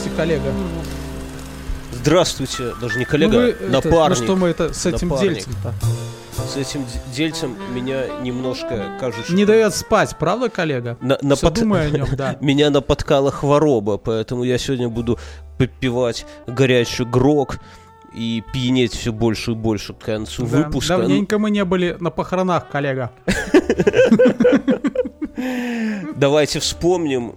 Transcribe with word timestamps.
Здравствуйте, 0.00 0.16
коллега. 0.16 0.52
Здравствуйте, 1.92 2.72
даже 2.80 2.98
не 2.98 3.04
коллега, 3.04 3.32
Ну 3.34 3.40
это- 3.40 3.64
напарник. 3.68 4.18
ну 4.18 4.24
что 4.24 4.36
мы 4.36 4.48
это 4.48 4.72
с 4.72 4.86
этим 4.86 5.08
Напарник. 5.08 5.34
дельцем-то? 5.34 5.74
С 6.48 6.56
этим 6.56 6.86
дельцем 7.14 7.54
меня 7.74 8.04
немножко, 8.22 8.96
кажется, 8.98 9.30
Не 9.34 9.44
дает 9.44 9.74
спать, 9.74 10.16
правда, 10.18 10.48
коллега? 10.48 10.96
на, 11.02 11.16
Всё 11.18 11.26
напот- 11.26 11.54
думаю 11.60 11.88
о 11.88 11.90
нем, 11.90 12.06
да. 12.16 12.36
меня 12.40 12.70
напоткала 12.70 13.30
хвороба, 13.30 13.98
поэтому 13.98 14.44
я 14.44 14.56
сегодня 14.56 14.88
буду 14.88 15.18
попивать 15.58 16.24
горячий 16.46 17.04
грог 17.04 17.58
и 18.14 18.42
пьянеть 18.54 18.94
все 18.94 19.12
больше 19.12 19.50
и 19.52 19.54
больше 19.54 19.92
к 19.92 19.98
концу 19.98 20.46
Да, 20.46 20.58
выпуска. 20.64 20.96
Давненько 20.96 21.38
мы 21.38 21.50
не 21.50 21.64
были 21.66 21.94
на 22.00 22.10
похоронах, 22.10 22.68
коллега. 22.70 23.10
Давайте 26.16 26.58
вспомним, 26.60 27.34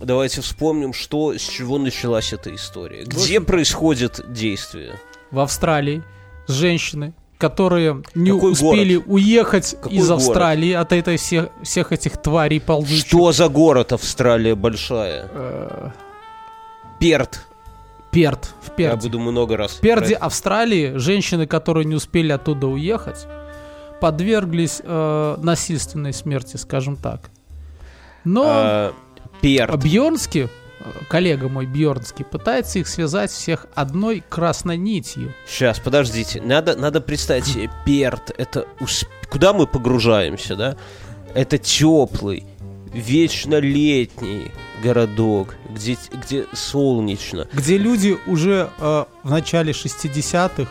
давайте 0.00 0.40
вспомним, 0.40 0.92
что 0.92 1.34
с 1.36 1.40
чего 1.42 1.78
началась 1.78 2.32
эта 2.32 2.54
история. 2.54 3.02
Где 3.04 3.16
общем- 3.38 3.44
происходит 3.44 4.20
действие? 4.32 4.92
В 5.30 5.40
Австралии 5.40 6.02
женщины, 6.46 7.12
которые 7.38 8.02
не 8.14 8.30
Какой 8.32 8.52
успели 8.52 8.96
уехать 8.96 9.76
Какой 9.80 9.92
из 9.96 10.08
город? 10.08 10.20
Австралии 10.22 10.72
от 10.72 10.92
этой 10.92 11.16
всех, 11.18 11.48
всех 11.62 11.92
этих 11.92 12.16
тварей 12.16 12.60
ползучих. 12.60 13.06
Что 13.06 13.32
за 13.32 13.48
город 13.48 13.92
Австралия 13.92 14.54
большая? 14.54 15.28
Э, 15.32 15.90
Перт. 16.98 17.44
Перт, 18.10 18.46
в 18.62 18.68
Я 18.70 18.74
Перте. 18.90 18.96
буду 19.08 19.18
много 19.20 19.56
раз. 19.58 19.72
В 19.72 19.80
Перде, 19.80 20.14
Австралии, 20.14 20.96
женщины, 20.96 21.46
которые 21.46 21.84
не 21.84 21.94
успели 21.94 22.32
оттуда 22.32 22.66
уехать, 22.66 23.26
подверглись 24.00 24.80
э, 24.82 25.36
насильственной 25.42 26.12
смерти, 26.14 26.56
скажем 26.56 26.96
так. 26.96 27.28
Но 28.24 28.44
А, 28.46 28.92
Перт. 29.40 29.82
Бьорнский, 29.82 30.44
э, 30.44 30.48
коллега 31.08 31.48
мой 31.48 31.66
Бьорнский, 31.66 32.24
пытается 32.24 32.78
их 32.78 32.88
связать 32.88 33.30
всех 33.30 33.66
одной 33.74 34.22
красной 34.28 34.76
нитью. 34.76 35.34
Сейчас, 35.46 35.78
подождите. 35.78 36.40
Надо, 36.42 36.76
надо 36.76 37.00
представить 37.00 37.46
себе, 37.46 37.70
Перт, 37.84 38.32
это 38.36 38.66
усп- 38.80 39.06
куда 39.30 39.52
мы 39.52 39.66
погружаемся, 39.66 40.56
да? 40.56 40.76
Это 41.34 41.58
теплый, 41.58 42.44
вечно 42.92 43.56
летний 43.58 44.50
городок, 44.82 45.54
где, 45.70 45.96
где 46.12 46.46
солнечно. 46.52 47.46
где 47.52 47.76
люди 47.76 48.16
уже 48.26 48.70
э, 48.78 49.04
в 49.22 49.30
начале 49.30 49.72
60-х 49.72 50.70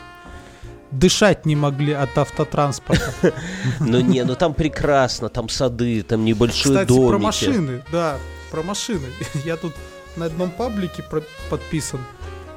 дышать 0.92 1.46
не 1.46 1.56
могли 1.56 1.92
от 1.94 2.18
автотранспорта. 2.18 3.14
Но 3.80 4.00
не, 4.02 4.24
ну 4.24 4.36
там 4.36 4.54
прекрасно, 4.54 5.28
там 5.30 5.50
сады, 5.50 6.02
там 6.02 6.24
небольшие 6.24 6.72
Кстати, 6.74 6.88
домики. 6.88 7.10
про 7.10 7.18
машины, 7.20 7.84
да, 7.92 8.18
про 8.52 8.64
машины. 8.64 9.08
Я 9.46 9.58
тут 9.58 9.74
на 10.16 10.26
одном 10.26 10.52
паблике 10.52 11.04
про- 11.04 11.24
подписан, 11.50 12.00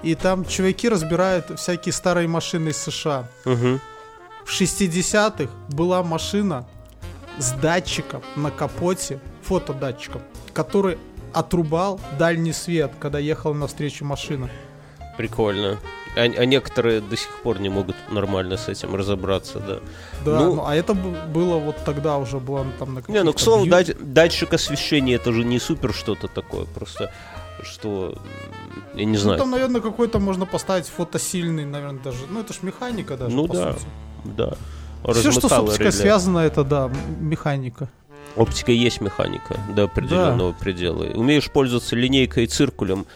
и 0.03 0.15
там 0.15 0.45
чуваки 0.45 0.89
разбирают 0.89 1.59
всякие 1.59 1.93
старые 1.93 2.27
машины 2.29 2.71
из 2.71 2.77
США. 2.79 3.29
Мгм. 3.45 3.81
В 4.45 4.51
60-х 4.61 5.51
была 5.69 6.03
машина 6.03 6.67
с 7.39 7.53
датчиком 7.53 8.23
на 8.37 8.51
капоте, 8.51 9.21
фотодатчиком, 9.43 10.23
который 10.53 10.99
отрубал 11.33 12.01
дальний 12.19 12.53
свет, 12.53 12.93
когда 12.99 13.19
ехала 13.19 13.55
навстречу 13.55 14.05
машина. 14.05 14.51
Прикольно. 15.17 15.79
А, 16.17 16.21
а 16.23 16.45
некоторые 16.45 17.01
до 17.01 17.17
сих 17.17 17.31
пор 17.43 17.61
не 17.61 17.69
могут 17.69 17.95
нормально 18.11 18.57
с 18.57 18.69
этим 18.69 18.95
разобраться, 18.97 19.61
да. 19.61 19.79
Да, 20.25 20.41
Ну- 20.41 20.55
ну, 20.57 20.65
а 20.67 20.75
это 20.75 20.95
было 20.95 21.57
вот 21.59 21.77
тогда 21.85 22.19
уже 22.19 22.39
было 22.39 22.67
там 22.79 22.95
на 22.95 23.03
Не, 23.09 23.23
ну, 23.23 23.33
к 23.33 23.39
слову, 23.41 23.67
дать- 23.67 24.13
датчик 24.13 24.53
освещения 24.55 25.15
это 25.15 25.33
же 25.33 25.45
не 25.45 25.59
супер 25.61 25.93
что-то 25.95 26.27
такое, 26.29 26.65
просто 26.65 27.13
что, 27.63 28.15
я 28.95 29.05
не 29.05 29.13
Ну, 29.13 29.19
знаю. 29.19 29.39
там, 29.39 29.51
наверное, 29.51 29.81
какой-то 29.81 30.19
можно 30.19 30.47
поставить 30.47 30.87
фотосильный, 30.87 31.65
наверное, 31.65 32.01
даже. 32.03 32.19
Ну, 32.29 32.41
это 32.41 32.53
ж 32.55 32.59
механика 32.63 33.17
даже, 33.17 33.37
Ну 33.37 33.47
по 33.47 33.55
да, 33.55 33.73
сути. 33.73 33.85
да. 34.25 34.53
Все, 35.13 35.31
что 35.33 35.49
с 35.49 35.53
оптикой 35.53 35.93
связано, 35.93 36.39
это, 36.41 36.65
да, 36.65 36.91
механика. 37.21 37.89
Оптика 38.37 38.71
есть 38.73 39.01
механика 39.01 39.57
до 39.75 39.85
определенного 39.85 40.53
предела. 40.53 41.05
Умеешь 41.15 41.51
пользоваться 41.51 41.97
линейкой 41.97 42.45
и 42.45 42.47
циркулем. 42.47 43.07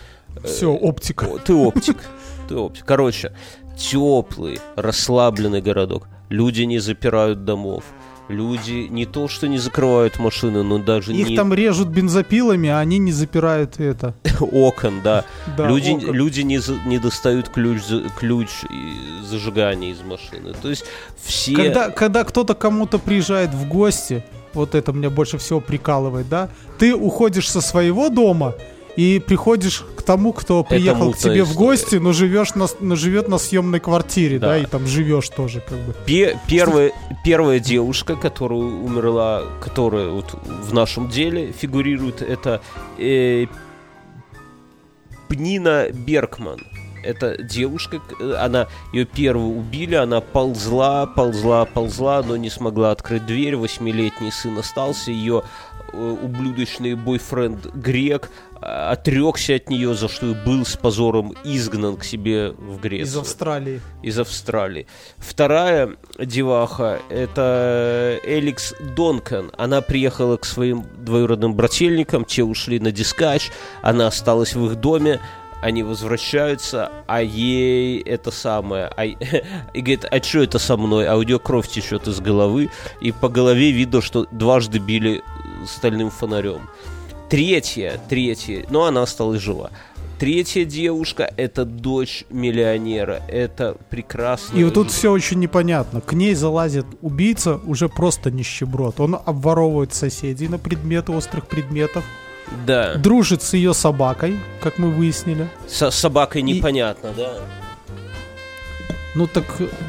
Э, 0.42 0.46
Все, 0.46 0.72
оптика. 0.72 1.24
о, 1.24 1.38
Ты 1.38 1.54
оптик. 1.54 1.96
Ты 2.48 2.56
оптик. 2.56 2.84
Короче, 2.84 3.32
теплый, 3.76 4.58
расслабленный 4.76 5.60
городок. 5.62 6.08
Люди 6.28 6.62
не 6.62 6.78
запирают 6.78 7.44
домов. 7.44 7.84
Люди 8.28 8.86
не 8.90 9.04
то, 9.04 9.28
что 9.28 9.46
не 9.48 9.58
закрывают 9.58 10.18
машины, 10.18 10.62
но 10.62 10.78
даже 10.78 11.12
Их 11.12 11.28
не 11.28 11.36
там 11.36 11.52
режут 11.52 11.88
бензопилами, 11.88 12.70
а 12.70 12.78
они 12.78 12.96
не 12.96 13.12
запирают 13.12 13.78
это. 13.78 14.14
окон, 14.40 15.02
да. 15.04 15.26
Да, 15.58 15.68
люди 15.68 15.90
окон. 15.90 16.12
люди 16.14 16.40
не, 16.40 16.56
за- 16.56 16.78
не 16.86 16.98
достают 16.98 17.50
ключ, 17.50 17.82
ключ 18.18 18.48
зажигания 19.22 19.90
из 19.92 20.00
машины. 20.00 20.54
То 20.62 20.70
есть 20.70 20.86
все... 21.22 21.54
Когда, 21.54 21.90
когда 21.90 22.24
кто-то 22.24 22.54
кому-то 22.54 22.98
приезжает 22.98 23.50
в 23.52 23.68
гости, 23.68 24.24
вот 24.54 24.74
это 24.74 24.92
меня 24.92 25.10
больше 25.10 25.36
всего 25.36 25.60
прикалывает, 25.60 26.26
да, 26.28 26.48
ты 26.78 26.94
уходишь 26.94 27.50
со 27.50 27.60
своего 27.60 28.08
дома 28.08 28.54
и 28.96 29.18
приходишь 29.18 29.84
к 29.96 30.02
тому, 30.02 30.32
кто 30.32 30.62
приехал 30.62 31.12
к 31.12 31.18
тебе 31.18 31.44
в 31.44 31.54
гости, 31.54 31.96
но 31.96 32.12
живешь 32.12 32.54
на, 32.54 32.66
но 32.80 32.96
живет 32.96 33.28
на 33.28 33.38
съемной 33.38 33.80
квартире, 33.80 34.38
да. 34.38 34.48
Да. 34.48 34.58
и 34.58 34.66
там 34.66 34.86
живешь 34.86 35.28
тоже, 35.28 35.60
как 35.60 35.78
бы. 35.78 35.94
Пе- 36.06 36.38
первая, 36.48 36.92
первая 37.24 37.58
девушка, 37.58 38.16
которая 38.16 38.60
умерла, 38.60 39.42
которая 39.60 40.08
вот 40.08 40.34
в 40.44 40.72
нашем 40.72 41.08
деле 41.08 41.52
фигурирует, 41.52 42.22
это 42.22 42.60
э, 42.98 43.46
Пнина 45.28 45.88
Беркман. 45.90 46.60
Это 47.02 47.42
девушка, 47.42 48.00
она 48.38 48.66
ее 48.94 49.04
первую 49.04 49.58
убили, 49.58 49.94
она 49.94 50.22
ползла, 50.22 51.04
ползла, 51.04 51.66
ползла, 51.66 52.22
но 52.22 52.36
не 52.38 52.48
смогла 52.48 52.92
открыть 52.92 53.26
дверь. 53.26 53.56
Восьмилетний 53.56 54.32
сын 54.32 54.56
остался, 54.58 55.10
ее 55.10 55.42
ублюдочный 55.94 56.94
бойфренд 56.94 57.66
Грек 57.74 58.30
э, 58.60 58.64
отрекся 58.66 59.54
от 59.54 59.70
нее, 59.70 59.94
за 59.94 60.08
что 60.08 60.26
и 60.30 60.34
был 60.34 60.64
с 60.66 60.76
позором 60.76 61.34
изгнан 61.44 61.96
к 61.96 62.04
себе 62.04 62.50
в 62.50 62.80
Грецию 62.80 63.06
Из 63.06 63.16
Австралии. 63.16 63.80
из 64.02 64.18
Австралии. 64.18 64.86
Вторая 65.18 65.90
деваха 66.18 67.00
это 67.08 68.18
Эликс 68.24 68.74
Донкан. 68.96 69.50
Она 69.56 69.80
приехала 69.80 70.36
к 70.36 70.44
своим 70.44 70.84
двоюродным 70.98 71.54
брательникам, 71.54 72.24
те 72.24 72.42
ушли 72.42 72.80
на 72.80 72.90
дискач, 72.90 73.50
она 73.82 74.06
осталась 74.08 74.54
в 74.54 74.66
их 74.66 74.76
доме, 74.80 75.20
они 75.64 75.82
возвращаются, 75.82 76.92
а 77.06 77.22
ей 77.22 77.98
это 78.02 78.30
самое, 78.30 78.90
а, 78.94 79.06
и 79.06 79.16
говорит, 79.74 80.04
а 80.10 80.22
что 80.22 80.42
это 80.42 80.58
со 80.58 80.76
мной? 80.76 81.08
А 81.08 81.16
у 81.16 81.22
нее 81.22 81.38
кровь 81.38 81.68
течет 81.68 82.06
из 82.06 82.20
головы, 82.20 82.68
и 83.00 83.12
по 83.12 83.30
голове 83.30 83.70
видно, 83.70 84.02
что 84.02 84.26
дважды 84.30 84.78
били 84.78 85.22
стальным 85.66 86.10
фонарем. 86.10 86.68
Третья, 87.30 87.98
третья, 88.10 88.66
но 88.68 88.84
она 88.84 89.02
осталась 89.02 89.40
жива. 89.40 89.70
Третья 90.18 90.66
девушка 90.66 91.32
это 91.34 91.64
дочь 91.64 92.26
миллионера. 92.28 93.22
Это 93.26 93.76
прекрасно. 93.88 94.58
И 94.58 94.64
вот 94.64 94.74
тут 94.74 94.90
все 94.90 95.10
очень 95.10 95.40
непонятно. 95.40 96.02
К 96.02 96.12
ней 96.12 96.34
залазит 96.34 96.86
убийца, 97.00 97.58
уже 97.64 97.88
просто 97.88 98.30
нищеброд. 98.30 99.00
Он 99.00 99.14
обворовывает 99.14 99.94
соседей 99.94 100.48
на 100.48 100.58
предметы 100.58 101.12
острых 101.12 101.46
предметов. 101.46 102.04
Да. 102.66 102.94
Дружит 102.94 103.42
с 103.42 103.54
ее 103.54 103.74
собакой, 103.74 104.38
как 104.62 104.78
мы 104.78 104.90
выяснили. 104.90 105.48
С 105.68 105.90
собакой 105.90 106.40
И- 106.40 106.44
непонятно, 106.44 107.12
да. 107.16 107.34
Ну 109.14 109.26
так, 109.26 109.44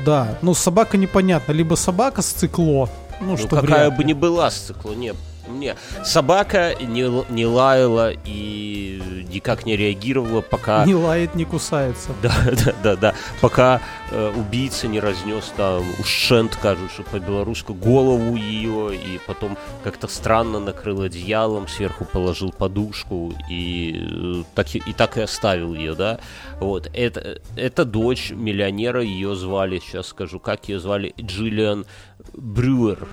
да. 0.06 0.38
Ну, 0.42 0.54
собака 0.54 0.98
непонятно. 0.98 1.52
Либо 1.52 1.76
собака 1.76 2.22
с 2.22 2.28
цикло. 2.28 2.90
Ну, 3.22 3.32
Ну, 3.32 3.38
что 3.38 3.48
какая 3.48 3.90
бы 3.90 4.04
ни 4.04 4.14
была 4.14 4.52
с 4.52 4.56
цикла, 4.56 4.92
не, 4.94 5.14
не. 5.48 5.76
Собака 6.04 6.76
не, 6.80 7.10
не 7.32 7.46
лаяла 7.46 8.12
и 8.26 9.26
никак 9.36 9.66
не 9.66 9.76
реагировала, 9.76 10.42
пока... 10.42 10.86
Не 10.86 10.96
лает, 10.96 11.36
не 11.36 11.46
кусается. 11.46 12.12
Да, 12.22 12.34
да, 12.66 12.74
да, 12.84 12.96
да. 12.96 13.16
Пока 13.42 13.82
э, 14.12 14.34
убийца 14.36 14.88
не 14.88 15.00
разнес 15.00 15.52
там 15.58 15.84
ушент, 16.00 16.56
кажется, 16.56 17.04
по-белорусски, 17.04 17.74
голову 17.74 18.36
ее, 18.36 18.96
и 18.96 19.20
потом 19.28 19.58
как-то 19.84 20.08
странно 20.08 20.60
накрыл 20.60 21.02
одеялом, 21.02 21.68
сверху 21.68 22.06
положил 22.06 22.52
подушку 22.52 23.34
и, 23.50 24.08
э, 24.10 24.44
так, 24.56 24.74
и, 24.74 24.80
и 24.80 24.94
так 24.94 25.18
и 25.18 25.22
оставил 25.22 25.74
ее, 25.74 25.96
да. 25.96 26.20
Вот. 26.60 26.90
Это, 26.94 27.42
это 27.56 27.86
дочь 27.86 28.32
миллионера, 28.32 29.02
ее 29.02 29.36
звали, 29.36 29.80
сейчас 29.80 30.08
скажу, 30.08 30.40
как 30.40 30.70
ее 30.70 30.80
звали, 30.80 31.14
Джиллиан 31.20 31.86
Брюер. 32.34 33.08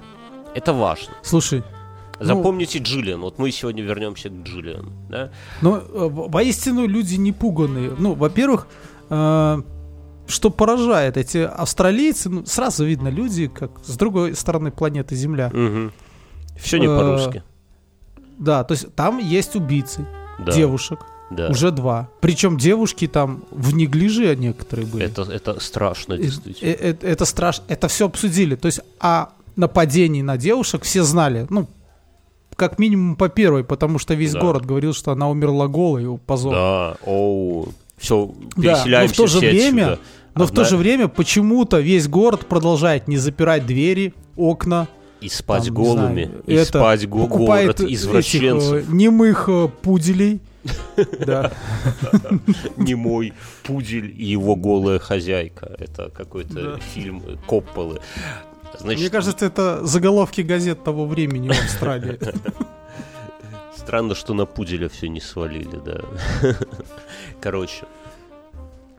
Это 0.55 0.73
важно. 0.73 1.15
Слушай, 1.23 1.63
Ну- 2.23 2.37
Запомните 2.37 2.79
Джиллиан. 2.79 3.21
Вот 3.21 3.39
мы 3.39 3.51
сегодня 3.51 3.83
вернемся 3.83 4.29
к 4.29 4.33
Джиллиан. 4.43 4.91
Да? 5.11 5.31
ну, 5.61 5.77
э, 5.77 5.83
во- 6.09 6.29
воистину 6.29 6.87
люди 6.87 7.17
не 7.17 7.33
пуганные. 7.33 7.93
Ну, 7.99 8.15
во-первых, 8.15 8.67
э, 9.11 9.63
что 10.27 10.51
поражает, 10.51 11.17
эти 11.17 11.39
австралийцы, 11.39 12.31
ну, 12.31 12.47
сразу 12.47 12.85
видно, 12.85 13.09
люди, 13.09 13.49
как 13.49 13.71
с 13.85 13.97
другой 13.97 14.35
стороны 14.35 14.71
планеты 14.71 15.15
Земля. 15.17 15.51
Все 16.57 16.79
не 16.79 16.87
Э, 16.87 16.97
по-русски. 16.99 17.43
Да, 18.39 18.65
то 18.65 18.73
есть 18.75 18.95
там 18.95 19.19
есть 19.19 19.57
убийцы, 19.57 20.07
Да. 20.39 20.53
девушек. 20.53 21.01
Да. 21.31 21.49
Уже 21.49 21.71
два. 21.71 22.09
Причем 22.21 22.59
девушки 22.59 23.07
там 23.09 23.45
в 23.51 23.75
неглиже 23.75 24.37
некоторые 24.37 24.87
были. 24.87 25.07
Это, 25.07 25.23
это 25.23 25.61
страшно, 25.61 26.13
Э, 26.15 26.19
действительно. 26.19 26.69
э, 26.71 26.77
э, 27.01 27.07
Это 27.13 27.25
страшно. 27.25 27.65
Это 27.69 27.89
все 27.89 28.05
обсудили. 28.07 28.55
То 28.55 28.67
есть 28.67 28.81
о 29.01 29.27
нападении 29.57 30.21
на 30.23 30.37
девушек 30.37 30.83
все 30.83 31.03
знали. 31.05 31.47
Ну, 31.51 31.67
как 32.57 32.79
минимум 32.79 33.17
по 33.17 33.29
первой, 33.29 33.65
потому 33.65 33.99
что 33.99 34.15
весь 34.15 34.33
Да. 34.33 34.41
город 34.41 34.65
говорил, 34.67 34.93
что 34.95 35.13
она 35.13 35.29
умерла 35.31 35.69
голой, 35.69 36.19
позор. 36.19 36.55
Да, 36.55 36.97
оу, 37.05 37.69
все, 37.99 38.27
Да, 38.27 38.33
но 38.57 38.63
переселяемся 38.63 39.15
в 39.15 39.17
то 39.17 39.27
же 39.27 39.39
все 39.39 39.51
время, 39.51 39.83
отсюда. 39.93 40.01
но 40.35 40.45
в 40.47 40.49
то 40.49 40.53
Одна- 40.63 40.65
же 40.65 40.77
время 40.77 41.09
почему-то 41.09 41.79
весь 41.81 42.09
город 42.09 42.47
продолжает 42.47 43.09
не 43.09 43.17
запирать 43.17 43.67
двери, 43.67 44.15
окна, 44.37 44.89
И 45.21 45.29
спать 45.29 45.67
там, 45.67 45.75
голыми, 45.75 46.25
знаю, 46.25 46.43
и 46.47 46.55
это, 46.55 46.79
спать 46.79 47.09
го- 47.09 47.27
город 47.27 47.81
этих, 47.81 47.91
извращенцев. 47.91 48.73
э, 48.73 48.93
немых 48.93 49.49
э, 49.49 49.69
пуделей. 49.83 50.41
Да. 51.27 51.51
Не 52.77 52.95
мой 52.95 53.33
пудель 53.65 54.15
и 54.17 54.25
его 54.25 54.55
голая 54.57 54.99
хозяйка. 55.01 55.75
Это 55.79 56.09
какой-то 56.11 56.79
фильм 56.95 57.23
Копполы. 57.47 57.99
Значит, 58.79 59.01
Мне 59.01 59.11
кажется, 59.11 59.47
это 59.47 59.85
заголовки 59.85 60.41
газет 60.41 60.83
того 60.85 61.07
времени 61.07 61.49
в 61.49 61.53
Австралии. 61.53 62.19
Странно, 63.77 64.15
что 64.15 64.35
на 64.35 64.47
пуделя 64.47 64.89
все 64.89 65.09
не 65.09 65.21
свалили, 65.21 65.81
да. 65.85 66.01
Короче, 67.41 67.85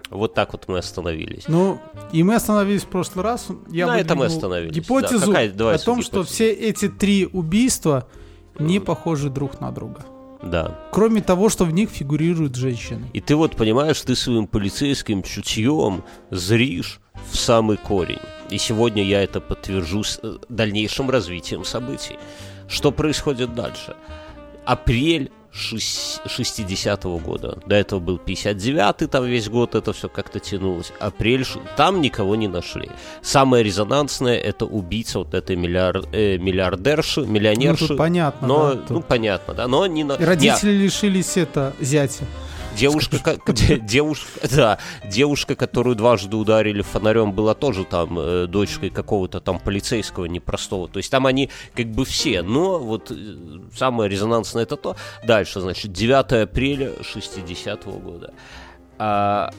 вот 0.09 0.33
так 0.33 0.51
вот 0.53 0.67
мы 0.67 0.77
остановились. 0.77 1.45
Ну, 1.47 1.79
и 2.11 2.21
мы 2.23 2.35
остановились 2.35 2.83
в 2.83 2.87
прошлый 2.87 3.23
раз. 3.23 3.47
Я 3.69 3.87
На 3.87 3.99
этом 3.99 4.19
мы 4.19 4.25
остановились, 4.25 4.75
Гипотезу 4.75 5.19
да. 5.19 5.25
Какая- 5.25 5.51
давай 5.51 5.75
о 5.75 5.79
том, 5.79 6.01
что 6.01 6.17
гипотезу. 6.17 6.33
все 6.33 6.51
эти 6.51 6.89
три 6.89 7.25
убийства 7.25 8.07
не 8.59 8.79
похожи 8.79 9.29
друг 9.29 9.59
на 9.59 9.71
друга. 9.71 10.05
Да. 10.43 10.77
Кроме 10.91 11.21
того, 11.21 11.49
что 11.49 11.65
в 11.65 11.71
них 11.71 11.89
фигурируют 11.89 12.55
женщины. 12.55 13.07
И 13.13 13.21
ты 13.21 13.35
вот 13.35 13.55
понимаешь, 13.55 14.01
ты 14.01 14.15
своим 14.15 14.45
полицейским 14.47 15.23
чутьем 15.23 16.03
зришь 16.29 16.99
в 17.31 17.37
самый 17.37 17.77
корень. 17.77 18.19
И 18.53 18.59
сегодня 18.59 19.03
я 19.03 19.23
это 19.23 19.41
подтвержу 19.41 20.03
с 20.03 20.19
э, 20.21 20.37
дальнейшим 20.47 21.09
развитием 21.09 21.65
событий. 21.65 22.17
Что 22.67 22.91
происходит 22.91 23.55
дальше? 23.55 23.95
Апрель 24.63 25.31
шесть- 25.51 26.21
60-го 26.27 27.17
года. 27.17 27.57
До 27.65 27.75
этого 27.75 27.99
был 27.99 28.21
59-й, 28.23 29.07
там 29.07 29.25
весь 29.25 29.49
год 29.49 29.73
это 29.73 29.91
все 29.91 30.07
как-то 30.07 30.39
тянулось. 30.39 30.93
Апрель, 30.99 31.45
там 31.75 31.99
никого 31.99 32.35
не 32.35 32.47
нашли. 32.47 32.89
Самое 33.23 33.63
резонансное 33.63 34.37
это 34.37 34.65
убийца 34.65 35.17
вот 35.19 35.33
этой 35.33 35.55
миллиар- 35.55 36.07
э, 36.13 36.37
миллиардерши, 36.37 37.21
Ну, 37.21 37.25
миллионерши. 37.31 37.87
тут 37.87 37.97
понятно. 37.97 38.47
но, 38.47 38.73
да, 38.75 38.81
тут. 38.81 38.89
ну, 38.91 39.01
понятно, 39.01 39.53
да, 39.55 39.67
но 39.67 39.87
не. 39.87 40.01
И 40.03 40.23
Родители 40.23 40.71
лишились 40.73 41.37
это 41.37 41.73
зятя. 41.81 42.25
Девушка, 42.75 43.37
девушка, 43.81 44.47
да, 44.55 44.79
девушка, 45.05 45.55
которую 45.55 45.95
дважды 45.95 46.35
ударили 46.35 46.81
фонарем, 46.81 47.31
была 47.31 47.53
тоже 47.53 47.85
там 47.85 48.17
э, 48.19 48.47
дочкой 48.47 48.89
какого-то 48.89 49.39
там 49.39 49.59
полицейского 49.59 50.25
непростого. 50.25 50.87
То 50.87 50.97
есть 50.97 51.11
там 51.11 51.25
они 51.25 51.49
как 51.75 51.87
бы 51.87 52.05
все, 52.05 52.41
но 52.41 52.79
вот 52.79 53.11
э, 53.11 53.15
самое 53.75 54.09
резонансное 54.09 54.63
это 54.63 54.75
то. 54.77 54.95
Дальше, 55.23 55.61
значит, 55.61 55.91
9 55.91 56.43
апреля 56.43 56.91
60 57.03 57.85
года. 57.85 58.33
А, 58.97 59.51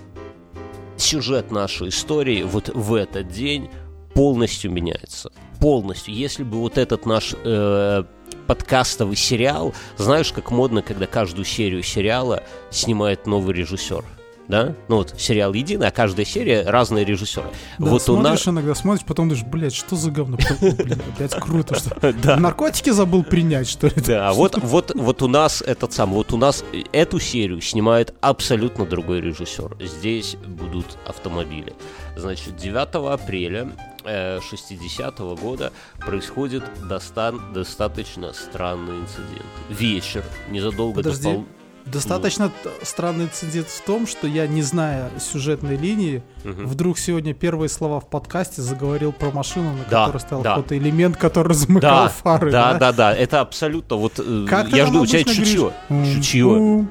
сюжет 0.97 1.51
нашей 1.51 1.89
истории 1.89 2.43
вот 2.43 2.69
в 2.69 2.95
этот 2.95 3.29
день 3.29 3.71
полностью 4.15 4.71
меняется. 4.71 5.31
Полностью. 5.61 6.15
Если 6.15 6.43
бы 6.43 6.59
вот 6.59 6.79
этот 6.79 7.07
наш 7.07 7.35
э, 7.45 8.05
подкастовый 8.47 9.17
сериал, 9.17 9.75
знаешь, 9.97 10.33
как 10.33 10.51
модно, 10.51 10.83
когда 10.83 11.07
каждую 11.07 11.45
серию 11.45 11.83
сериала 11.83 12.43
снимает 12.71 13.27
новый 13.27 13.55
режиссер. 13.55 14.05
Да? 14.49 14.75
Ну 14.89 14.97
вот 14.97 15.15
сериал 15.19 15.55
единый, 15.55 15.89
а 15.89 15.91
каждая 15.91 16.27
серия 16.27 16.65
разные 16.65 17.05
режиссеры. 17.05 17.49
Да, 17.79 17.87
вот 17.87 18.09
у 18.09 18.17
нас... 18.17 18.43
смотришь 18.43 18.49
иногда, 18.49 18.75
смотришь, 18.75 19.07
потом 19.07 19.29
думаешь, 19.29 19.47
блядь, 19.47 19.75
что 19.75 19.97
за 19.97 20.11
говно? 20.11 20.37
Блин, 20.61 21.01
опять 21.15 21.35
круто, 21.35 21.75
что... 21.77 22.13
Да. 22.23 22.37
Наркотики 22.37 22.91
забыл 22.91 23.25
принять, 23.25 23.69
что 23.69 23.87
ли? 23.87 23.95
Да, 23.97 24.33
вот, 24.33 24.59
вот, 24.63 24.93
вот 24.95 25.23
у 25.23 25.29
нас 25.29 25.63
этот 25.63 25.93
сам, 25.93 26.13
вот 26.13 26.33
у 26.33 26.37
нас 26.37 26.65
эту 26.93 27.21
серию 27.21 27.61
снимает 27.61 28.15
абсолютно 28.21 28.85
другой 28.85 29.21
режиссер. 29.21 29.79
Здесь 29.81 30.37
будут 30.47 30.99
автомобили. 31.07 31.75
Значит, 32.17 32.57
9 32.57 33.13
апреля 33.13 33.71
60 34.05 35.19
года 35.41 35.73
происходит 35.99 36.63
достан- 36.83 37.53
достаточно 37.53 38.33
странный 38.33 39.01
инцидент. 39.01 39.47
Вечер, 39.69 40.25
незадолго 40.51 40.97
Подожди. 40.97 41.23
до 41.23 41.31
пол... 41.35 41.45
Достаточно 41.87 42.49
т- 42.49 42.71
странный 42.83 43.25
инцидент 43.27 43.69
в 43.69 43.81
том, 43.83 44.07
что 44.07 44.27
я, 44.27 44.47
не 44.47 44.63
зная 44.63 45.11
сюжетной 45.21 45.77
линии, 45.77 46.23
Мгм. 46.43 46.67
вдруг 46.67 46.99
сегодня 46.99 47.35
первые 47.35 47.69
слова 47.69 48.01
в 48.01 48.09
подкасте 48.09 48.63
заговорил 48.63 49.13
про 49.13 49.31
машину, 49.31 49.73
на 49.75 49.85
Да, 49.91 50.07
которой 50.07 50.21
стоял 50.23 50.43
да. 50.43 50.51
какой-то 50.55 50.79
элемент, 50.79 51.19
который 51.19 51.53
замыкал 51.55 52.05
Да, 52.05 52.09
фары. 52.09 52.51
да, 52.51 52.73
да, 52.79 52.91
да, 52.93 53.15
это 53.15 53.43
абсолютно 53.43 53.97
вот. 53.97 54.15
э, 54.19 54.47
Как 54.49 54.69
я 54.71 54.87
жду, 54.87 55.03
у 55.03 55.07
тебя 55.07 55.25
чутье. 55.25 55.73
Чутье. 56.15 56.87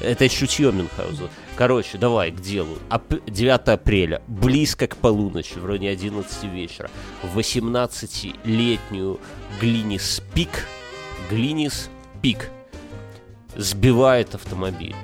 Это 0.00 0.28
чутье 0.28 0.72
Мюнхгауза. 0.72 1.28
Короче, 1.62 1.96
давай 1.96 2.32
к 2.32 2.40
делу. 2.40 2.76
Ап- 2.90 3.22
9 3.30 3.68
апреля, 3.68 4.20
близко 4.26 4.88
к 4.88 4.96
полуночи, 4.96 5.60
в 5.60 5.64
районе 5.64 5.90
11 5.90 6.42
вечера, 6.52 6.90
18-летнюю 7.36 9.20
Глинис 9.60 10.22
Пик, 10.34 10.66
Глинис 11.30 11.88
Пик, 12.20 12.50
сбивает 13.54 14.34
автомобиль. 14.34 14.96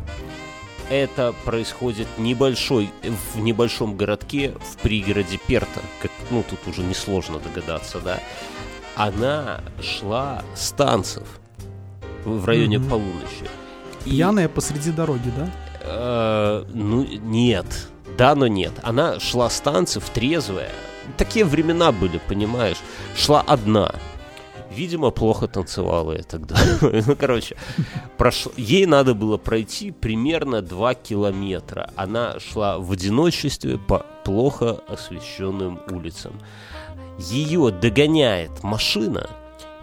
Это 0.90 1.32
происходит 1.44 2.08
небольшой, 2.18 2.90
в 3.34 3.38
небольшом 3.38 3.96
городке 3.96 4.52
в 4.60 4.78
пригороде 4.78 5.38
Перта. 5.46 5.80
Как, 6.02 6.10
ну, 6.32 6.42
тут 6.42 6.58
уже 6.66 6.82
несложно 6.82 7.38
догадаться, 7.38 8.00
да. 8.00 8.18
Она 8.96 9.60
шла 9.80 10.42
с 10.56 10.72
танцев 10.72 11.38
в 12.24 12.44
районе 12.44 12.80
Мгм. 12.80 12.88
полуночи. 12.88 13.44
И, 14.04 14.10
Пьяная 14.10 14.48
посреди 14.48 14.90
дороги, 14.90 15.30
да? 15.36 15.48
Э, 15.88 16.64
ну, 16.72 17.04
нет. 17.04 17.66
Да, 18.16 18.34
но 18.34 18.46
нет. 18.46 18.72
Она 18.82 19.20
шла 19.20 19.48
с 19.48 19.60
танцев 19.60 20.08
трезвая. 20.10 20.70
Такие 21.16 21.44
времена 21.44 21.92
были, 21.92 22.20
понимаешь. 22.28 22.78
Шла 23.16 23.40
одна. 23.40 23.94
Видимо, 24.70 25.10
плохо 25.10 25.48
танцевала 25.48 26.12
я 26.12 26.22
тогда. 26.22 26.56
Ну, 26.80 27.16
короче, 27.16 27.56
прошло- 28.18 28.52
ей 28.56 28.86
надо 28.86 29.14
было 29.14 29.36
пройти 29.36 29.90
примерно 29.90 30.62
2 30.62 30.94
километра. 30.94 31.90
Она 31.96 32.38
шла 32.38 32.78
в 32.78 32.92
одиночестве 32.92 33.78
по 33.78 34.04
плохо 34.24 34.80
освещенным 34.88 35.80
улицам. 35.90 36.32
Ее 37.18 37.70
догоняет 37.70 38.62
машина 38.62 39.28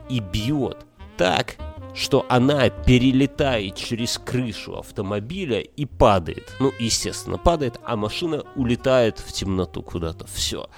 и 0.10 0.20
бьет 0.20 0.78
так, 1.18 1.56
что 1.96 2.26
она 2.28 2.70
перелетает 2.70 3.76
через 3.76 4.18
крышу 4.18 4.78
автомобиля 4.78 5.62
и 5.62 5.86
падает. 5.86 6.54
Ну, 6.60 6.72
естественно, 6.78 7.38
падает, 7.38 7.80
а 7.86 7.96
машина 7.96 8.44
улетает 8.56 9.20
в 9.20 9.32
темноту 9.32 9.82
куда-то. 9.82 10.28
Все. 10.28 10.70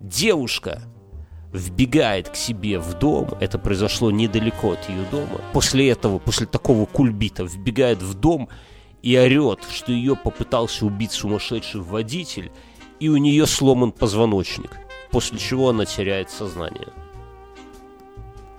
Девушка 0.00 0.82
вбегает 1.52 2.28
к 2.28 2.36
себе 2.36 2.78
в 2.78 2.98
дом, 2.98 3.30
это 3.40 3.58
произошло 3.58 4.10
недалеко 4.10 4.72
от 4.72 4.88
ее 4.88 5.04
дома. 5.10 5.40
После 5.52 5.88
этого, 5.90 6.18
после 6.18 6.46
такого 6.46 6.86
кульбита, 6.86 7.44
вбегает 7.44 8.02
в 8.02 8.14
дом 8.14 8.48
и 9.00 9.16
орет, 9.16 9.60
что 9.70 9.92
ее 9.92 10.16
попытался 10.16 10.84
убить 10.84 11.12
сумасшедший 11.12 11.80
водитель, 11.80 12.50
и 12.98 13.08
у 13.08 13.16
нее 13.16 13.46
сломан 13.46 13.92
позвоночник, 13.92 14.76
после 15.12 15.38
чего 15.38 15.70
она 15.70 15.84
теряет 15.84 16.30
сознание. 16.30 16.88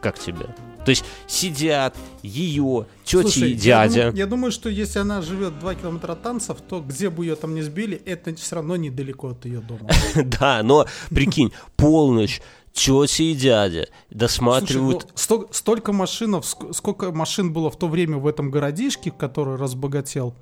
Как 0.02 0.18
тебе? 0.18 0.48
То 0.90 0.92
есть 0.92 1.06
сидят 1.28 1.96
ее 2.24 2.88
тети 3.04 3.22
Слушай, 3.22 3.52
и 3.52 3.54
я 3.54 3.88
дядя. 3.88 3.96
думаю, 4.06 4.18
Я 4.18 4.26
думаю, 4.26 4.52
что 4.52 4.70
если 4.70 4.98
она 4.98 5.22
живет 5.22 5.60
2 5.60 5.76
километра 5.76 6.14
от 6.14 6.24
танцев, 6.24 6.58
то 6.68 6.80
где 6.80 7.12
бы 7.12 7.24
ее 7.26 7.36
там 7.36 7.54
не 7.54 7.62
сбили, 7.62 8.02
это 8.08 8.34
все 8.34 8.56
равно 8.56 8.76
недалеко 8.76 9.28
от 9.30 9.46
ее 9.46 9.60
дома. 9.60 9.88
Да, 10.40 10.64
но 10.64 10.88
прикинь, 11.12 11.52
полночь, 11.78 12.42
тети 12.74 13.22
и 13.22 13.36
дядя 13.36 13.82
Слушай, 13.86 14.18
досматривают 14.18 15.04
ну, 15.04 15.10
сто- 15.14 15.48
столько 15.52 15.94
машинов, 15.94 16.44
ск- 16.46 16.74
сколько 16.74 17.12
машин 17.12 17.54
было 17.54 17.70
в 17.70 17.78
то 17.78 17.88
время 17.88 18.18
в 18.18 18.26
этом 18.26 18.50
городишке, 18.50 19.12
который 19.12 19.58
разбогател. 19.58 20.34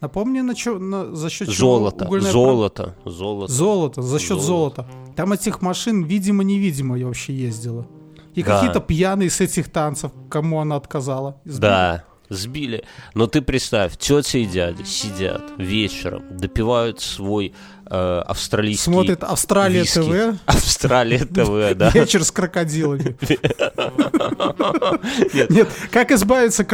Напомни, 0.00 0.40
на 0.40 0.56
чё, 0.56 0.80
на- 0.80 1.14
за 1.14 1.30
счет 1.30 1.46
чего 1.46 1.54
золото, 1.78 2.06
угольная 2.06 2.32
золото, 2.32 2.96
золото. 3.04 3.52
Золото, 3.52 4.02
за 4.02 4.18
счет 4.18 4.40
Золото. 4.40 4.82
золота. 4.84 4.86
Там 5.14 5.32
этих 5.32 5.62
машин, 5.62 6.02
видимо-невидимо, 6.02 6.98
вообще 6.98 7.32
ездила. 7.34 7.86
И 8.34 8.42
Да. 8.42 8.54
какие-то 8.56 8.80
пьяные 8.80 9.30
с 9.30 9.40
этих 9.40 9.70
танцев, 9.70 10.12
кому 10.30 10.60
она 10.60 10.76
отказала. 10.76 11.36
Сбили. 11.44 11.60
Да, 11.60 12.04
сбили. 12.28 12.84
Но 13.14 13.26
ты 13.26 13.42
представь, 13.42 13.96
тетя 13.98 14.38
и 14.38 14.46
дядя 14.46 14.84
сидят 14.84 15.42
вечером, 15.58 16.22
допивают 16.38 17.00
свой 17.00 17.54
австралийский... 17.86 18.84
Смотрит 18.90 19.24
Австралия 19.24 19.82
виски. 19.82 20.00
ТВ. 20.00 20.38
Австралия 20.46 21.18
ТВ, 21.24 21.74
да. 21.76 21.90
Вечер 21.90 22.24
с 22.24 22.30
крокодилами. 22.30 23.16
Нет. 25.34 25.50
Нет, 25.50 25.68
как 25.90 26.10
избавиться 26.12 26.66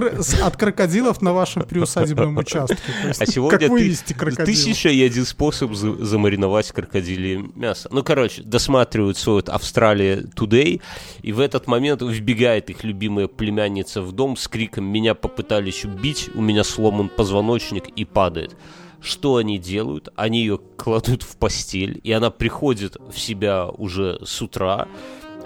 от 0.42 0.56
крокодилов 0.56 1.22
на 1.22 1.32
вашем 1.32 1.62
приусадебном 1.62 2.36
участке? 2.36 2.76
Есть, 3.06 3.22
А 3.22 3.26
сегодня 3.26 3.58
как 3.58 3.68
ты- 3.68 3.72
вывести 3.72 4.12
крокодила? 4.12 4.46
тысяча 4.46 4.88
и 4.88 5.02
один 5.02 5.24
способ 5.24 5.74
за- 5.74 6.04
замариновать 6.04 6.70
крокодилье 6.72 7.44
мясо. 7.54 7.88
Ну, 7.92 8.02
короче, 8.02 8.42
досматривают 8.42 9.16
свой 9.16 9.36
вот 9.36 9.48
Австралия 9.48 10.22
Today, 10.36 10.80
и 11.22 11.32
в 11.32 11.40
этот 11.40 11.66
момент 11.66 12.02
вбегает 12.02 12.70
их 12.70 12.84
любимая 12.84 13.28
племянница 13.28 14.02
в 14.02 14.12
дом 14.12 14.36
с 14.36 14.48
криком 14.48 14.84
«Меня 14.84 15.14
попытались 15.14 15.84
убить, 15.84 16.30
у 16.34 16.40
меня 16.40 16.64
сломан 16.64 17.08
позвоночник» 17.08 17.88
и 17.88 18.04
падает. 18.04 18.56
Что 19.00 19.36
они 19.36 19.58
делают? 19.58 20.08
Они 20.16 20.40
ее 20.40 20.58
кладут 20.76 21.22
в 21.22 21.36
постель, 21.36 22.00
и 22.02 22.12
она 22.12 22.30
приходит 22.30 22.96
в 23.12 23.18
себя 23.18 23.66
уже 23.66 24.18
с 24.24 24.42
утра 24.42 24.88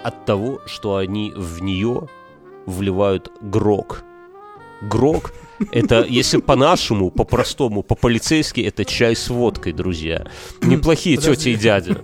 от 0.03 0.25
того, 0.25 0.61
что 0.65 0.97
они 0.97 1.31
в 1.35 1.61
нее 1.61 2.09
вливают 2.65 3.31
грок. 3.41 4.03
Грок– 4.81 5.33
это, 5.71 6.03
если 6.03 6.37
по-нашему, 6.37 7.09
по-простому, 7.09 7.83
по-полицейски, 7.83 8.61
это 8.61 8.83
чай 8.85 9.15
с 9.15 9.29
водкой, 9.29 9.71
друзья. 9.71 10.27
Неплохие 10.61 11.17
тети 11.17 11.49
и 11.49 11.55
дяди. 11.55 11.95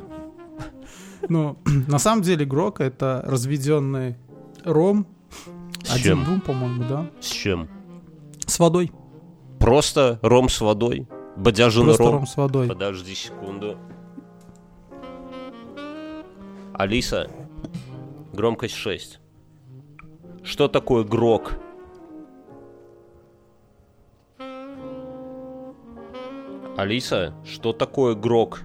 Ну, 1.28 1.58
на 1.88 2.00
самом 2.00 2.22
деле 2.22 2.46
Грок 2.46 2.80
это 2.80 3.24
разведенный 3.26 4.16
ром. 4.64 5.06
С 5.84 5.94
Один 5.94 6.18
чем? 6.18 6.26
бум, 6.26 6.42
по-моему, 6.42 6.84
да? 6.88 7.10
С 7.20 7.28
чем? 7.28 7.68
С 8.46 8.60
водой. 8.60 8.92
Просто 9.60 10.20
ром 10.22 10.50
с 10.50 10.62
водой? 10.62 11.08
Бодяжин 11.40 11.86
Просто 11.86 12.04
ром? 12.04 12.14
ром 12.16 12.28
с 12.28 12.36
водой. 12.36 12.68
Подожди 12.68 13.16
секунду. 13.16 13.78
Алиса, 16.74 17.32
громкость 18.34 18.76
6. 18.76 19.22
Что 20.44 20.68
такое 20.68 21.06
грок? 21.06 21.54
Алиса, 26.76 27.34
что 27.46 27.72
такое 27.72 28.16
грок? 28.16 28.62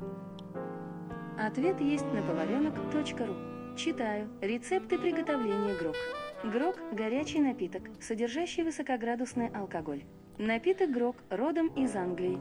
Ответ 1.39 1.81
есть 1.81 2.07
на 2.13 2.23
поваренок.ру. 2.23 3.77
Читаю. 3.77 4.29
Рецепты 4.41 4.99
приготовления 4.99 5.77
грок. 5.77 5.95
Грок– 6.43 6.77
горячий 6.93 7.41
напиток, 7.41 7.83
содержащий 8.01 8.65
высокоградусный 8.65 9.49
алкоголь. 9.49 10.03
Напиток 10.39 10.91
грок 10.91 11.17
родом 11.31 11.69
из 11.69 11.95
Англии. 11.95 12.39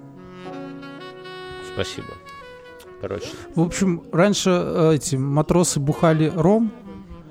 Спасибо. 1.74 2.08
Короче, 3.02 3.28
В 3.56 3.62
общем, 3.62 4.04
раньше 4.12 4.50
э, 4.50 4.96
эти 4.96 5.16
матросы 5.16 5.80
бухали 5.80 6.32
ром, 6.34 6.72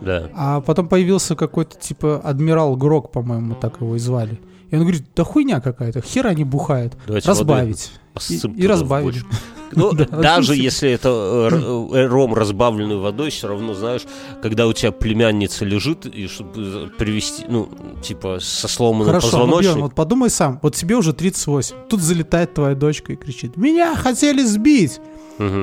да. 0.01 0.29
а 0.35 0.61
потом 0.61 0.89
появился 0.89 1.35
какой-то 1.35 1.79
типа 1.79 2.21
адмирал 2.23 2.77
Грок, 2.77 3.11
по-моему, 3.11 3.55
так 3.55 3.81
его 3.81 3.97
и 3.97 3.99
звали. 3.99 4.39
И 4.71 4.75
он 4.77 4.83
говорит, 4.83 5.05
да 5.17 5.25
хуйня 5.25 5.61
какая-то, 5.61 6.01
хер 6.01 6.27
они 6.27 6.45
бухают. 6.45 6.97
Давайте 7.07 7.29
разбавить. 7.29 7.93
И, 8.29 8.37
и 8.37 8.67
бочку. 8.69 9.27
Ну, 9.77 9.93
Да. 9.93 10.05
даже 10.07 10.55
если 10.55 10.91
это 10.91 11.49
э, 11.53 11.97
э, 11.97 12.07
ром, 12.07 12.35
разбавленный 12.35 12.97
водой, 12.99 13.31
все 13.31 13.49
равно, 13.49 13.75
знаешь, 13.75 14.03
когда 14.43 14.67
у 14.67 14.73
тебя 14.73 14.93
племянница 14.93 15.65
лежит, 15.65 16.07
и 16.07 16.27
чтобы 16.29 16.91
привести, 16.99 17.45
ну, 17.49 17.69
типа, 18.03 18.39
со 18.41 18.69
сломанным 18.69 19.07
Хорошо, 19.09 19.27
ну, 19.27 19.33
позвоночником, 19.33 19.83
вот 19.83 19.95
подумай 19.95 20.31
сам, 20.31 20.59
вот 20.63 20.75
тебе 20.77 20.97
уже 20.97 21.13
38, 21.13 21.75
тут 21.89 22.01
залетает 22.01 22.55
твоя 22.55 22.75
дочка 22.75 23.13
и 23.13 23.17
кричит, 23.17 23.57
меня 23.57 23.95
хотели 23.97 24.43
сбить. 24.45 25.01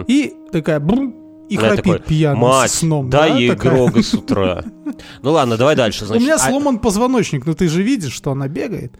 И 0.08 0.34
такая, 0.51 0.80
брум, 0.80 1.16
и 1.50 1.56
Она 1.58 1.70
храпит 1.70 1.84
такой, 1.94 2.00
пьяным 2.08 2.39
Мать, 2.42 2.72
сном. 2.72 3.10
дай 3.10 3.30
да, 3.32 3.36
ей 3.38 3.50
такая. 3.50 3.74
Грога 3.74 4.04
с 4.04 4.13
утра. 4.13 4.63
Ну 5.22 5.32
ладно, 5.32 5.56
давай 5.56 5.75
дальше. 5.75 6.04
У 6.04 6.08
Значит, 6.08 6.24
меня 6.24 6.36
а- 6.36 6.39
сломан 6.39 6.80
позвоночник, 6.80 7.46
но 7.46 7.54
ты 7.54 7.70
же 7.70 7.82
видишь, 7.84 8.12
что 8.13 8.32
она 8.32 8.48
бегает. 8.48 8.92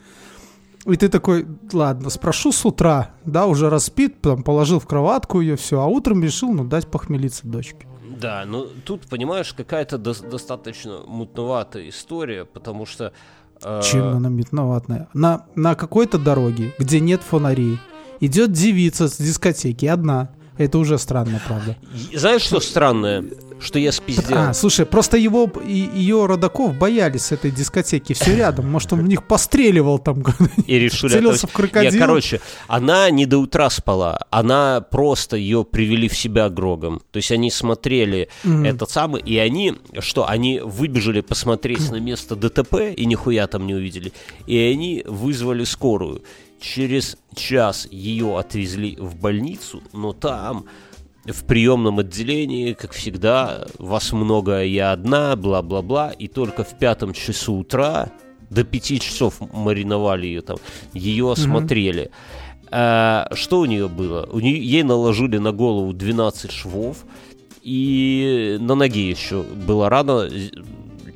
И 0.92 0.96
ты 0.98 1.10
такой, 1.10 1.46
ладно, 1.74 2.10
спрошу 2.10 2.52
с 2.52 2.66
утра, 2.66 3.12
да, 3.26 3.46
уже 3.46 3.70
распит, 3.70 4.22
там, 4.22 4.44
положил 4.44 4.80
в 4.80 4.88
кроватку 4.88 5.42
ее, 5.42 5.56
все, 5.56 5.82
а 5.82 5.86
утром 5.86 6.24
решил, 6.24 6.52
ну, 6.52 6.64
дать 6.64 6.88
похмелиться 6.88 7.48
дочке. 7.48 7.86
Да, 8.20 8.44
ну 8.46 8.68
тут, 8.86 9.08
понимаешь, 9.08 9.54
какая-то 9.54 9.98
дос- 9.98 10.28
достаточно 10.28 11.02
мутноватая 11.08 11.88
история, 11.90 12.44
потому 12.46 12.86
что... 12.86 13.14
э, 13.64 13.82
Чем 13.84 14.08
она 14.08 14.30
метноватная? 14.30 15.08
На, 15.14 15.46
на 15.56 15.76
какой-то 15.76 16.18
дороге, 16.18 16.74
где 16.80 17.00
нет 17.00 17.22
фонарей, 17.22 17.78
идет 18.20 18.52
девица 18.52 19.08
с 19.08 19.18
дискотеки, 19.18 19.86
одна. 19.86 20.30
Это 20.60 20.78
уже 20.78 20.98
странно, 20.98 21.42
правда. 21.48 21.78
Знаешь, 22.14 22.42
что 22.42 22.60
странное? 22.60 23.24
Что 23.62 23.80
я 23.80 23.92
спиздел. 23.92 24.38
А, 24.38 24.54
слушай, 24.54 24.86
просто 24.86 25.18
его 25.18 25.50
и 25.66 25.90
ее 25.94 26.26
родаков 26.26 26.78
боялись 26.78 27.32
этой 27.32 27.50
дискотеки, 27.52 28.14
все 28.14 28.36
рядом. 28.36 28.70
Может, 28.70 28.94
он 28.94 29.02
в 29.02 29.08
них 29.08 29.24
постреливал 29.24 30.00
там, 30.00 30.24
и 30.68 30.80
решили 30.80 31.12
целился 31.14 31.48
в 31.48 31.52
крокодила. 31.54 31.92
Не, 31.92 31.98
короче, 31.98 32.42
она 32.68 33.10
не 33.10 33.26
до 33.26 33.38
утра 33.38 33.70
спала, 33.70 34.28
она 34.32 34.82
просто 34.82 35.38
ее 35.38 35.64
привели 35.66 36.08
в 36.10 36.18
себя 36.18 36.50
Грогом. 36.50 37.02
То 37.12 37.18
есть 37.18 37.32
они 37.32 37.52
смотрели 37.52 38.28
Мгм. 38.44 38.66
этот 38.66 38.90
самый, 38.92 39.22
и 39.22 39.38
они, 39.38 39.76
что, 40.00 40.28
они 40.28 40.60
выбежали 40.60 41.22
посмотреть 41.22 41.90
на 41.90 42.00
место 42.02 42.36
ДТП 42.36 42.94
и 42.96 43.06
нихуя 43.06 43.48
там 43.48 43.66
не 43.66 43.76
увидели. 43.76 44.12
И 44.46 44.58
они 44.58 45.04
вызвали 45.06 45.64
скорую. 45.64 46.22
Через 46.60 47.18
час 47.36 47.88
ее 47.90 48.38
отвезли 48.38 48.96
в 48.98 49.16
больницу, 49.16 49.82
но 49.94 50.14
там 50.14 50.66
в 51.26 51.44
приемном 51.46 52.00
отделении, 52.00 52.74
как 52.74 52.92
всегда, 52.92 53.66
вас 53.78 54.12
много, 54.12 54.60
а 54.60 54.64
я 54.64 54.92
одна, 54.92 55.36
бла-бла-бла, 55.36 56.12
и 56.12 56.28
только 56.28 56.64
в 56.64 56.78
пятом 56.78 57.14
часу 57.14 57.54
утра 57.54 58.12
до 58.50 58.64
пяти 58.64 59.00
часов 59.00 59.40
мариновали 59.54 60.28
ее 60.28 60.42
там, 60.42 60.58
ее 60.94 61.32
осмотрели. 61.32 62.12
А, 62.72 63.30
что 63.34 63.60
у 63.60 63.66
нее 63.66 63.88
было? 63.88 64.28
У 64.32 64.40
нее, 64.40 64.64
ей 64.64 64.84
наложили 64.84 65.38
на 65.38 65.52
голову 65.52 65.94
12 65.94 66.52
швов, 66.52 67.06
и 67.62 68.58
на 68.60 68.76
ноге 68.76 69.10
еще 69.10 69.44
была 69.44 69.90
рана, 69.90 70.30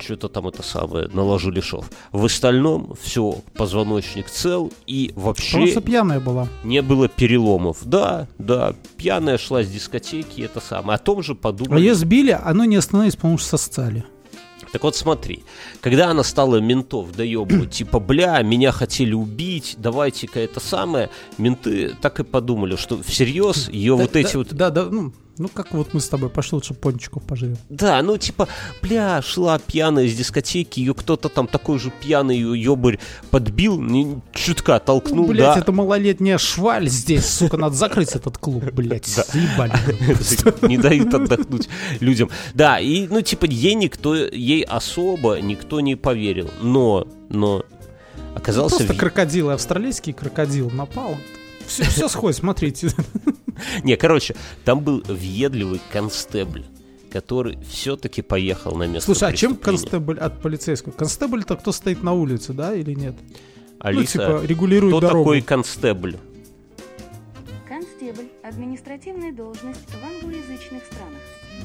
что-то 0.04 0.28
там 0.28 0.46
это 0.48 0.62
самое, 0.62 1.08
наложили 1.08 1.60
шов. 1.60 1.90
В 2.12 2.24
остальном 2.24 2.94
все, 3.00 3.40
позвоночник 3.56 4.28
цел, 4.28 4.72
и 4.86 5.12
вообще 5.16 5.58
Просто 5.58 5.80
пьяная 5.80 6.20
была. 6.20 6.48
не 6.62 6.82
было 6.82 7.08
переломов. 7.08 7.78
Да, 7.84 8.28
да, 8.38 8.74
пьяная 8.96 9.38
шла 9.38 9.62
с 9.62 9.68
дискотеки, 9.68 10.42
это 10.42 10.60
самое. 10.60 10.96
О 10.96 10.98
том 10.98 11.22
же 11.22 11.32
А 11.32 11.34
подумали. 11.36 11.80
ее 11.80 11.94
сбили, 11.94 12.30
оно 12.30 12.64
не 12.64 12.76
остановилось, 12.76 13.16
потому 13.16 13.38
что 13.38 13.50
сосцали. 13.56 14.04
Так 14.72 14.82
вот 14.82 14.96
смотри, 14.96 15.44
когда 15.80 16.10
она 16.10 16.24
стала 16.24 16.56
ментов 16.56 17.12
доебывать, 17.16 17.70
типа, 17.74 18.00
бля, 18.00 18.42
меня 18.42 18.72
хотели 18.72 19.12
убить, 19.12 19.76
давайте-ка 19.78 20.40
это 20.40 20.58
самое, 20.60 21.10
менты 21.38 21.94
так 22.00 22.18
и 22.20 22.24
подумали, 22.24 22.74
что 22.76 23.00
всерьез 23.02 23.68
ее 23.68 23.94
вот 23.94 24.12
Да, 24.12 24.18
эти 24.18 24.32
да, 24.32 24.38
вот... 24.38 24.48
Да, 24.54 24.70
да, 24.70 24.84
ну, 24.90 25.12
ну 25.38 25.48
как 25.48 25.72
вот 25.72 25.94
мы 25.94 26.00
с 26.00 26.08
тобой 26.08 26.28
пошли 26.30 26.56
лучше 26.56 26.74
пончиков 26.74 27.22
пожрем. 27.22 27.56
Да, 27.68 28.00
ну 28.02 28.16
типа, 28.16 28.48
бля, 28.82 29.20
шла 29.22 29.58
пьяная 29.58 30.04
из 30.04 30.14
дискотеки, 30.16 30.80
ее 30.80 30.94
кто-то 30.94 31.28
там 31.28 31.46
такой 31.46 31.78
же 31.78 31.90
пьяный 31.90 32.38
ебарь 32.38 32.98
подбил, 33.30 33.80
не- 33.80 34.20
чутка 34.32 34.78
толкнул, 34.78 35.26
Ну, 35.26 35.32
блядь, 35.32 35.54
да. 35.54 35.60
это 35.60 35.72
малолетняя 35.72 36.38
шваль 36.38 36.88
здесь, 36.88 37.26
сука, 37.26 37.56
надо 37.56 37.74
закрыть 37.74 38.12
этот 38.14 38.38
клуб, 38.38 38.64
блядь, 38.72 39.06
заебали. 39.06 39.72
не 40.68 40.78
дают 40.78 41.12
отдохнуть 41.14 41.68
людям. 42.00 42.30
Да, 42.54 42.78
и, 42.78 43.06
ну, 43.08 43.20
типа, 43.20 43.46
ей 43.46 43.74
никто, 43.74 44.14
ей 44.14 44.62
особо 44.62 45.40
никто 45.40 45.80
не 45.80 45.96
поверил. 45.96 46.50
Но, 46.62 47.06
но, 47.28 47.64
оказался... 48.34 48.76
Просто 48.76 48.94
в- 48.94 48.96
крокодил, 48.96 49.50
австралийский 49.50 50.12
крокодил 50.12 50.70
напал. 50.70 51.16
Все, 51.66 51.84
все 51.84 52.08
сходит, 52.08 52.38
смотрите. 52.38 52.88
Не, 53.84 53.96
короче, 53.96 54.34
там 54.64 54.80
был 54.80 55.02
въедливый 55.06 55.80
констебль, 55.92 56.64
который 57.10 57.58
все-таки 57.68 58.22
поехал 58.22 58.74
на 58.76 58.86
место 58.86 59.06
Слушай, 59.14 59.30
а 59.30 59.32
чем 59.32 59.56
констебль 59.56 60.18
от 60.18 60.40
полицейского? 60.42 60.92
Констебль-то 60.92 61.56
кто 61.56 61.72
стоит 61.72 62.02
на 62.02 62.12
улице, 62.12 62.52
да, 62.52 62.74
или 62.74 62.92
нет? 62.92 63.14
Алиса, 63.80 64.18
ну, 64.18 64.38
типа, 64.40 64.46
регулирует 64.46 64.92
кто 64.92 65.00
дорогу. 65.00 65.24
такой 65.24 65.42
констебль? 65.42 66.16
Констебль– 67.68 68.28
административная 68.42 69.32
должность 69.32 69.88
в 69.90 70.04
англоязычных 70.04 70.82
странах. 70.84 71.20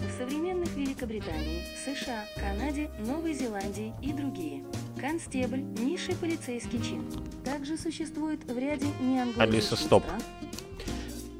В 0.07 0.17
современных 0.21 0.69
Великобритании, 0.75 1.63
США, 1.85 2.25
Канаде, 2.35 2.89
Новой 2.99 3.33
Зеландии 3.33 3.93
и 4.01 4.13
другие. 4.13 4.63
Констебль– 5.01 5.59
низший 5.79 6.15
полицейский 6.15 6.79
чин. 6.81 7.03
Также 7.45 7.77
существует 7.77 8.43
в 8.43 8.57
ряде 8.57 8.87
неанглоязычных 9.01 9.39
Алиса, 9.39 9.75
стоп. 9.75 10.03
стран 10.03 10.21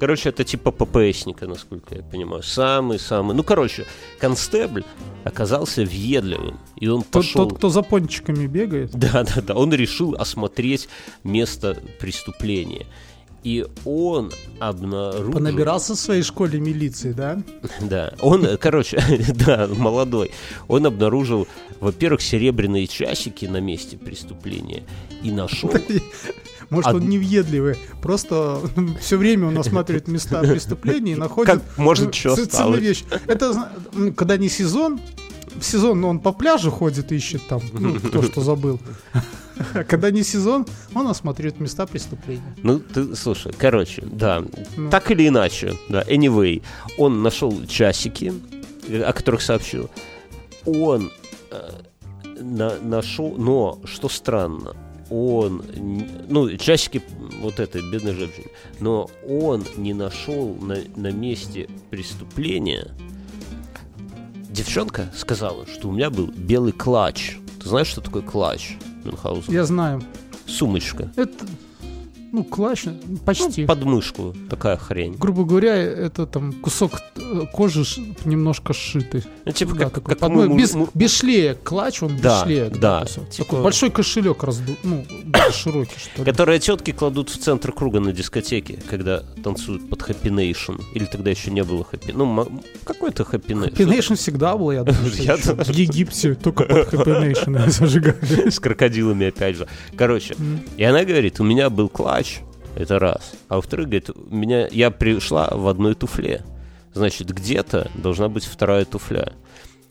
Короче, 0.00 0.30
это 0.30 0.44
типа 0.44 0.70
ППСника, 0.70 1.46
насколько 1.46 1.94
я 1.94 2.02
понимаю. 2.02 2.42
Самый-самый... 2.42 3.36
Ну, 3.36 3.42
короче, 3.42 3.84
констебль 4.18 4.82
оказался 5.24 5.82
въедливым. 5.82 6.58
И 6.76 6.88
он 6.88 7.02
Тот, 7.02 7.10
пошел... 7.10 7.46
тот, 7.46 7.58
кто 7.58 7.68
за 7.68 7.82
пончиками 7.82 8.46
бегает. 8.46 8.92
Да, 8.92 9.24
да, 9.24 9.42
да. 9.42 9.54
Он 9.54 9.74
решил 9.74 10.14
осмотреть 10.14 10.88
место 11.22 11.76
преступления. 11.98 12.86
И 13.42 13.66
он 13.84 14.32
обнаружил... 14.58 15.32
Понабирался 15.32 15.94
в 15.94 15.98
своей 15.98 16.22
школе 16.22 16.60
милиции, 16.60 17.12
да? 17.12 17.42
Да, 17.80 18.12
он, 18.20 18.44
э, 18.44 18.56
короче, 18.56 19.02
да, 19.34 19.66
молодой. 19.66 20.30
Он 20.68 20.86
обнаружил, 20.86 21.48
во-первых, 21.80 22.20
серебряные 22.20 22.86
часики 22.86 23.46
на 23.46 23.60
месте 23.60 23.96
преступления 23.96 24.82
и 25.22 25.30
нашел... 25.30 25.72
Может, 26.70 26.94
он 26.94 27.08
невъедливый. 27.08 27.76
Просто 28.00 28.60
все 29.00 29.16
время 29.16 29.48
он 29.48 29.58
осматривает 29.58 30.06
места 30.06 30.40
преступлений 30.40 31.12
и 31.12 31.16
находит... 31.16 31.52
Как, 31.52 31.78
может, 31.78 32.14
что 32.14 32.36
ценные 32.46 32.80
вещи. 32.80 33.04
Это, 33.26 33.72
когда 34.16 34.36
не 34.36 34.48
сезон, 34.48 35.00
в 35.58 35.64
сезон 35.64 36.04
он 36.04 36.20
по 36.20 36.32
пляжу 36.32 36.70
ходит, 36.70 37.10
ищет 37.10 37.42
там, 37.48 37.60
ну, 37.72 37.98
кто 37.98 38.22
что 38.22 38.40
забыл. 38.42 38.78
Когда 39.88 40.10
не 40.10 40.22
сезон, 40.22 40.66
он 40.94 41.06
осматривает 41.08 41.60
места 41.60 41.86
преступления. 41.86 42.54
Ну, 42.62 42.78
ты, 42.80 43.14
слушай, 43.16 43.52
короче, 43.56 44.02
да, 44.10 44.42
Ну. 44.76 44.90
так 44.90 45.10
или 45.10 45.28
иначе, 45.28 45.74
да, 45.88 46.02
anyway, 46.02 46.62
он 46.98 47.22
нашел 47.22 47.66
часики, 47.66 48.32
э, 48.88 49.02
о 49.02 49.12
которых 49.12 49.42
сообщил. 49.42 49.90
Он 50.66 51.10
э, 51.50 51.70
на- 52.40 52.78
нашел, 52.80 53.34
но, 53.36 53.78
что 53.84 54.08
странно, 54.08 54.74
он, 55.10 55.62
ну, 56.28 56.56
часики 56.56 57.02
вот 57.40 57.58
этой 57.58 57.82
бедной 57.90 58.14
женщины, 58.14 58.46
но 58.78 59.10
он 59.28 59.64
не 59.76 59.92
нашел 59.94 60.54
на, 60.54 60.76
на 60.96 61.10
месте 61.10 61.68
преступления. 61.90 62.88
Девчонка 64.48 65.10
сказала, 65.16 65.66
что 65.66 65.88
у 65.88 65.92
меня 65.92 66.10
был 66.10 66.26
белый 66.28 66.72
клатч. 66.72 67.36
Ты 67.62 67.68
знаешь, 67.68 67.88
что 67.88 68.00
такое 68.00 68.22
клатч, 68.22 68.76
Мюнхгаузен? 69.10 69.52
Я 69.52 69.64
знаю. 69.64 70.02
Сумочка. 70.46 71.10
Это, 71.16 71.44
ну, 72.32 72.44
класс, 72.44 72.84
почти. 73.24 73.62
Ну, 73.62 73.66
под 73.66 73.84
мышку 73.84 74.34
такая 74.48 74.76
хрень. 74.76 75.14
Грубо 75.18 75.44
говоря, 75.44 75.74
это 75.74 76.26
там 76.26 76.52
кусок 76.52 76.92
э, 77.16 77.46
кожи 77.52 77.84
немножко 78.24 78.72
сшитый. 78.72 79.24
Ну, 79.44 79.52
типа, 79.52 79.74
Да, 79.74 79.84
как, 79.84 79.94
такой 79.94 80.10
как 80.14 80.18
под- 80.20 80.30
мы- 80.32 80.48
ну, 80.48 80.56
без, 80.56 80.74
мы- 80.74 80.88
без 80.94 81.12
шлея. 81.16 81.54
Клатч, 81.54 82.02
он 82.02 82.16
Да, 82.18 82.40
без 82.40 82.44
шлея. 82.46 82.70
да, 82.70 83.00
кусок. 83.02 83.30
типа- 83.30 83.44
Такой 83.44 83.62
большой 83.62 83.90
кошелек 83.90 84.42
разду... 84.42 84.76
Ну, 84.82 85.04
да, 85.24 85.50
широкий, 85.52 85.96
что 85.98 86.22
ли. 86.22 86.30
Которые 86.30 86.58
тетки 86.60 86.92
кладут 86.92 87.30
в 87.30 87.36
центр 87.38 87.72
круга 87.72 88.00
на 88.00 88.12
дискотеке, 88.12 88.78
когда 88.88 89.20
танцуют 89.42 89.88
под 89.88 90.00
Happy 90.02 90.30
Nation. 90.30 90.80
Или 90.94 91.06
тогда 91.06 91.30
еще 91.30 91.50
не 91.50 91.64
было 91.64 91.86
Happy... 91.90 92.12
Ну, 92.14 92.48
какой-то 92.84 93.22
Happy 93.24 93.48
Nation. 93.54 93.74
Happy 93.76 93.86
Nation 93.98 94.14
всегда 94.16 94.56
был, 94.56 94.70
я 94.72 94.84
думаю, 94.84 95.10
в 95.10 95.70
Египте 95.70 96.34
только 96.34 96.64
под 96.64 96.92
Happy 96.94 97.32
Nation 97.32 97.68
зажигали. 97.70 98.50
С 98.50 98.60
крокодилами, 98.60 99.26
опять 99.28 99.56
же. 99.56 99.66
Короче, 99.96 100.36
и 100.76 100.84
она 100.84 101.04
говорит, 101.04 101.40
у 101.40 101.44
меня 101.44 101.70
был 101.70 101.88
клатч, 101.88 102.19
это 102.76 102.98
раз. 102.98 103.32
А 103.48 103.56
во-вторых, 103.56 103.86
говорит, 103.86 104.10
меня... 104.30 104.68
я 104.68 104.90
пришла 104.90 105.48
в 105.50 105.66
одной 105.68 105.94
туфле. 105.94 106.44
Значит, 106.92 107.30
где-то 107.30 107.90
должна 107.94 108.28
быть 108.28 108.44
вторая 108.44 108.84
туфля. 108.84 109.32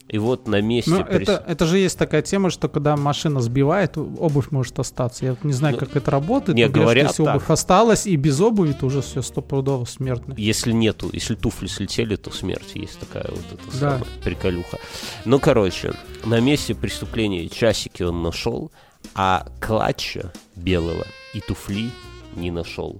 И 0.08 0.18
вот 0.18 0.48
на 0.48 0.60
месте... 0.60 0.90
Ну, 0.90 1.00
прис- 1.02 1.22
это, 1.22 1.44
это 1.46 1.66
же 1.66 1.78
есть 1.78 1.96
такая 1.96 2.20
тема, 2.22 2.50
что 2.50 2.68
когда 2.68 2.96
машина 2.96 3.40
сбивает, 3.40 3.96
обувь 3.96 4.50
может 4.50 4.76
остаться. 4.80 5.24
Я 5.24 5.30
вот 5.32 5.44
не 5.44 5.52
знаю, 5.52 5.74
Ну, 5.74 5.78
как 5.86 5.94
это 5.94 6.10
работает. 6.10 6.56
не, 6.56 6.68
говорят, 6.68 7.12
что 7.12 7.22
если 7.22 7.24
так. 7.26 7.36
обувь 7.36 7.50
осталась 7.50 8.06
и 8.08 8.16
без 8.16 8.40
обуви, 8.40 8.72
то 8.72 8.86
уже 8.86 9.02
все 9.02 9.22
стопудово 9.22 9.84
смертно. 9.84 10.34
Если 10.36 10.72
нету, 10.72 11.10
если 11.12 11.36
туфли 11.36 11.68
слетели, 11.68 12.16
то 12.16 12.32
смерть. 12.32 12.72
Есть 12.74 12.98
такая 12.98 13.28
вот 13.30 13.44
эта 13.52 13.64
Да. 13.66 13.90
самая 13.92 14.04
приколюха. 14.24 14.78
Ну, 15.24 15.38
короче, 15.38 15.92
на 16.24 16.40
месте 16.40 16.74
преступления 16.74 17.48
часики 17.48 18.02
он 18.02 18.20
нашел, 18.22 18.72
а 19.14 19.46
клатча 19.60 20.32
белого 20.56 21.06
и 21.34 21.40
туфли 21.40 21.88
не 22.36 22.50
нашел. 22.50 22.98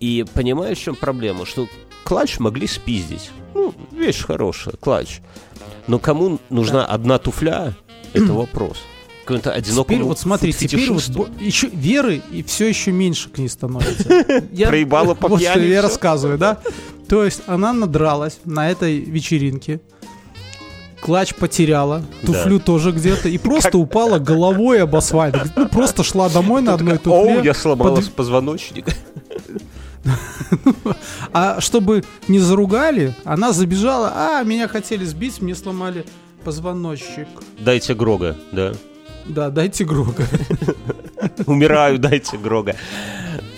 И 0.00 0.24
понимаешь, 0.34 0.78
в 0.78 0.82
чем 0.82 0.96
проблема? 0.96 1.46
Что 1.46 1.68
клатч 2.04 2.38
могли 2.38 2.66
спиздить. 2.66 3.30
Ну, 3.54 3.74
вещь 3.92 4.24
хорошая, 4.24 4.74
клатч. 4.76 5.20
Но 5.86 5.98
кому 5.98 6.38
нужна 6.50 6.84
одна 6.84 7.18
туфля, 7.18 7.74
это 8.12 8.32
вопрос. 8.32 8.78
Какому-то 9.24 9.52
одинокому 9.52 9.84
Теперь 9.84 10.02
вот 10.02 10.18
смотри, 10.18 10.52
теперь 10.52 10.90
вот 10.90 11.40
еще 11.40 11.68
веры 11.68 12.20
и 12.32 12.42
все 12.42 12.68
еще 12.68 12.90
меньше 12.90 13.28
к 13.28 13.38
ней 13.38 13.48
становится. 13.48 14.42
Я- 14.52 14.66
Проебала 14.68 15.14
по 15.14 15.28
вот 15.28 15.40
что 15.40 15.60
я 15.60 15.80
рассказываю, 15.80 16.38
да? 16.38 16.58
То 17.08 17.24
есть 17.24 17.42
она 17.46 17.72
надралась 17.72 18.40
на 18.44 18.68
этой 18.70 18.98
вечеринке, 18.98 19.80
клатч 21.02 21.34
потеряла, 21.34 22.02
туфлю 22.24 22.60
тоже 22.60 22.92
где-то, 22.92 23.28
и 23.28 23.36
просто 23.36 23.76
упала 23.76 24.18
головой 24.18 24.82
об 24.82 24.94
асфальт. 24.94 25.36
Ну, 25.56 25.68
просто 25.68 26.04
шла 26.04 26.28
домой 26.28 26.62
на 26.62 26.74
одной 26.74 26.94
Оу, 26.94 26.98
туфле. 26.98 27.40
я 27.44 27.54
сломала 27.54 27.96
под- 27.96 28.12
позвоночник. 28.12 28.86
А 31.32 31.60
чтобы 31.60 32.02
не 32.28 32.38
заругали, 32.40 33.14
она 33.24 33.52
забежала, 33.52 34.12
а, 34.14 34.42
меня 34.42 34.66
хотели 34.68 35.04
сбить, 35.04 35.40
мне 35.40 35.54
сломали 35.54 36.04
позвоночник. 36.44 37.28
Дайте 37.58 37.94
Грога, 37.94 38.36
да. 38.50 38.72
Да, 39.26 39.48
дайте 39.50 39.84
Грога. 39.84 40.26
Умираю, 41.46 41.98
дайте 41.98 42.36
Грога. 42.36 42.74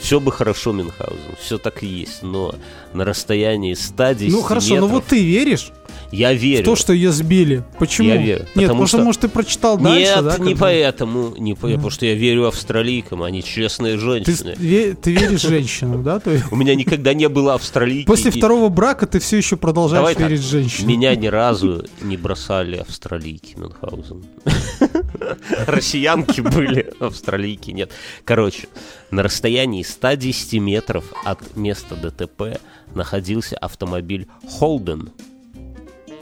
Все 0.00 0.20
бы 0.20 0.30
хорошо, 0.32 0.72
Мюнхгаузен, 0.72 1.34
все 1.40 1.56
так 1.56 1.82
и 1.82 1.86
есть, 1.86 2.22
но 2.22 2.54
на 2.92 3.04
расстоянии 3.06 3.72
110 3.72 4.30
Ну 4.32 4.42
хорошо, 4.42 4.76
но 4.76 4.86
вот 4.86 5.06
ты 5.06 5.24
веришь 5.24 5.72
я 6.14 6.32
в 6.32 6.36
верю. 6.36 6.64
то, 6.64 6.76
что 6.76 6.92
ее 6.92 7.12
сбили? 7.12 7.64
Почему? 7.78 8.08
Я 8.08 8.16
верю, 8.16 8.46
Нет, 8.54 8.68
потому 8.68 8.86
что, 8.86 8.98
может, 8.98 9.22
ты 9.22 9.28
прочитал 9.28 9.78
дальше, 9.78 10.00
Нет, 10.16 10.24
да? 10.24 10.38
не 10.38 10.54
поэтому, 10.54 11.34
не 11.36 11.54
по... 11.54 11.68
потому 11.68 11.90
что 11.90 12.06
я 12.06 12.14
верю 12.14 12.46
австралийкам, 12.46 13.22
они 13.22 13.42
честные 13.42 13.94
Ты, 13.94 14.00
женщины. 14.00 14.54
ве- 14.56 14.94
ты 14.94 15.12
веришь 15.12 15.42
женщинам, 15.42 16.02
да? 16.02 16.20
У 16.50 16.56
меня 16.56 16.74
никогда 16.74 17.14
не 17.14 17.28
было 17.28 17.54
австралийки. 17.54 18.06
после 18.06 18.30
второго 18.30 18.68
брака 18.68 19.06
ты 19.06 19.18
все 19.18 19.36
еще 19.36 19.56
продолжаешь 19.56 20.16
верить 20.18 20.42
женщинам. 20.42 20.88
Меня 20.88 21.14
ни 21.16 21.26
разу 21.26 21.84
не 22.02 22.16
бросали 22.16 22.76
австралийки, 22.76 23.56
Мюнхгаузен. 23.56 24.24
Россиянки 25.66 26.40
были, 26.40 26.92
австралийки 27.00 27.70
нет. 27.70 27.90
Короче, 28.24 28.68
на 29.10 29.22
расстоянии 29.22 29.82
110 29.82 30.54
метров 30.60 31.04
от 31.24 31.56
места 31.56 31.96
ДТП 31.96 32.60
находился 32.94 33.56
автомобиль 33.56 34.26
Holden. 34.60 35.10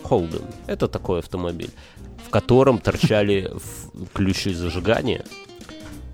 Holden. 0.02 0.44
Это 0.66 0.88
такой 0.88 1.20
автомобиль, 1.20 1.70
в 2.26 2.30
котором 2.30 2.78
торчали 2.78 3.50
ключи 4.14 4.52
зажигания 4.52 5.24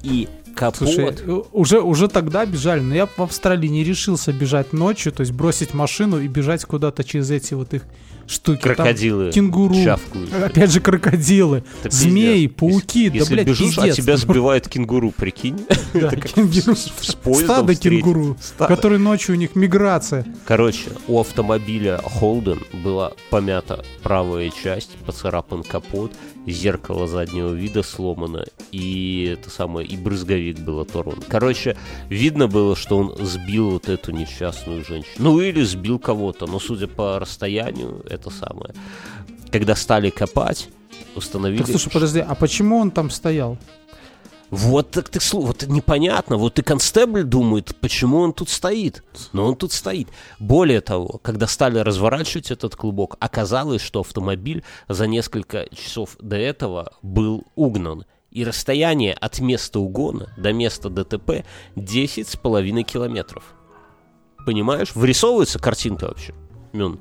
и 0.03 0.29
капот. 0.55 0.89
Слушай, 0.89 1.15
э, 1.21 1.43
уже, 1.53 1.81
уже 1.81 2.09
тогда 2.09 2.45
бежали, 2.47 2.81
но 2.81 2.95
я 2.95 3.07
в 3.07 3.19
Австралии 3.19 3.69
не 3.69 3.85
решился 3.85 4.33
бежать 4.33 4.73
ночью, 4.73 5.13
то 5.13 5.21
есть 5.21 5.33
бросить 5.33 5.75
машину 5.75 6.21
и 6.21 6.29
бежать 6.29 6.65
куда-то 6.65 7.05
через 7.05 7.31
эти 7.31 7.55
вот 7.55 7.75
их 7.75 7.85
штуки. 8.31 8.61
Там 8.63 8.75
крокодилы 8.75 9.33
кенгуру. 9.33 9.75
чавкают. 9.75 10.33
Опять 10.33 10.71
же 10.73 10.81
крокодилы, 10.81 11.65
Это 11.83 11.95
змеи, 11.95 12.47
пиздец. 12.47 12.59
пауки, 12.59 13.05
Если, 13.05 13.19
да, 13.19 13.25
блядь, 13.27 13.47
бежишь, 13.47 13.79
а 13.79 13.83
пиздец. 13.87 13.97
тебя 14.05 14.17
сбивает 14.19 14.69
кенгуру, 14.69 15.11
прикинь. 15.11 15.59
Да, 15.95 16.11
кенгуру. 16.11 16.77
Стадо 17.35 17.75
кенгуру, 17.75 18.37
Стадо. 18.41 18.75
которые 18.75 18.99
ночью 18.99 19.35
у 19.35 19.39
них 19.39 19.57
миграция. 19.57 20.25
Короче, 20.45 20.91
у 21.07 21.19
автомобиля 21.21 22.01
Holden 22.21 22.61
была 22.83 23.13
помята 23.31 23.85
правая 24.03 24.51
часть, 24.51 24.91
поцарапан 25.07 25.63
капот, 25.63 26.13
зеркало 26.51 27.07
заднего 27.07 27.53
вида 27.53 27.83
сломано, 27.83 28.45
и 28.73 29.37
это 29.39 29.51
самое, 29.51 29.87
и 29.87 29.97
брызговик 29.97 30.59
был 30.59 30.81
оторван. 30.81 31.23
Короче, 31.29 31.77
видно 32.09 32.49
было, 32.49 32.77
что 32.77 32.99
он 32.99 33.17
сбил 33.25 33.71
вот 33.71 33.89
эту 33.89 34.13
несчастную 34.13 34.85
женщину. 34.85 35.15
Ну 35.19 35.41
или 35.41 35.63
сбил 35.63 35.99
кого-то, 35.99 36.47
но 36.47 36.59
судя 36.59 36.87
по 36.87 37.19
расстоянию, 37.19 38.05
это 38.09 38.31
самое. 38.31 38.75
Когда 39.51 39.75
стали 39.75 40.11
копать, 40.11 40.69
установили... 41.15 41.59
Так, 41.59 41.71
слушай, 41.71 41.91
подожди, 41.91 42.21
а 42.21 42.35
почему 42.35 42.79
он 42.79 42.91
там 42.91 43.11
стоял? 43.11 43.59
Вот 44.51 44.91
так 44.91 45.11
ты 45.11 45.19
вот 45.33 45.67
непонятно, 45.67 46.39
вот 46.39 46.59
и 46.59 46.63
констебль 46.63 47.25
думает, 47.25 47.77
почему 47.81 48.19
он 48.19 48.33
тут 48.33 48.49
стоит. 48.49 49.05
Но 49.33 49.47
он 49.47 49.57
тут 49.57 49.73
стоит. 49.73 50.09
Более 50.39 50.81
того, 50.81 51.21
когда 51.23 51.47
стали 51.47 51.79
разворачивать 51.79 52.51
этот 52.51 52.75
клубок, 52.75 53.17
оказалось, 53.21 53.83
что 53.83 54.01
автомобиль 54.01 54.65
за 54.89 55.07
несколько 55.07 55.67
часов 55.75 56.17
до 56.21 56.37
этого 56.37 56.93
был 57.03 57.45
угнан. 57.57 58.05
И 58.31 58.45
расстояние 58.45 59.15
от 59.15 59.41
места 59.41 59.81
угона 59.81 60.33
до 60.37 60.53
места 60.53 60.89
ДТП 60.91 61.45
10 61.77 62.29
с 62.29 62.37
половиной 62.37 62.85
километров. 62.85 63.43
Понимаешь? 64.47 64.95
Вырисовывается 64.95 65.59
картинка 65.59 66.07
вообще. 66.07 66.35
Мюн, 66.73 67.01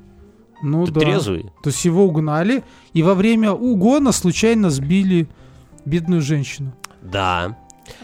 Ну 0.62 0.86
ты 0.86 0.92
да. 0.92 1.00
трезвый? 1.02 1.52
То 1.64 1.70
есть 1.70 1.84
его 1.86 2.06
угнали, 2.06 2.64
и 2.94 3.04
во 3.04 3.14
время 3.14 3.52
угона 3.52 4.12
случайно 4.12 4.70
сбили 4.70 5.28
бедную 5.86 6.22
женщину. 6.22 6.74
Да. 7.02 7.58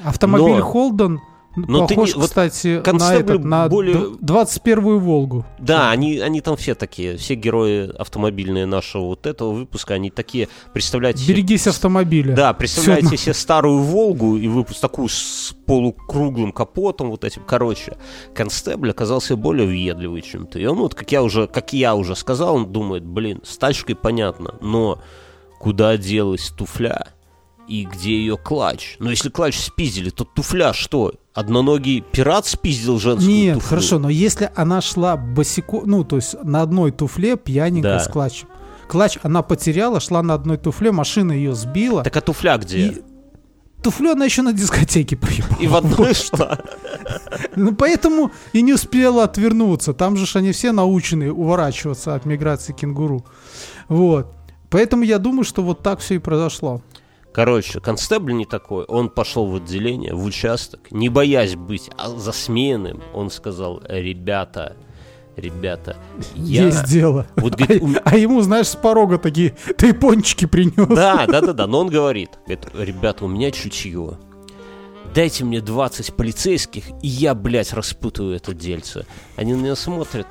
Автомобиль 0.04 0.58
Но- 0.60 0.62
Холден 0.64 1.20
Но 1.56 1.86
ты 1.86 1.94
Похож, 1.94 2.16
не- 2.16 2.20
вот 2.22 2.30
кстати, 2.30 2.78
на, 2.78 2.82
констебль 2.82 3.34
этот, 3.36 3.46
на 3.46 3.70
более- 3.70 3.94
д- 3.94 4.18
21-ю 4.22 4.98
Волгу. 4.98 5.46
Да, 5.60 5.92
они, 5.92 6.18
они 6.18 6.42
там 6.42 6.56
все 6.58 6.74
такие, 6.74 7.18
все 7.18 7.36
герои 7.36 7.96
автомобильные 7.96 8.66
нашего 8.66 9.04
вот 9.04 9.28
этого 9.28 9.52
выпуска, 9.52 9.94
они 9.94 10.10
такие, 10.10 10.48
представляете... 10.74 11.20
себе- 11.24 11.36
Берегись 11.36 11.68
автомобиля. 11.68 12.34
Да, 12.36 12.54
представляете 12.54 13.10
Всё 13.10 13.18
себе 13.18 13.34
старую 13.36 13.82
Волгу 13.82 14.36
и 14.38 14.48
выпуск 14.48 14.80
такую 14.80 15.10
с 15.10 15.54
полукруглым 15.68 16.52
капотом 16.54 17.12
вот 17.12 17.24
этим. 17.24 17.44
Короче, 17.46 17.98
констебль 18.34 18.90
оказался 18.90 19.36
более 19.36 19.68
въедливый, 19.68 20.24
чем 20.24 20.48
ты. 20.48 20.60
И 20.62 20.66
он 20.66 20.78
вот, 20.78 20.96
как 20.96 21.12
я 21.12 21.22
уже, 21.22 21.46
как 21.46 21.72
я 21.74 21.94
уже 21.94 22.16
сказал, 22.16 22.56
он 22.56 22.72
думает, 22.72 23.06
блин, 23.06 23.42
с 23.44 23.60
тачкой 23.60 23.94
понятно, 23.96 24.56
но 24.62 25.00
куда 25.60 25.98
делась 25.98 26.50
туфля 26.50 27.10
и 27.68 27.86
где 27.86 28.18
ее 28.18 28.38
клатч? 28.38 28.98
Но 29.00 29.10
если 29.10 29.30
клатч 29.30 29.58
спиздили, 29.58 30.10
то 30.10 30.24
туфля 30.24 30.74
что? 30.74 31.14
Одноногий 31.34 32.02
пират 32.02 32.46
спиздил 32.46 33.00
женскую 33.00 33.34
Нет, 33.36 33.54
туфлю? 33.56 33.70
хорошо, 33.70 34.00
но 34.00 34.10
если 34.10 34.52
она 34.56 34.82
шла 34.82 35.18
босико, 35.18 35.82
ну, 35.86 36.04
то 36.04 36.18
есть 36.18 36.36
на 36.44 36.62
одной 36.62 36.92
туфле 36.92 37.38
пьяненькая 37.38 37.98
Да. 37.98 38.04
с 38.04 38.08
клатчем. 38.08 38.48
Клатч 38.88 39.18
она 39.24 39.42
потеряла, 39.42 40.00
шла 40.00 40.22
на 40.22 40.34
одной 40.36 40.58
туфле, 40.58 40.92
машина 40.92 41.32
ее 41.32 41.56
сбила. 41.56 42.04
Так 42.04 42.16
а 42.18 42.22
туфля 42.22 42.58
где? 42.58 42.88
и 42.88 43.02
туфлю 43.82 44.12
она 44.12 44.26
еще 44.26 44.44
на 44.44 44.54
дискотеке 44.54 45.16
приебала. 45.18 45.60
И 45.60 45.68
в 45.68 45.76
одной 45.76 46.14
шла. 46.14 46.60
Ну, 47.56 47.76
поэтому 47.76 48.32
и 48.54 48.62
не 48.62 48.74
успела 48.74 49.24
отвернуться. 49.26 49.94
Там 49.94 50.18
же 50.18 50.26
ж 50.26 50.38
они 50.38 50.52
все 50.54 50.72
научены 50.72 51.32
уворачиваться 51.32 52.16
от 52.16 52.26
миграции 52.26 52.74
кенгуру. 52.74 53.26
Вот. 53.90 54.34
Поэтому 54.70 55.04
я 55.04 55.20
думаю, 55.20 55.44
что 55.44 55.62
вот 55.62 55.84
так 55.84 56.00
все 56.00 56.16
и 56.16 56.20
произошло. 56.20 56.82
Короче, 57.34 57.80
констебль 57.80 58.34
не 58.34 58.46
такой. 58.46 58.86
Он 58.86 59.10
пошел 59.10 59.48
в 59.48 59.56
отделение, 59.56 60.14
в 60.14 60.24
участок, 60.24 60.92
не 60.92 61.10
боясь 61.10 61.56
быть 61.56 61.90
а, 61.98 62.10
засменным. 62.10 63.02
Он 63.14 63.32
сказал, 63.32 63.82
ребята, 63.90 64.76
ребята, 65.36 65.98
я... 66.36 66.66
Есть 66.66 66.86
дело. 66.86 67.26
Вот, 67.36 67.56
говорит, 67.56 67.82
у- 67.82 67.96
А 68.06 68.16
ему, 68.18 68.42
знаешь, 68.42 68.68
с 68.68 68.76
порога 68.76 69.18
такие, 69.18 69.56
ты 69.78 69.94
пончики 69.94 70.46
принес. 70.46 70.88
Да, 70.96 71.26
да, 71.26 71.42
да, 71.42 71.54
да, 71.54 71.66
но 71.68 71.80
он 71.80 71.90
говорит, 71.90 72.30
говорит, 72.46 72.68
ребята, 72.76 73.26
у 73.26 73.28
меня 73.28 73.50
чутье. 73.52 74.18
Дайте 75.14 75.44
мне 75.44 75.62
20 75.62 76.16
полицейских, 76.16 76.86
и 77.02 77.08
я, 77.08 77.36
блядь, 77.36 77.74
распутаю 77.74 78.36
это 78.36 78.54
дельце. 78.54 79.06
Они 79.36 79.54
на 79.54 79.58
меня 79.60 79.76
смотрят. 79.76 80.28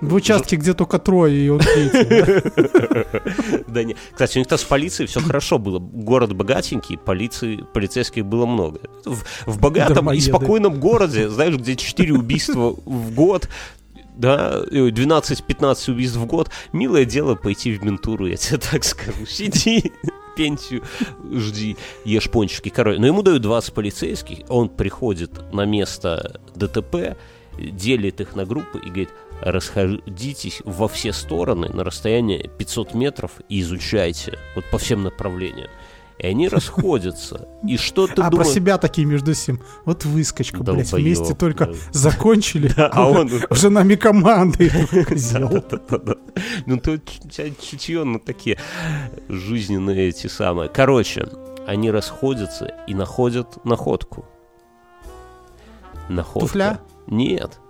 В 0.00 0.14
участке, 0.14 0.56
где 0.56 0.74
только 0.74 0.98
трое, 0.98 1.46
и 1.46 1.48
он 1.48 1.60
третий. 1.60 2.44
да. 3.66 3.84
Не. 3.84 3.96
Кстати, 4.12 4.38
у 4.38 4.40
них-то 4.40 4.56
с 4.56 4.64
полицией 4.64 5.08
все 5.08 5.20
хорошо 5.20 5.58
было. 5.58 5.78
Город 5.78 6.34
богатенький, 6.34 6.96
полиции, 6.96 7.64
полицейских 7.74 8.24
было 8.24 8.46
много. 8.46 8.80
В, 9.04 9.58
богатом 9.60 10.12
и 10.12 10.20
спокойном 10.20 10.78
городе, 10.78 11.28
знаешь, 11.28 11.54
где 11.56 11.76
4 11.76 12.12
убийства 12.12 12.76
в 12.84 13.14
год, 13.14 13.48
да, 14.18 14.62
э, 14.70 14.88
12-15 14.90 15.92
убийств 15.92 16.16
в 16.16 16.26
год, 16.26 16.50
милое 16.72 17.04
дело 17.04 17.34
пойти 17.34 17.72
в 17.72 17.84
ментуру, 17.84 18.26
я 18.26 18.36
тебе 18.36 18.58
так 18.70 18.84
скажу. 18.84 19.24
Сиди, 19.26 19.92
пенсию 20.36 20.82
жди, 21.32 21.76
ешь 22.04 22.30
пончики. 22.30 22.68
Короче, 22.68 23.00
но 23.00 23.06
ему 23.06 23.22
дают 23.22 23.42
20 23.42 23.72
полицейских, 23.72 24.38
он 24.48 24.68
приходит 24.68 25.52
на 25.52 25.64
место 25.64 26.40
ДТП, 26.54 27.16
делит 27.58 28.20
их 28.20 28.36
на 28.36 28.44
группы 28.44 28.78
и 28.78 28.88
говорит, 28.88 29.10
расходитесь 29.42 30.60
во 30.64 30.88
все 30.88 31.12
стороны 31.12 31.68
на 31.68 31.84
расстояние 31.84 32.48
500 32.58 32.94
метров 32.94 33.32
и 33.48 33.60
изучайте 33.60 34.38
вот 34.54 34.64
по 34.70 34.78
всем 34.78 35.02
направлениям. 35.02 35.68
И 36.18 36.26
они 36.26 36.48
расходятся. 36.48 37.46
И 37.64 37.76
что 37.76 38.06
ты 38.08 38.14
А 38.22 38.24
про 38.24 38.30
думаешь? 38.30 38.48
себя 38.52 38.76
такие 38.78 39.06
между 39.06 39.34
сим. 39.34 39.60
Вот 39.84 40.04
выскочка, 40.04 40.64
блядь, 40.64 40.90
Долбоёб, 40.90 41.04
вместе 41.04 41.34
только 41.34 41.66
да. 41.66 41.72
закончили. 41.92 42.72
а 42.76 43.08
он- 43.08 43.30
Уже 43.50 43.70
нами 43.70 43.94
команды. 43.94 44.70
Ну, 46.66 46.78
то 46.80 46.98
чутье 46.98 48.02
на 48.04 48.18
такие 48.18 48.58
жизненные 49.28 50.08
эти 50.08 50.26
самые. 50.26 50.68
Короче, 50.68 51.28
они 51.68 51.90
расходятся 51.92 52.74
и 52.88 52.94
находят 52.94 53.64
находку. 53.64 54.24
Находка. 56.08 56.40
Туфля? 56.46 56.80
Нет. 57.06 57.60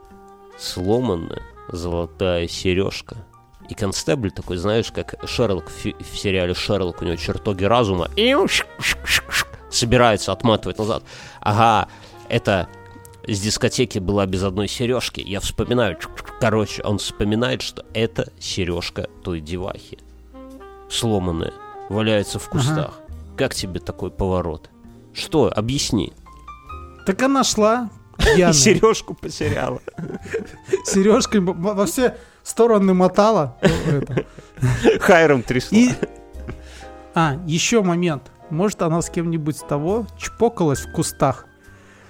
Сломанная 0.58 1.42
золотая 1.68 2.48
сережка. 2.48 3.16
И 3.68 3.74
констебль 3.74 4.30
такой, 4.30 4.56
знаешь, 4.56 4.90
как 4.90 5.14
Шерлок 5.28 5.68
в, 5.68 6.16
сериале 6.16 6.54
Шерлок, 6.54 7.02
у 7.02 7.04
него 7.04 7.16
чертоги 7.16 7.64
разума. 7.64 8.10
И 8.16 8.34
собирается 9.70 10.32
отматывать 10.32 10.78
назад. 10.78 11.02
Ага, 11.40 11.88
это 12.28 12.68
с 13.26 13.40
дискотеки 13.40 13.98
была 13.98 14.24
без 14.26 14.42
одной 14.42 14.68
сережки. 14.68 15.20
Я 15.20 15.40
вспоминаю, 15.40 15.98
короче, 16.40 16.82
он 16.82 16.98
вспоминает, 16.98 17.60
что 17.60 17.84
это 17.92 18.32
сережка 18.40 19.08
той 19.22 19.40
девахи. 19.40 19.98
Сломанная, 20.88 21.52
валяется 21.90 22.38
в 22.38 22.48
кустах. 22.48 23.00
Как 23.36 23.54
тебе 23.54 23.80
такой 23.80 24.10
поворот? 24.10 24.70
Что? 25.12 25.52
Объясни. 25.54 26.12
Так 27.04 27.22
она 27.22 27.44
шла 27.44 27.90
И 28.18 28.36
пьяная. 28.36 28.52
сережку 28.52 29.14
потеряла. 29.14 29.80
Сережкой 30.84 31.40
во 31.40 31.86
все 31.86 32.16
стороны 32.42 32.94
мотала. 32.94 33.56
Хайром 35.00 35.42
трясла. 35.42 35.76
И... 35.76 35.90
А, 37.14 37.36
еще 37.46 37.82
момент. 37.82 38.30
Может, 38.50 38.82
она 38.82 39.02
с 39.02 39.10
кем-нибудь 39.10 39.56
с 39.56 39.62
того 39.62 40.06
чпокалась 40.16 40.80
в 40.80 40.92
кустах. 40.92 41.47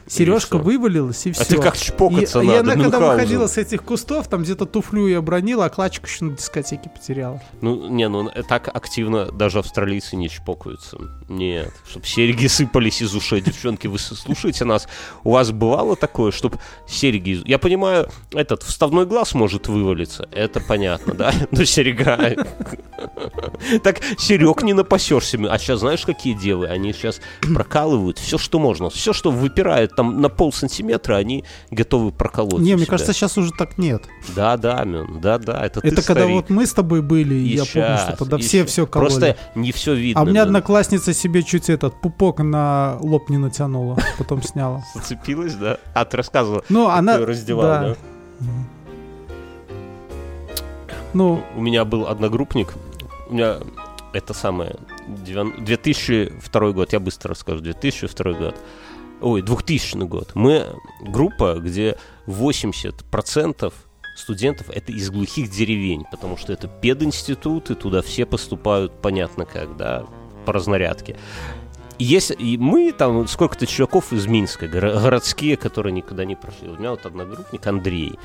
Сережка 0.09 0.59
вывалилась 0.59 1.27
и 1.27 1.33
все. 1.33 1.43
А 1.43 1.45
ты 1.45 1.59
как 1.59 1.77
чпокаться 1.77 2.41
и, 2.41 2.45
и 2.45 2.47
надо, 2.49 2.61
она, 2.61 2.71
когда 2.73 2.85
Мюнхгаузен? 2.99 3.15
выходила 3.15 3.47
с 3.47 3.57
этих 3.59 3.83
кустов, 3.85 4.29
там 4.29 4.43
где-то 4.43 4.67
туфлю 4.67 5.07
и 5.07 5.13
обронила, 5.13 5.67
а 5.67 5.69
клачку 5.69 6.07
еще 6.07 6.25
на 6.25 6.37
дискотеке 6.37 6.89
потеряла. 6.91 7.43
Ну, 7.61 7.89
не, 7.89 8.09
ну 8.09 8.31
так 8.49 8.69
активно 8.75 9.31
даже 9.31 9.59
австралийцы 9.59 10.17
не 10.17 10.29
чпокаются. 10.29 10.97
Нет, 11.29 11.73
чтобы 11.89 12.07
серьги 12.07 12.47
сыпались 12.47 13.03
из 13.03 13.15
ушей. 13.15 13.41
Девчонки, 13.41 13.87
вы 13.87 13.99
с- 13.99 14.15
слушайте 14.17 14.65
нас. 14.65 14.89
У 15.25 15.33
вас 15.33 15.51
бывало 15.53 15.95
такое, 15.97 16.33
чтобы 16.33 16.59
серьги... 16.87 17.31
из- 17.31 17.45
Я 17.45 17.59
понимаю, 17.59 18.09
этот 18.33 18.63
вставной 18.63 19.05
глаз 19.07 19.35
может 19.35 19.69
вывалиться. 19.69 20.29
Это 20.33 20.61
понятно, 20.61 21.15
да? 21.15 21.33
Но 21.51 21.65
серьга... 21.65 22.19
Так 23.83 24.01
серег 24.19 24.63
не 24.63 24.73
напасешься. 24.73 25.39
А 25.51 25.59
сейчас 25.59 25.81
знаешь, 25.81 26.05
какие 26.05 26.35
девы? 26.35 26.67
Они 26.67 26.93
сейчас 26.93 27.21
прокалывают 27.43 28.19
все, 28.19 28.39
что 28.39 28.59
можно. 28.59 28.91
Все, 28.91 29.13
что 29.13 29.31
выпирает 29.31 29.95
там 29.99 30.21
на 30.21 30.29
пол 30.29 30.53
сантиметра, 30.53 31.17
они 31.17 31.45
готовы 31.73 32.13
проколоть. 32.13 32.61
не, 32.61 32.75
мне 32.77 32.85
себя. 32.85 32.91
кажется, 32.93 33.13
сейчас 33.13 33.37
уже 33.37 33.51
так 33.51 33.79
нет. 33.79 34.05
Да, 34.37 34.57
да, 34.57 34.85
Мюн, 34.85 35.21
да, 35.21 35.39
да. 35.39 35.67
Это, 35.67 35.81
ты 35.81 35.89
Это 35.89 36.03
когда 36.03 36.23
старик. 36.23 36.37
вот 36.37 36.51
мы 36.51 36.67
с 36.67 36.73
тобой 36.73 37.03
были, 37.03 37.35
и 37.35 37.57
я 37.57 37.65
помню, 37.65 37.89
щас, 37.89 38.03
что 38.03 38.17
тогда 38.19 38.39
все 38.39 38.61
щас. 38.63 38.71
все 38.71 38.87
кололи. 38.87 39.09
Просто 39.09 39.37
не 39.57 39.73
все 39.73 39.95
видно. 39.95 40.21
А 40.21 40.23
у 40.23 40.27
меня 40.29 40.43
Мюн. 40.43 40.51
одноклассница 40.51 41.13
себе 41.13 41.43
чуть 41.43 41.69
этот 41.69 42.01
пупок 42.01 42.39
на 42.39 42.97
лоб 43.01 43.29
не 43.29 43.39
натянула, 43.39 43.99
потом 44.19 44.41
сняла. 44.41 44.85
Зацепилась, 44.95 45.55
да? 45.55 45.79
А, 45.95 46.05
ты 46.05 46.17
рассказывала. 46.17 46.63
Ну, 46.69 46.89
она... 46.89 47.19
Раздевал, 47.19 47.67
да. 47.67 47.97
Ну, 51.13 51.43
У 51.57 51.61
меня 51.61 51.85
был 51.85 52.07
одногруппник. 52.07 52.73
У 53.29 53.35
меня 53.35 53.57
это 54.13 54.33
самое... 54.33 54.77
девян- 55.09 55.65
2002 55.65 56.71
год, 56.71 56.93
я 56.93 57.01
быстро 57.01 57.31
расскажу. 57.31 57.63
2002 57.63 58.33
год. 58.35 58.55
Ой, 59.21 59.43
2000 59.43 60.05
год. 60.05 60.31
Мы 60.35 60.67
группа, 61.01 61.55
где 61.59 61.97
80% 62.27 63.73
студентов 64.17 64.71
это 64.71 64.93
из 64.93 65.11
глухих 65.11 65.51
деревень, 65.51 66.05
потому 66.11 66.37
что 66.37 66.53
это 66.53 66.69
пединститут, 66.69 67.71
и 67.71 67.75
туда 67.75 68.03
все 68.03 68.27
поступают, 68.27 68.93
понятно 69.01 69.45
как, 69.45 69.77
да, 69.77 70.07
по 70.45 70.53
разнарядке. 70.53 71.17
Есть, 71.99 72.33
и 72.39 72.57
мы 72.59 72.93
там 72.93 73.27
сколько-то 73.27 73.67
чуваков 73.67 74.13
из 74.13 74.27
Минска, 74.27 74.67
горо- 74.67 75.01
городские, 75.01 75.57
которые 75.57 75.93
никогда 75.93 76.25
не 76.25 76.37
прошли. 76.37 76.69
У 76.69 76.77
меня 76.77 76.91
вот 76.93 77.05
одногруппник 77.05 77.67
Андрей. 77.67 78.19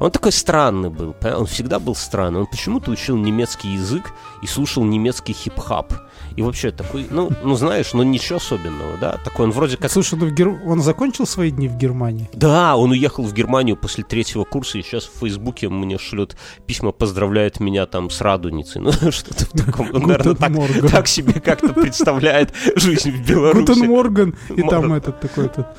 Он 0.00 0.10
такой 0.10 0.32
странный 0.32 0.88
был, 0.88 1.14
он 1.22 1.46
всегда 1.46 1.78
был 1.78 1.94
странный. 1.94 2.40
Он 2.40 2.46
почему-то 2.46 2.90
учил 2.90 3.16
немецкий 3.16 3.68
язык 3.68 4.12
и 4.42 4.46
слушал 4.46 4.82
немецкий 4.84 5.34
хип-хап. 5.34 5.92
И 6.36 6.42
вообще 6.42 6.70
такой, 6.70 7.06
ну, 7.10 7.30
ну 7.42 7.54
знаешь, 7.56 7.92
ну 7.92 8.02
ничего 8.02 8.36
особенного, 8.36 8.96
да? 8.98 9.18
Такой 9.24 9.46
он 9.46 9.52
вроде 9.52 9.76
как... 9.76 9.90
слушай, 9.90 10.18
ну 10.18 10.26
в 10.26 10.32
Гер- 10.32 10.60
он 10.64 10.80
закончил 10.80 11.26
свои 11.26 11.50
дни 11.50 11.68
в 11.68 11.76
Германии? 11.76 12.30
Да, 12.32 12.76
он 12.76 12.92
уехал 12.92 13.24
в 13.24 13.34
Германию 13.34 13.76
после 13.76 14.04
третьего 14.04 14.44
курса, 14.44 14.78
и 14.78 14.82
сейчас 14.82 15.04
в 15.04 15.18
Фейсбуке 15.20 15.68
мне 15.68 15.98
шлет 15.98 16.36
письма, 16.66 16.92
поздравляет 16.92 17.60
меня 17.60 17.86
там 17.86 18.10
с 18.10 18.20
радуницей. 18.20 18.80
Ну, 19.00 19.12
что-то 19.12 19.44
в 19.46 19.50
таком. 19.50 19.88
Он, 19.94 20.02
наверное, 20.02 20.34
так, 20.34 20.90
так 20.90 21.08
себе 21.08 21.40
как-то 21.40 21.72
представляет 21.72 22.52
жизнь 22.76 23.10
в 23.10 23.26
Беларуси. 23.26 23.66
Гутен 23.66 23.86
Морган, 23.86 24.34
и 24.54 24.62
там 24.62 24.92
этот 24.92 25.20
такой-то 25.20 25.74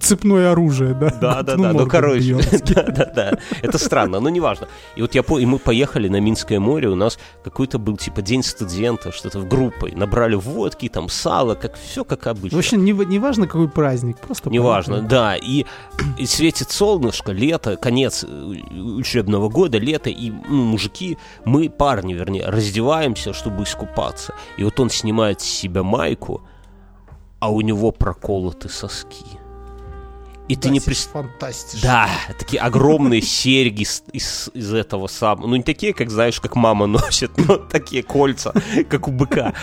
цепное 0.00 0.52
оружие, 0.52 0.94
да? 0.94 1.10
Да, 1.20 1.42
да, 1.42 1.56
да, 1.56 1.72
ну 1.72 1.86
короче, 1.86 2.34
да, 2.74 2.82
да, 2.82 3.12
да. 3.14 3.38
Это 3.62 3.78
странно, 3.78 4.20
но 4.20 4.28
неважно. 4.28 4.68
И 4.96 5.02
вот 5.02 5.14
я 5.14 5.22
по... 5.22 5.38
и 5.38 5.46
мы 5.46 5.58
поехали 5.58 6.08
на 6.08 6.20
Минское 6.20 6.60
море, 6.60 6.88
у 6.88 6.94
нас 6.94 7.18
какой-то 7.44 7.78
был 7.78 7.96
типа 7.96 8.22
день 8.22 8.42
студента, 8.42 9.12
что-то 9.12 9.40
в 9.40 9.48
группой. 9.48 9.92
Набрали 9.92 10.34
водки, 10.34 10.88
там 10.88 11.08
сало, 11.08 11.54
как 11.54 11.74
все 11.76 12.04
как 12.04 12.26
обычно. 12.26 12.56
В 12.56 12.58
общем, 12.58 12.84
не, 12.84 12.92
не 12.92 13.18
важно, 13.18 13.46
какой 13.46 13.68
праздник, 13.68 14.18
просто 14.18 14.50
Неважно, 14.50 15.02
да. 15.02 15.36
И, 15.36 15.64
и 16.18 16.26
светит 16.26 16.70
солнышко, 16.70 17.32
лето, 17.32 17.76
конец 17.76 18.24
э, 18.24 18.28
учебного 18.28 19.48
года, 19.48 19.78
лето, 19.78 20.10
и 20.10 20.30
ну, 20.30 20.64
мужики, 20.64 21.18
мы, 21.44 21.68
парни, 21.68 22.14
вернее, 22.14 22.46
раздеваемся, 22.46 23.32
чтобы 23.32 23.64
искупаться. 23.64 24.34
И 24.56 24.64
вот 24.64 24.78
он 24.80 24.90
снимает 24.90 25.40
с 25.40 25.44
себя 25.44 25.82
майку, 25.82 26.42
а 27.38 27.50
у 27.50 27.60
него 27.60 27.92
проколоты 27.92 28.68
соски. 28.68 29.38
И 30.48 30.56
ты 30.56 30.70
не 30.70 30.80
представляешь... 30.80 31.32
Фантастично. 31.32 31.80
Да, 31.82 32.10
такие 32.38 32.60
огромные 32.60 33.20
серьги 33.20 33.82
из, 34.12 34.50
из 34.54 34.72
этого 34.72 35.08
самого. 35.08 35.48
Ну, 35.48 35.56
не 35.56 35.62
такие, 35.62 35.92
как, 35.92 36.10
знаешь, 36.10 36.40
как 36.40 36.54
мама 36.54 36.86
носит, 36.86 37.36
но 37.36 37.56
такие 37.56 38.02
кольца, 38.02 38.52
как 38.88 39.08
у 39.08 39.12
быка 39.12 39.54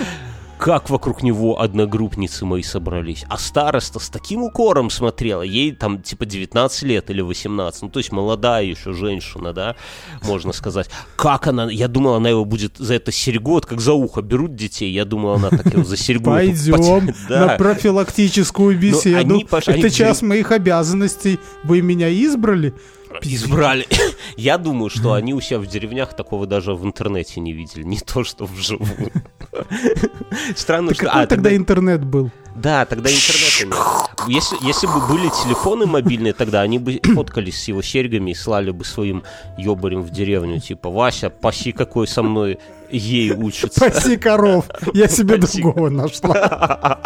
как 0.64 0.90
вокруг 0.90 1.24
него 1.24 1.60
одногруппницы 1.60 2.46
мои 2.46 2.64
собрались. 2.64 3.26
А 3.28 3.38
староста 3.38 4.00
с 4.00 4.08
таким 4.10 4.44
укором 4.44 4.90
смотрела, 4.90 5.42
ей 5.42 5.74
там 5.74 6.02
типа 6.02 6.26
19 6.26 6.84
лет 6.84 7.10
или 7.10 7.20
18, 7.20 7.82
ну 7.82 7.90
то 7.90 8.00
есть 8.00 8.14
молодая 8.14 8.64
еще 8.64 8.94
женщина, 8.94 9.52
да, 9.52 9.76
можно 10.22 10.54
сказать. 10.54 10.90
Как 11.18 11.48
она, 11.48 11.70
я 11.70 11.90
думал, 11.90 12.14
она 12.14 12.30
его 12.30 12.46
будет 12.46 12.78
за 12.78 12.94
это 12.94 13.12
серьгот, 13.12 13.66
как 13.66 13.82
за 13.82 13.92
ухо 13.92 14.22
берут 14.22 14.56
детей, 14.56 14.90
я 14.94 15.04
думал, 15.04 15.34
она 15.34 15.50
так 15.50 15.66
его 15.66 15.84
за 15.84 15.98
серьгот. 15.98 16.36
Пойдем 16.36 17.14
на 17.28 17.48
профилактическую 17.58 18.80
беседу. 18.80 19.46
Это 19.68 19.90
часть 19.90 20.22
моих 20.22 20.54
обязанностей. 20.54 21.42
Вы 21.66 21.82
меня 21.82 22.10
избрали? 22.10 22.74
Избрали. 23.22 23.88
Я 24.38 24.58
думаю, 24.58 24.90
что 24.90 25.14
они 25.14 25.34
у 25.34 25.42
себя 25.42 25.60
в 25.60 25.68
деревнях 25.68 26.16
такого 26.16 26.48
даже 26.48 26.74
в 26.74 26.86
интернете 26.86 27.40
не 27.40 27.54
видели, 27.54 27.84
не 27.84 28.00
то 28.00 28.24
что 28.24 28.46
вживую. 28.46 29.12
Странно, 30.56 30.90
так 30.90 30.98
что... 30.98 31.06
Какой 31.06 31.24
а, 31.24 31.28
тогда, 31.28 31.36
тогда 31.36 31.56
интернет 31.56 32.04
был? 32.04 32.32
Да, 32.56 32.86
тогда 32.86 33.10
интернета 33.10 33.66
нет. 33.66 34.28
Если, 34.28 34.58
если 34.66 34.88
бы 34.88 35.06
были 35.08 35.30
телефоны 35.30 35.86
мобильные 35.86 36.34
тогда, 36.34 36.62
они 36.62 36.80
бы 36.80 37.00
фоткались 37.16 37.62
с 37.62 37.68
его 37.68 37.82
серьгами 37.82 38.32
и 38.32 38.36
слали 38.36 38.72
бы 38.72 38.86
своим 38.86 39.24
ёбарем 39.58 40.02
в 40.02 40.12
деревню. 40.12 40.60
Типа, 40.60 40.90
Вася, 40.90 41.30
паси 41.30 41.72
какой 41.72 42.08
со 42.08 42.22
мной 42.22 42.60
ей 42.92 43.32
учится. 43.32 43.80
Паси 43.80 44.18
коров, 44.18 44.66
я 44.94 45.08
себе 45.10 45.38
другого 45.38 45.90
нашла. 45.90 47.00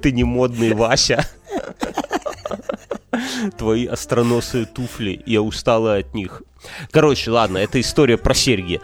Ты 0.00 0.12
не 0.12 0.24
модный 0.24 0.72
Вася. 0.72 1.26
Твои 3.56 3.86
остроносые 3.86 4.66
туфли, 4.66 5.22
я 5.26 5.42
устала 5.42 5.96
от 5.96 6.14
них. 6.14 6.42
Короче, 6.90 7.30
ладно, 7.30 7.58
это 7.58 7.80
история 7.80 8.18
про 8.18 8.34
серьги. 8.34 8.80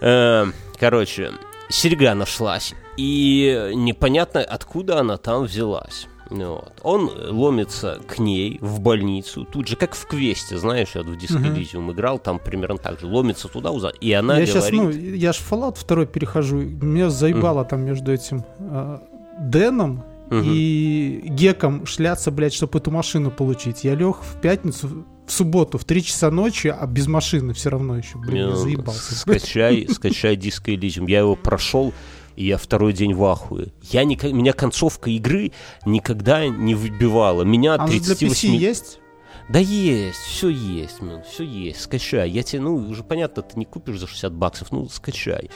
Э, 0.00 0.46
короче, 0.78 1.32
серьга 1.68 2.14
нашлась, 2.14 2.74
и 2.96 3.72
непонятно, 3.74 4.40
откуда 4.40 5.00
она 5.00 5.16
там 5.16 5.44
взялась. 5.44 6.06
Вот. 6.30 6.72
Он 6.82 7.10
ломится 7.28 8.00
к 8.06 8.20
ней 8.20 8.58
в 8.60 8.80
больницу, 8.80 9.44
тут 9.44 9.66
же, 9.66 9.74
как 9.74 9.94
в 9.94 10.06
квесте, 10.06 10.58
знаешь, 10.58 10.90
я 10.94 11.02
в 11.02 11.08
Disco 11.08 11.42
Elysium 11.42 11.90
играл, 11.92 12.18
там 12.20 12.38
примерно 12.38 12.78
так 12.78 13.00
же, 13.00 13.06
ломится 13.06 13.48
туда, 13.48 13.70
и 14.00 14.12
она 14.12 14.38
я 14.38 14.46
говорит... 14.46 14.64
Сейчас, 14.64 14.70
ну, 14.70 14.90
я 14.90 15.32
в 15.32 15.52
Fallout 15.52 15.84
2 15.86 16.06
перехожу, 16.06 16.56
меня 16.56 17.10
заебало 17.10 17.64
mm. 17.64 17.68
там 17.68 17.80
между 17.80 18.12
этим 18.12 18.44
э, 18.60 18.98
Дэном 19.40 20.04
угу. 20.30 20.42
и 20.44 21.22
Геком 21.26 21.86
шляться, 21.86 22.30
блядь, 22.30 22.54
чтобы 22.54 22.78
эту 22.78 22.90
машину 22.90 23.30
получить. 23.30 23.84
Я 23.84 23.94
лег 23.94 24.16
в 24.22 24.40
пятницу, 24.40 25.04
в 25.26 25.32
субботу 25.32 25.78
в 25.78 25.84
3 25.84 26.02
часа 26.02 26.30
ночи, 26.30 26.68
а 26.68 26.86
без 26.86 27.06
машины 27.06 27.52
все 27.54 27.70
равно 27.70 27.98
еще, 27.98 28.18
блин, 28.18 28.48
я 28.48 28.56
заебался. 28.56 29.14
Скачай, 29.14 29.86
скачай 29.90 30.36
Disco 30.36 30.74
Elysium. 30.74 31.08
Я 31.08 31.20
его 31.20 31.36
прошел, 31.36 31.92
и 32.36 32.46
я 32.46 32.56
второй 32.56 32.92
день 32.92 33.14
в 33.14 33.24
ахуе. 33.24 33.72
Я 33.82 34.04
не, 34.04 34.16
меня 34.32 34.52
концовка 34.52 35.10
игры 35.10 35.52
никогда 35.84 36.46
не 36.46 36.74
выбивала. 36.74 37.42
Меня 37.42 37.74
а 37.74 37.86
38... 37.86 38.16
для 38.16 38.28
PC 38.28 38.56
есть? 38.56 39.00
Да 39.48 39.58
есть, 39.58 40.18
все 40.18 40.48
есть, 40.48 41.00
man, 41.00 41.24
все 41.28 41.42
есть, 41.42 41.80
скачай. 41.80 42.30
Я 42.30 42.44
тебе, 42.44 42.62
ну, 42.62 42.76
уже 42.76 43.02
понятно, 43.02 43.42
ты 43.42 43.58
не 43.58 43.64
купишь 43.64 43.98
за 43.98 44.06
60 44.06 44.32
баксов, 44.32 44.70
ну, 44.70 44.88
скачай. 44.88 45.50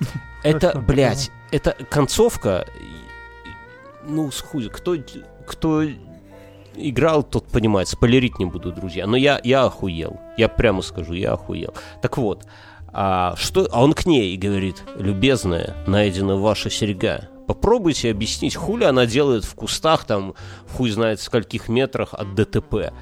Это, 0.42 0.78
блядь, 0.86 1.30
это 1.52 1.76
концовка, 1.88 2.66
ну, 4.06 4.30
схуй, 4.30 4.68
кто, 4.68 4.96
кто 5.46 5.84
играл, 6.76 7.22
тот 7.22 7.46
понимает, 7.48 7.88
спойлерить 7.88 8.38
не 8.38 8.46
буду, 8.46 8.72
друзья. 8.72 9.06
Но 9.06 9.16
я, 9.16 9.40
я 9.44 9.64
охуел, 9.64 10.20
я 10.36 10.48
прямо 10.48 10.82
скажу, 10.82 11.14
я 11.14 11.32
охуел. 11.32 11.74
Так 12.00 12.18
вот, 12.18 12.46
а, 12.92 13.34
что, 13.36 13.68
а 13.70 13.82
он 13.82 13.94
к 13.94 14.06
ней 14.06 14.36
говорит, 14.36 14.82
любезная, 14.98 15.76
найдена 15.86 16.36
ваша 16.36 16.70
серьга. 16.70 17.28
Попробуйте 17.46 18.10
объяснить, 18.10 18.54
хули 18.54 18.84
она 18.84 19.06
делает 19.06 19.44
в 19.44 19.54
кустах, 19.54 20.04
там, 20.04 20.34
хуй 20.74 20.90
знает 20.90 21.20
в 21.20 21.22
скольких 21.22 21.68
метрах 21.68 22.14
от 22.14 22.34
ДТП. 22.34 22.92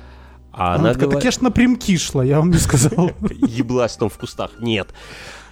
А 0.52 0.74
она, 0.74 0.74
она 0.74 0.88
такая, 0.88 1.04
говорит... 1.04 1.22
конечно, 1.22 1.44
напрямки 1.44 1.96
шла, 1.96 2.24
я 2.24 2.38
вам 2.38 2.50
не 2.50 2.58
сказал. 2.58 3.10
Еблась 3.30 3.96
там 3.96 4.08
в 4.08 4.18
кустах. 4.18 4.52
Нет. 4.60 4.88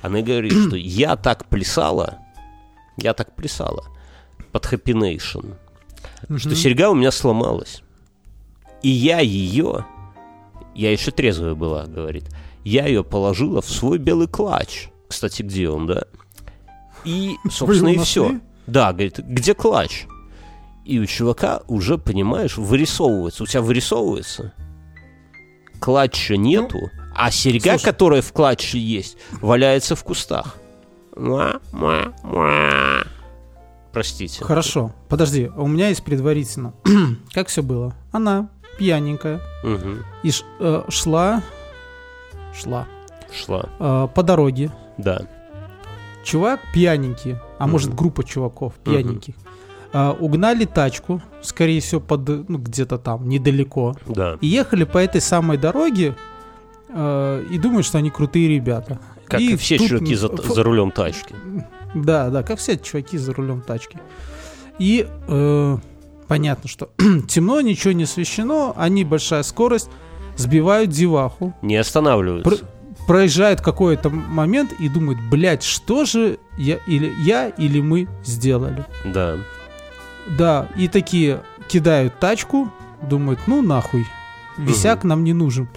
Она 0.02 0.20
говорит, 0.22 0.52
что 0.52 0.76
я 0.76 1.16
так 1.16 1.46
плясала, 1.46 2.18
я 2.96 3.14
так 3.14 3.34
плясала, 3.34 3.84
под 4.58 4.72
Happy 4.72 4.92
Nation, 4.92 5.54
mm-hmm. 6.28 6.38
что 6.38 6.54
серьга 6.54 6.90
у 6.90 6.94
меня 6.94 7.10
сломалась. 7.10 7.82
И 8.82 8.88
я 8.88 9.20
ее, 9.20 9.86
я 10.74 10.92
еще 10.92 11.10
трезвая 11.10 11.54
была, 11.54 11.86
говорит, 11.86 12.24
я 12.64 12.86
ее 12.86 13.04
положила 13.04 13.60
в 13.60 13.68
свой 13.68 13.98
белый 13.98 14.28
клатч. 14.28 14.88
Кстати, 15.08 15.42
где 15.42 15.68
он, 15.68 15.86
да? 15.86 16.04
И, 17.04 17.36
собственно, 17.50 17.88
и 17.88 17.98
все. 17.98 18.40
Да, 18.66 18.92
говорит, 18.92 19.18
где 19.18 19.54
клатч? 19.54 20.06
И 20.84 20.98
у 20.98 21.06
чувака 21.06 21.62
уже, 21.68 21.98
понимаешь, 21.98 22.56
вырисовывается. 22.56 23.42
У 23.42 23.46
тебя 23.46 23.62
вырисовывается. 23.62 24.54
Клатча 25.80 26.36
нету, 26.36 26.78
ну, 26.80 26.90
а 27.14 27.30
серьга, 27.30 27.72
слушай, 27.72 27.84
которая 27.84 28.22
в 28.22 28.32
клатче 28.32 28.78
есть, 28.78 29.16
валяется 29.40 29.94
в 29.94 30.02
кустах. 30.02 30.56
Муа. 31.14 31.60
Простите. 33.92 34.44
Хорошо. 34.44 34.92
Подожди, 35.08 35.50
у 35.56 35.66
меня 35.66 35.88
есть 35.88 36.04
предварительно. 36.04 36.74
как 37.32 37.48
все 37.48 37.62
было? 37.62 37.94
Она 38.12 38.50
пьяненькая. 38.78 39.40
Угу. 39.64 40.04
И 40.22 40.30
ш, 40.30 40.44
э, 40.60 40.84
шла... 40.88 41.42
Шла. 42.54 42.86
Шла. 43.32 43.68
Э, 43.78 44.08
по 44.14 44.22
дороге. 44.22 44.70
Да. 44.98 45.22
Чувак 46.24 46.60
пьяненький, 46.72 47.36
а 47.58 47.64
угу. 47.64 47.72
может 47.72 47.94
группа 47.94 48.24
чуваков 48.24 48.74
пьяненьких. 48.84 49.34
Угу. 49.34 49.44
Uh, 49.90 50.18
угнали 50.18 50.66
тачку, 50.66 51.22
скорее 51.40 51.80
всего, 51.80 52.02
под, 52.02 52.28
ну, 52.50 52.58
где-то 52.58 52.98
там, 52.98 53.26
недалеко. 53.26 53.96
Да. 54.06 54.36
И 54.42 54.46
ехали 54.46 54.84
по 54.84 54.98
этой 54.98 55.22
самой 55.22 55.56
дороге 55.56 56.14
uh, 56.90 57.48
и 57.48 57.56
думают, 57.56 57.86
что 57.86 57.96
они 57.96 58.10
крутые 58.10 58.48
ребята. 58.48 59.00
Как 59.26 59.40
и 59.40 59.56
все 59.56 59.78
чуваки 59.78 60.14
за, 60.14 60.28
за 60.36 60.62
рулем 60.62 60.90
тачки. 60.90 61.34
Да, 61.94 62.30
да, 62.30 62.42
как 62.42 62.58
все 62.58 62.76
чуваки 62.76 63.18
за 63.18 63.32
рулем 63.32 63.60
тачки. 63.60 63.98
И 64.78 65.08
э, 65.28 65.78
понятно, 66.26 66.68
что 66.68 66.90
темно, 67.28 67.60
ничего 67.60 67.92
не 67.92 68.04
освещено, 68.04 68.74
они 68.76 69.04
большая 69.04 69.42
скорость, 69.42 69.90
сбивают 70.36 70.90
деваху. 70.90 71.54
Не 71.62 71.76
останавливаются. 71.76 72.50
Про 72.50 72.68
проезжают 73.08 73.62
какой-то 73.62 74.10
момент 74.10 74.74
и 74.78 74.88
думают, 74.90 75.18
блядь, 75.30 75.62
что 75.62 76.04
же 76.04 76.38
я 76.58 76.76
или 76.86 77.10
я 77.24 77.48
или 77.48 77.80
мы 77.80 78.06
сделали. 78.22 78.84
Да. 79.04 79.38
Да, 80.38 80.68
и 80.76 80.88
такие 80.88 81.42
кидают 81.68 82.18
тачку, 82.20 82.70
думают, 83.00 83.40
ну 83.46 83.62
нахуй, 83.62 84.06
висяк 84.58 85.00
угу. 85.00 85.08
нам 85.08 85.24
не 85.24 85.32
нужен. 85.32 85.68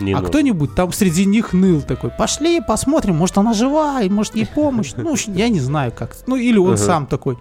Не 0.00 0.14
а 0.14 0.22
кто-нибудь 0.22 0.74
там 0.74 0.92
среди 0.92 1.24
них 1.24 1.52
ныл 1.52 1.82
такой, 1.82 2.10
пошли 2.10 2.60
посмотрим, 2.60 3.16
может 3.16 3.38
она 3.38 3.52
жива, 3.52 4.02
и 4.02 4.08
может 4.08 4.36
ей 4.36 4.46
помощь. 4.46 4.92
Ну, 4.96 5.14
я 5.28 5.48
не 5.48 5.60
знаю 5.60 5.92
как. 5.92 6.16
Ну, 6.26 6.36
или 6.36 6.58
он 6.58 6.76
сам 6.76 7.06
такой. 7.06 7.38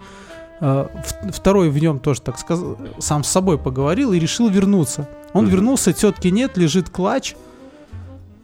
А, 0.61 0.89
второй 1.31 1.69
в 1.69 1.77
нем 1.77 1.99
тоже, 1.99 2.21
так 2.21 2.37
сказал, 2.37 2.77
сам 2.99 3.23
с 3.23 3.29
собой 3.29 3.57
поговорил 3.57 4.11
и 4.11 4.19
решил 4.19 4.49
вернуться. 4.49 5.07
Он 5.33 5.47
вернулся, 5.47 5.93
тетки 5.93 6.27
нет, 6.27 6.57
лежит 6.57 6.89
клатч. 6.89 7.35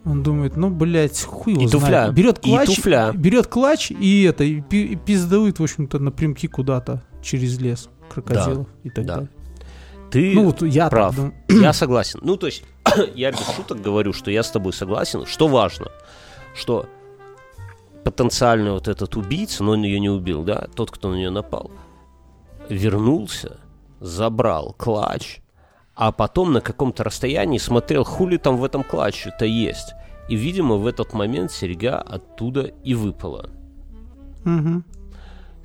Он 0.04 0.22
думает, 0.22 0.56
ну, 0.56 0.70
блядь, 0.70 1.20
хуй 1.22 1.54
его 1.54 1.64
и 1.64 1.66
знает. 1.66 1.84
Туфля. 1.84 2.10
Берет 2.12 2.38
клатч, 2.38 2.70
и 2.70 2.76
туфля. 2.76 3.12
берет 3.12 3.48
клатч 3.48 3.90
и 3.90 4.22
это, 4.22 4.44
и 4.44 4.60
пиздует, 4.60 5.58
в 5.58 5.62
общем-то, 5.62 5.98
напрямки 5.98 6.46
куда-то 6.46 7.02
через 7.22 7.58
лес 7.58 7.90
крокодилов 8.08 8.66
да. 8.66 8.80
и 8.84 8.90
так 8.90 9.04
да. 9.04 9.14
далее. 9.14 9.30
Ты 10.10 10.34
ну, 10.34 10.44
вот 10.44 10.62
я 10.62 10.88
прав. 10.88 11.16
Я 11.48 11.72
согласен. 11.72 12.20
Ну, 12.22 12.36
то 12.36 12.46
есть, 12.46 12.64
я 13.14 13.32
без 13.32 13.46
шуток 13.56 13.80
говорю, 13.80 14.12
что 14.12 14.30
я 14.30 14.42
с 14.42 14.50
тобой 14.50 14.72
согласен. 14.72 15.26
Что 15.26 15.48
важно, 15.48 15.86
что 16.54 16.86
потенциальный 18.04 18.70
вот 18.70 18.88
этот 18.88 19.16
убийца, 19.16 19.64
но 19.64 19.72
он 19.72 19.82
ее 19.82 19.98
не 19.98 20.08
убил, 20.10 20.44
да, 20.44 20.68
тот, 20.74 20.90
кто 20.90 21.10
на 21.10 21.16
нее 21.16 21.30
напал, 21.30 21.70
вернулся, 22.68 23.58
забрал 24.00 24.74
клатч, 24.78 25.38
а 25.96 26.12
потом 26.12 26.52
на 26.52 26.60
каком-то 26.60 27.02
расстоянии 27.02 27.58
смотрел, 27.58 28.04
хули 28.04 28.36
там 28.36 28.58
в 28.58 28.64
этом 28.64 28.84
клатче-то 28.84 29.44
есть. 29.44 29.94
И, 30.28 30.36
видимо, 30.36 30.76
в 30.76 30.86
этот 30.86 31.14
момент 31.14 31.50
серьга 31.50 31.98
оттуда 31.98 32.72
и 32.84 32.94
выпала. 32.94 33.50
Мгм. 34.44 34.84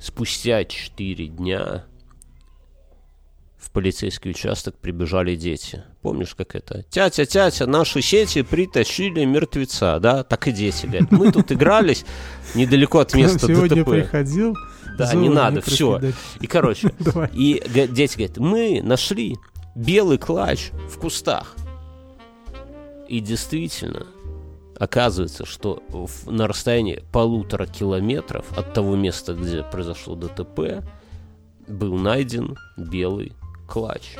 Спустя 0.00 0.64
4 0.64 1.28
дня 1.28 1.84
в 3.62 3.70
полицейский 3.70 4.32
участок 4.32 4.74
прибежали 4.76 5.36
дети. 5.36 5.84
Помнишь, 6.02 6.34
как 6.34 6.56
это? 6.56 6.82
Тятя, 6.90 7.24
тятя, 7.24 7.66
наши 7.66 8.02
сети 8.02 8.42
притащили 8.42 9.24
мертвеца, 9.24 10.00
да? 10.00 10.24
Так 10.24 10.48
и 10.48 10.52
дети 10.52 10.86
говорят. 10.86 11.10
Мы 11.12 11.30
тут 11.30 11.52
игрались 11.52 12.04
недалеко 12.56 12.98
от 12.98 13.14
места 13.14 13.46
сегодня 13.46 13.84
ДТП. 13.84 13.90
приходил. 13.90 14.56
Да, 14.98 15.14
не 15.14 15.28
надо, 15.28 15.60
все. 15.60 16.00
И, 16.40 16.46
короче, 16.48 16.92
и 17.32 17.62
дети 17.92 18.16
говорят, 18.16 18.38
мы 18.38 18.80
нашли 18.82 19.36
белый 19.76 20.18
клатч 20.18 20.70
в 20.90 20.98
кустах. 20.98 21.54
И 23.08 23.20
действительно, 23.20 24.06
оказывается, 24.76 25.46
что 25.46 25.82
в- 25.88 26.30
на 26.30 26.48
расстоянии 26.48 27.02
полутора 27.12 27.66
километров 27.66 28.46
от 28.58 28.74
того 28.74 28.96
места, 28.96 29.34
где 29.34 29.62
произошло 29.62 30.16
ДТП, 30.16 30.84
был 31.68 31.96
найден 31.96 32.56
белый 32.76 33.32
клатч. 33.72 34.16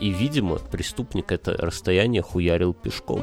И, 0.00 0.10
видимо, 0.10 0.56
преступник 0.56 1.30
это 1.30 1.52
расстояние 1.52 2.22
хуярил 2.22 2.74
пешком. 2.74 3.22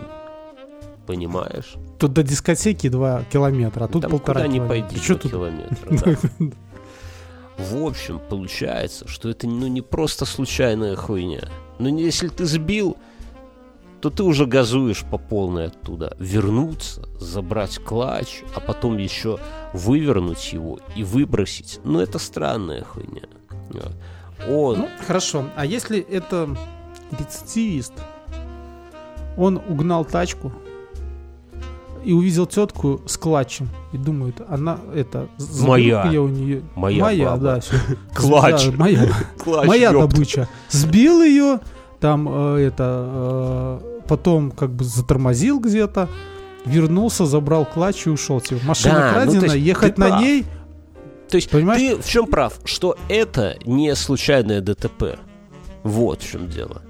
Понимаешь? 1.05 1.73
Тут 1.97 2.13
до 2.13 2.23
дискотеки 2.23 2.87
2 2.87 3.25
километра, 3.25 3.83
а 3.83 3.87
тут 3.89 4.03
Там 4.03 4.11
полтора 4.11 4.41
куда 4.41 4.47
не 4.47 4.59
километра. 4.59 4.87
пойди 4.87 5.05
два 5.05 5.15
тут? 5.17 5.31
километра. 5.31 6.17
да. 6.39 6.45
В 7.57 7.85
общем, 7.85 8.21
получается, 8.29 9.05
что 9.09 9.29
это 9.29 9.47
ну, 9.47 9.67
не 9.67 9.81
просто 9.81 10.23
случайная 10.23 10.95
хуйня. 10.95 11.49
Ну, 11.77 11.89
не- 11.89 12.03
если 12.03 12.29
ты 12.29 12.45
сбил, 12.45 12.95
то 13.99 14.09
ты 14.09 14.23
уже 14.23 14.45
газуешь 14.45 15.03
по 15.03 15.17
полной 15.17 15.65
оттуда. 15.65 16.15
Вернуться, 16.19 17.05
забрать 17.19 17.79
клатч, 17.79 18.43
а 18.55 18.61
потом 18.61 18.97
еще 18.97 19.39
вывернуть 19.73 20.53
его 20.53 20.79
и 20.95 21.03
выбросить. 21.03 21.81
Ну, 21.83 21.99
это 21.99 22.17
странная 22.17 22.85
хуйня. 22.85 23.27
Он... 24.47 24.79
Ну, 24.79 24.89
хорошо. 25.05 25.45
А 25.55 25.65
если 25.65 25.99
это 25.99 26.49
рецидивист, 27.17 27.93
он 29.37 29.61
угнал 29.67 30.05
тачку 30.05 30.51
и 32.03 32.13
увидел 32.13 32.45
тетку 32.45 33.01
с 33.05 33.17
клатчем 33.17 33.69
и 33.91 33.97
думает, 33.97 34.35
она 34.47 34.79
это 34.95 35.27
Моя. 35.61 36.07
я 36.09 36.21
у 36.21 36.27
нее 36.29 36.61
Моя 36.75 37.03
моя, 37.03 37.25
баба. 37.31 37.41
да, 37.43 37.59
всё. 37.59 37.75
Клатч. 38.15 38.67
Да, 38.67 38.71
моя, 38.77 39.07
клатч, 39.43 39.67
моя 39.67 39.91
добыча. 39.93 40.47
Сбил 40.69 41.21
ее, 41.21 41.59
там 41.99 42.27
э, 42.29 42.67
это 42.67 43.79
э, 43.81 43.99
потом 44.07 44.51
как 44.51 44.71
бы 44.71 44.85
затормозил 44.85 45.59
где-то, 45.59 46.07
вернулся, 46.65 47.25
забрал 47.25 47.65
клатч 47.65 48.07
и 48.07 48.09
ушел. 48.09 48.39
Типа, 48.39 48.61
машина 48.65 49.11
Да, 49.15 49.25
ну, 49.25 49.33
есть 49.41 49.55
ехать 49.55 49.97
на 49.97 50.07
прав. 50.07 50.21
ней. 50.21 50.45
То 51.29 51.37
есть 51.37 51.49
Понимаешь? 51.49 51.79
ты 51.79 51.95
в 52.01 52.07
чем 52.07 52.27
прав? 52.27 52.59
Что 52.65 52.97
это 53.07 53.57
не 53.65 53.95
случайное 53.95 54.61
ДТП. 54.61 55.19
Вот 55.83 56.21
в 56.21 56.31
чем 56.31 56.49
дело. 56.49 56.81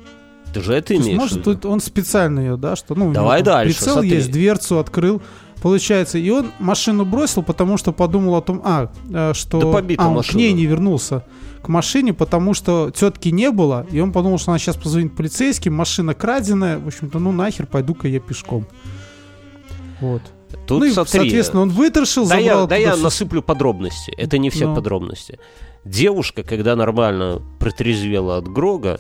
Ты 0.54 0.62
же 0.62 0.74
это 0.74 0.88
То 0.88 0.96
имеешь 0.96 1.18
может, 1.18 1.44
тут 1.44 1.66
он 1.66 1.80
специально 1.80 2.40
ее, 2.40 2.58
да, 2.58 2.76
что, 2.76 2.96
ну, 2.96 3.14
Давай 3.14 3.44
дальше, 3.44 3.76
прицел 3.76 3.94
смотри. 3.94 4.10
есть, 4.10 4.32
дверцу 4.32 4.80
открыл, 4.80 5.22
получается, 5.62 6.18
и 6.18 6.28
он 6.32 6.52
машину 6.58 7.06
бросил, 7.06 7.44
потому 7.44 7.78
что 7.78 7.92
подумал 7.92 8.36
о 8.36 8.42
том, 8.42 8.62
а, 8.64 8.92
э, 9.12 9.34
что, 9.36 9.60
Да 9.60 9.68
а, 9.68 10.08
он 10.08 10.14
к 10.14 10.18
машина. 10.18 10.38
ней 10.38 10.54
не 10.54 10.66
вернулся, 10.66 11.24
к 11.62 11.68
машине, 11.68 12.14
потому 12.14 12.56
что 12.56 12.90
тетки 12.90 13.30
не 13.30 13.52
было, 13.52 13.86
и 13.92 14.00
он 14.00 14.12
подумал, 14.12 14.40
что 14.40 14.52
она 14.52 14.58
сейчас 14.58 14.76
позвонит 14.76 15.16
полицейским, 15.16 15.76
машина 15.76 16.16
краденая, 16.16 16.80
в 16.80 16.88
общем-то, 16.88 17.20
ну 17.20 17.32
нахер, 17.32 17.68
пойду-ка 17.68 18.08
я 18.08 18.20
пешком. 18.20 18.66
Вот. 20.02 20.24
Тут 20.68 20.80
ну 20.80 20.86
и, 20.86 20.92
смотри, 20.92 21.20
соответственно, 21.20 21.64
он 21.64 21.70
выторшил, 21.70 22.24
да 22.28 22.38
забрал 22.40 22.62
я, 22.62 22.68
да 22.68 22.76
я 22.76 22.96
насыплю 22.96 23.42
подробности. 23.42 24.12
Это 24.18 24.38
не 24.38 24.50
все 24.50 24.68
Ну. 24.68 24.76
подробности. 24.76 25.40
Девушка, 25.86 26.44
когда 26.44 26.76
нормально 26.76 27.42
протрезвела 27.60 28.38
от 28.38 28.48
Грога, 28.48 29.00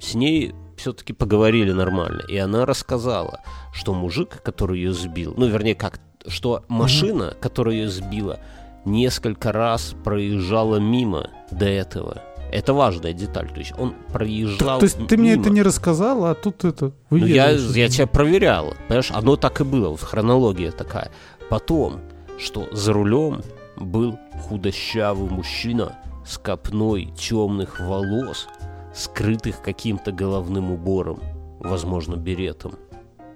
с 0.00 0.14
ней 0.14 0.54
все-таки 0.76 1.12
поговорили 1.12 1.72
нормально. 1.72 2.22
И 2.28 2.36
она 2.36 2.64
рассказала, 2.64 3.40
что 3.72 3.92
мужик, 3.92 4.40
который 4.42 4.78
ее 4.78 4.92
сбил, 4.92 5.34
ну, 5.36 5.46
вернее, 5.46 5.74
как, 5.74 6.00
что 6.26 6.64
машина, 6.68 7.34
которая 7.40 7.74
ее 7.74 7.88
сбила, 7.88 8.38
несколько 8.84 9.52
раз 9.52 9.94
проезжала 10.04 10.76
мимо 10.76 11.30
до 11.50 11.66
этого. 11.66 12.22
Это 12.50 12.74
важная 12.74 13.12
деталь. 13.12 13.48
То 13.48 13.60
есть 13.60 13.72
он 13.78 13.94
проезжал 14.12 14.80
То 14.80 14.84
есть 14.84 15.06
ты 15.06 15.16
мне 15.16 15.32
мимо. 15.32 15.42
это 15.42 15.50
не 15.50 15.62
рассказал, 15.62 16.24
а 16.24 16.34
тут 16.34 16.64
это 16.64 16.92
Ну, 17.10 17.16
я, 17.16 17.50
я 17.50 17.88
тебя 17.88 18.06
проверял. 18.06 18.74
Понимаешь, 18.88 19.10
оно 19.12 19.36
так 19.36 19.60
и 19.60 19.64
было. 19.64 19.96
Хронология 19.96 20.72
такая. 20.72 21.10
Потом, 21.48 22.00
что 22.38 22.68
за 22.72 22.92
рулем 22.92 23.42
был 23.76 24.18
худощавый 24.48 25.30
мужчина 25.30 25.96
с 26.26 26.38
копной 26.38 27.06
темных 27.16 27.80
волос, 27.80 28.48
скрытых 28.94 29.62
каким-то 29.62 30.12
головным 30.12 30.72
убором, 30.72 31.20
возможно, 31.60 32.16
беретом. 32.16 32.74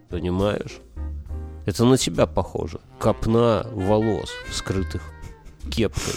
Понимаешь? 0.09 0.79
Это 1.67 1.85
на 1.85 1.97
тебя 1.97 2.27
похоже. 2.27 2.81
Копна 2.99 3.67
волос, 3.73 4.31
скрытых 4.51 5.03
кепкой. 5.71 6.15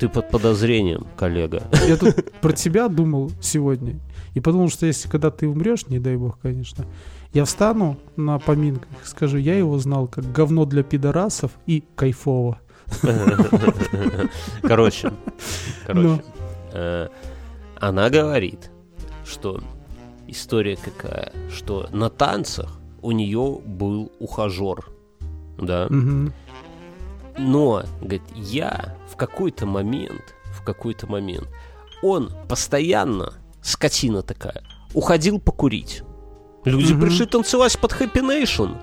Ты 0.00 0.08
под 0.08 0.30
подозрением, 0.30 1.06
коллега. 1.16 1.62
Я 1.86 1.96
тут 1.96 2.32
про 2.40 2.52
тебя 2.52 2.88
думал 2.88 3.30
сегодня. 3.40 4.00
И 4.34 4.40
подумал, 4.40 4.68
что 4.70 4.86
если 4.86 5.08
когда 5.08 5.30
ты 5.30 5.46
умрешь, 5.46 5.86
не 5.88 5.98
дай 5.98 6.16
бог, 6.16 6.38
конечно, 6.40 6.86
я 7.34 7.44
встану 7.44 7.98
на 8.16 8.38
поминках 8.38 8.88
и 9.04 9.06
скажу, 9.06 9.36
я 9.36 9.56
его 9.58 9.78
знал 9.78 10.06
как 10.08 10.30
говно 10.32 10.64
для 10.64 10.82
пидорасов 10.82 11.52
и 11.66 11.84
кайфово. 11.96 12.58
Короче, 14.62 15.12
короче, 15.86 16.08
Ну. 16.08 16.20
э, 16.72 17.08
она 17.78 18.10
говорит, 18.10 18.70
что 19.24 19.60
история 20.26 20.76
какая, 20.76 21.32
что 21.52 21.88
на 21.92 22.08
танцах 22.10 22.78
у 23.02 23.12
нее 23.12 23.58
был 23.64 24.10
ухажер, 24.18 24.86
да, 25.58 25.86
Мгм. 25.88 26.32
Но, 27.40 27.82
говорит, 28.00 28.22
я 28.34 28.96
в 29.10 29.16
какой-то 29.16 29.66
момент, 29.66 30.34
в 30.52 30.62
какой-то 30.62 31.06
момент, 31.06 31.48
он 32.02 32.30
постоянно, 32.48 33.34
скотина 33.62 34.22
такая, 34.22 34.62
уходил 34.94 35.38
покурить. 35.40 36.02
Люди 36.64 36.92
Мгм. 36.92 37.02
пришли 37.02 37.26
танцевать 37.26 37.78
под 37.78 37.92
Happy 37.92 38.20
Nation, 38.20 38.76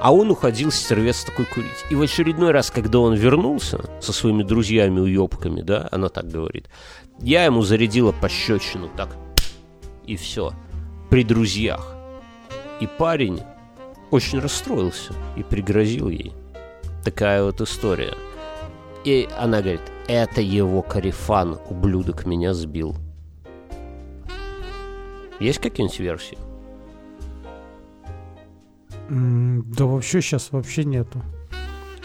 а 0.00 0.12
он 0.12 0.30
уходил 0.30 0.70
стервец 0.70 1.24
такой 1.24 1.46
курить. 1.46 1.84
И 1.90 1.94
в 1.94 2.02
очередной 2.02 2.50
раз, 2.50 2.70
когда 2.70 2.98
он 2.98 3.14
вернулся 3.14 3.80
со 4.00 4.12
своими 4.12 4.42
друзьями-уебками, 4.42 5.62
да, 5.62 5.88
она 5.92 6.08
так 6.08 6.28
говорит, 6.28 6.68
я 7.20 7.44
ему 7.44 7.62
зарядила 7.62 8.12
пощечину, 8.12 8.90
так, 8.96 9.16
и 10.06 10.16
все, 10.16 10.52
при 11.08 11.24
друзьях. 11.24 11.94
И 12.80 12.86
парень 12.86 13.40
очень 14.10 14.40
расстроился 14.40 15.14
и 15.36 15.42
пригрозил 15.42 16.08
ей. 16.08 16.34
Такая 17.04 17.42
вот 17.42 17.60
история. 17.60 18.14
И 19.04 19.28
она 19.36 19.60
говорит, 19.60 19.80
это 20.06 20.40
его 20.40 20.82
карифан, 20.82 21.58
ублюдок, 21.68 22.26
меня 22.26 22.54
сбил. 22.54 22.94
Есть 25.40 25.58
какие-нибудь 25.58 25.98
версии? 25.98 26.38
М, 29.08 29.64
Да 29.76 29.86
вообще 29.86 30.20
сейчас 30.20 30.52
вообще 30.52 30.84
нету. 30.84 31.20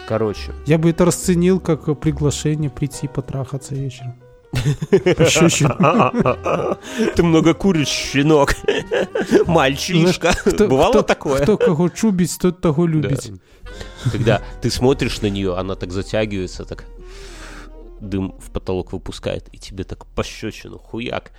Короче, 0.08 0.54
Я 0.66 0.78
бы 0.78 0.90
это 0.90 1.06
расценил 1.06 1.60
как 1.60 2.00
приглашение 2.00 2.70
прийти 2.70 3.08
потрахаться 3.08 3.76
вечером. 3.76 4.16
Ты 7.16 7.24
много 7.24 7.54
куришь, 7.54 7.88
щенок. 7.88 8.56
Мальчишка. 9.48 10.34
Кто- 10.34 10.68
Бывало 10.68 11.04
такое? 11.04 11.42
Кто 11.44 11.58
кого 11.58 11.90
чубить, 11.90 12.38
тот 12.40 12.62
того 12.62 12.86
Да. 12.88 12.92
любить. 12.94 13.32
Когда 14.12 14.42
ты 14.62 14.70
смотришь 14.72 15.22
на 15.22 15.28
нее, 15.28 15.56
она 15.58 15.76
так 15.76 15.92
затягивается, 15.92 16.66
так 16.66 16.86
дым 18.00 18.36
в 18.40 18.52
потолок 18.52 18.94
выпускает, 18.94 19.48
и 19.52 19.58
тебе 19.58 19.84
так 19.84 20.06
пощечину, 20.06 20.78
хуяк. 20.78 21.32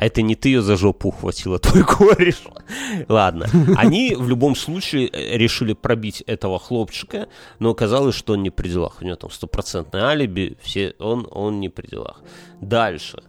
А 0.00 0.06
это 0.06 0.22
не 0.22 0.34
ты 0.34 0.48
ее 0.48 0.62
за 0.62 0.78
жопу 0.78 1.08
ухватила, 1.08 1.58
твой 1.60 1.84
кореш. 1.84 2.36
Ладно. 3.08 3.46
Они 3.76 4.14
в 4.18 4.30
любом 4.30 4.56
случае 4.56 5.08
э, 5.08 5.36
решили 5.36 5.74
пробить 5.74 6.22
этого 6.26 6.58
хлопчика, 6.58 7.28
но 7.58 7.68
оказалось, 7.68 8.14
что 8.14 8.32
он 8.32 8.42
не 8.42 8.48
при 8.48 8.70
делах. 8.70 9.02
У 9.02 9.04
него 9.04 9.16
там 9.16 9.30
стопроцентное 9.30 10.04
алиби, 10.04 10.56
все, 10.62 10.94
он, 10.98 11.28
он 11.30 11.60
не 11.60 11.68
при 11.68 11.86
делах. 11.86 12.22
Дальше. 12.62 13.22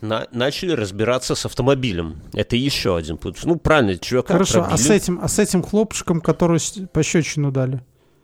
На- 0.00 0.26
начали 0.32 0.72
разбираться 0.72 1.36
с 1.36 1.46
автомобилем. 1.46 2.16
Это 2.32 2.56
еще 2.56 2.96
один 2.96 3.16
путь. 3.16 3.38
Ну, 3.44 3.54
правильно, 3.54 3.96
чувака 3.96 4.32
Хорошо, 4.32 4.62
а 4.62 4.64
пробили. 4.70 4.82
с 4.88 4.90
этим, 4.90 5.20
а 5.22 5.28
с 5.28 5.38
этим 5.38 5.62
хлопчиком, 5.62 6.20
который 6.20 6.58
пощечину 6.92 7.52
дали? 7.52 7.80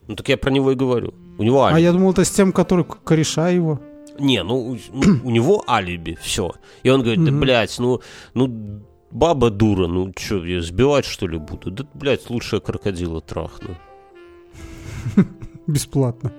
Ну, 0.09 0.16
так 0.16 0.28
я 0.30 0.36
про 0.36 0.51
него 0.51 0.72
и 0.72 0.74
говорю. 0.74 1.14
У 1.38 1.44
него 1.44 1.62
А 1.64 1.68
алиби. 1.68 1.82
я 1.82 1.92
думал, 1.92 2.11
это 2.11 2.24
с 2.24 2.30
тем, 2.30 2.51
который 2.53 2.84
кореша 3.05 3.51
его. 3.51 3.80
Не, 4.19 4.43
ну, 4.43 4.57
у- 4.73 4.79
ну, 4.93 5.31
него 5.31 5.64
алиби, 5.69 6.17
все. 6.21 6.53
И 6.83 6.91
он 6.91 7.03
говорит, 7.03 7.25
да, 7.25 7.31
блядь, 7.33 7.79
ну, 7.79 8.01
ну, 8.35 8.81
баба 9.11 9.51
дура, 9.51 9.87
ну 9.87 10.12
что, 10.19 10.45
я 10.45 10.61
сбивать 10.62 11.05
что 11.05 11.27
ли 11.27 11.39
буду? 11.39 11.71
Да, 11.71 11.87
блядь, 11.95 12.29
лучше 12.31 12.61
крокодила 12.61 13.21
трахну. 13.21 13.77
Бесплатно. 15.67 16.33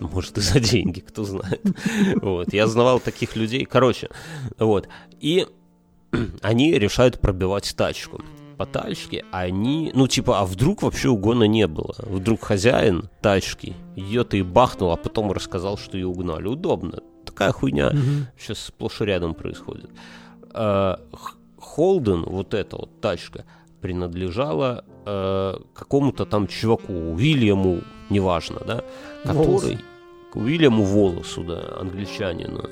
Может, 0.00 0.38
и 0.38 0.40
за 0.40 0.60
деньги, 0.60 1.00
кто 1.00 1.24
знает. 1.24 1.62
Вот, 2.22 2.52
я 2.52 2.66
знавал 2.66 3.00
таких 3.00 3.36
людей. 3.36 3.64
Короче, 3.64 4.08
вот. 4.58 4.88
И 5.20 5.46
они 6.42 6.72
решают 6.74 7.20
пробивать 7.20 7.74
тачку. 7.76 8.20
По 8.62 8.66
тачке 8.66 9.24
они... 9.32 9.90
Ну, 9.92 10.06
типа, 10.06 10.38
а 10.38 10.44
вдруг 10.44 10.82
вообще 10.82 11.08
угона 11.08 11.44
не 11.48 11.66
было? 11.66 11.96
Вдруг 11.98 12.44
хозяин 12.44 13.08
тачки 13.20 13.74
ее-то 13.96 14.36
и 14.36 14.42
бахнул, 14.42 14.92
а 14.92 14.96
потом 14.96 15.32
рассказал, 15.32 15.76
что 15.76 15.96
ее 15.96 16.06
угнали. 16.06 16.46
Удобно. 16.46 17.00
Такая 17.24 17.50
хуйня 17.50 17.90
Мгм. 17.90 18.26
сейчас 18.38 18.58
сплошь 18.60 19.00
и 19.00 19.04
рядом 19.04 19.34
происходит. 19.34 19.90
Х- 20.54 20.98
Холден, 21.58 22.22
вот 22.22 22.54
эта 22.54 22.76
вот 22.76 23.00
тачка, 23.00 23.44
принадлежала 23.80 24.84
э, 25.06 25.54
какому-то 25.74 26.24
там 26.24 26.46
чуваку, 26.46 26.92
Уильяму, 26.92 27.80
неважно, 28.10 28.60
да, 28.64 28.84
который... 29.24 29.46
Волосу. 29.46 29.78
К 30.32 30.36
Уильяму 30.36 30.84
Волосу, 30.84 31.42
да, 31.42 31.78
англичанину. 31.80 32.70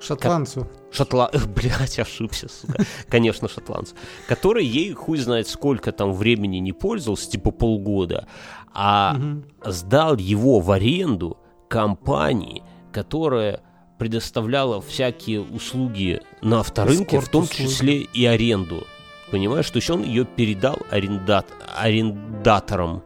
Шотландцу. 0.00 0.66
Шотла... 0.96 1.30
Блять, 1.54 1.98
ошибся, 1.98 2.48
сука. 2.48 2.84
Конечно, 3.08 3.48
шотландец. 3.48 3.94
Который 4.28 4.64
ей 4.64 4.92
хуй 4.92 5.18
знает 5.18 5.48
сколько 5.48 5.92
там 5.92 6.12
времени 6.12 6.56
не 6.58 6.72
пользовался, 6.72 7.30
типа 7.30 7.50
полгода, 7.50 8.26
а 8.72 9.14
Мгм. 9.14 9.44
сдал 9.64 10.16
его 10.16 10.60
в 10.60 10.70
аренду 10.70 11.36
компании, 11.68 12.62
которая 12.92 13.60
предоставляла 13.98 14.80
всякие 14.82 15.40
услуги 15.40 16.20
на 16.42 16.60
авторынке, 16.60 17.18
в 17.20 17.28
том 17.28 17.48
числе 17.48 18.00
и 18.02 18.24
аренду. 18.26 18.84
Понимаешь, 19.30 19.68
то 19.70 19.78
есть 19.78 19.90
он 19.90 20.04
ее 20.04 20.24
передал 20.24 20.76
арендат... 20.90 21.46
арендаторам. 21.76 23.02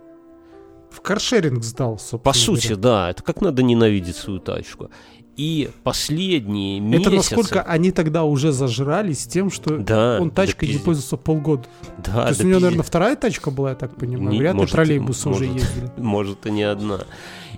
В 0.90 1.00
каршеринг 1.00 1.62
сдал, 1.62 1.98
собственно 1.98 2.20
По 2.20 2.32
сути, 2.32 2.68
говоря. 2.74 2.82
да, 2.82 3.10
это 3.10 3.22
как 3.22 3.40
надо 3.40 3.62
ненавидеть 3.62 4.16
свою 4.16 4.40
тачку. 4.40 4.90
И 5.40 5.70
последние 5.84 6.80
месяцы... 6.80 7.08
Это 7.08 7.16
насколько 7.16 7.62
они 7.62 7.92
тогда 7.92 8.24
уже 8.24 8.52
зажрались 8.52 9.26
тем, 9.26 9.50
что 9.50 9.78
Да, 9.78 10.18
он 10.20 10.28
да 10.28 10.34
тачкой 10.34 10.68
не 10.68 10.72
пиздец. 10.74 10.84
пользовался 10.84 11.16
полгода. 11.16 11.64
Да, 12.04 12.24
То 12.24 12.28
есть 12.28 12.40
да 12.40 12.44
у 12.44 12.48
него, 12.48 12.56
пиздец. 12.58 12.62
наверное, 12.62 12.82
вторая 12.84 13.16
тачка 13.16 13.50
была, 13.50 13.70
я 13.70 13.74
так 13.74 13.96
понимаю. 13.96 14.28
Не- 14.28 14.38
Вряд 14.38 14.52
ли 14.52 14.60
может, 14.60 14.72
троллейбусы 14.74 15.30
уже 15.30 15.44
ездили. 15.46 15.90
Может, 15.96 16.44
и 16.44 16.50
не 16.50 16.62
одна. 16.64 17.00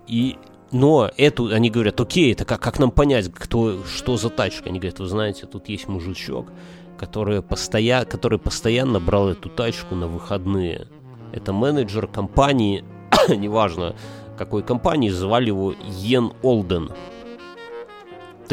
И, 0.07 0.37
но 0.71 1.11
эту, 1.17 1.47
они 1.47 1.71
говорят, 1.71 2.01
окей, 2.01 2.33
это 2.33 2.45
как, 2.45 2.61
как 2.63 2.79
нам 2.79 2.93
понять, 2.93 3.33
кто, 3.35 3.83
что 3.85 4.17
за 4.17 4.31
тачка? 4.31 4.69
Они 4.69 4.79
говорят, 4.79 5.01
вы 5.01 5.07
знаете, 5.09 5.47
тут 5.47 5.69
есть 5.69 5.89
мужичок, 5.89 6.53
который, 6.97 7.43
постоя, 7.43 8.05
который 8.05 8.39
постоянно 8.39 9.01
брал 9.01 9.29
эту 9.31 9.49
тачку 9.49 9.97
на 9.97 10.07
выходные. 10.07 10.87
Это 11.33 11.53
менеджер 11.53 12.07
компании, 12.07 12.85
неважно 13.29 13.97
какой 14.39 14.63
компании, 14.63 15.09
звали 15.11 15.49
его 15.49 15.75
Йен 15.85 16.33
Олден. 16.43 16.91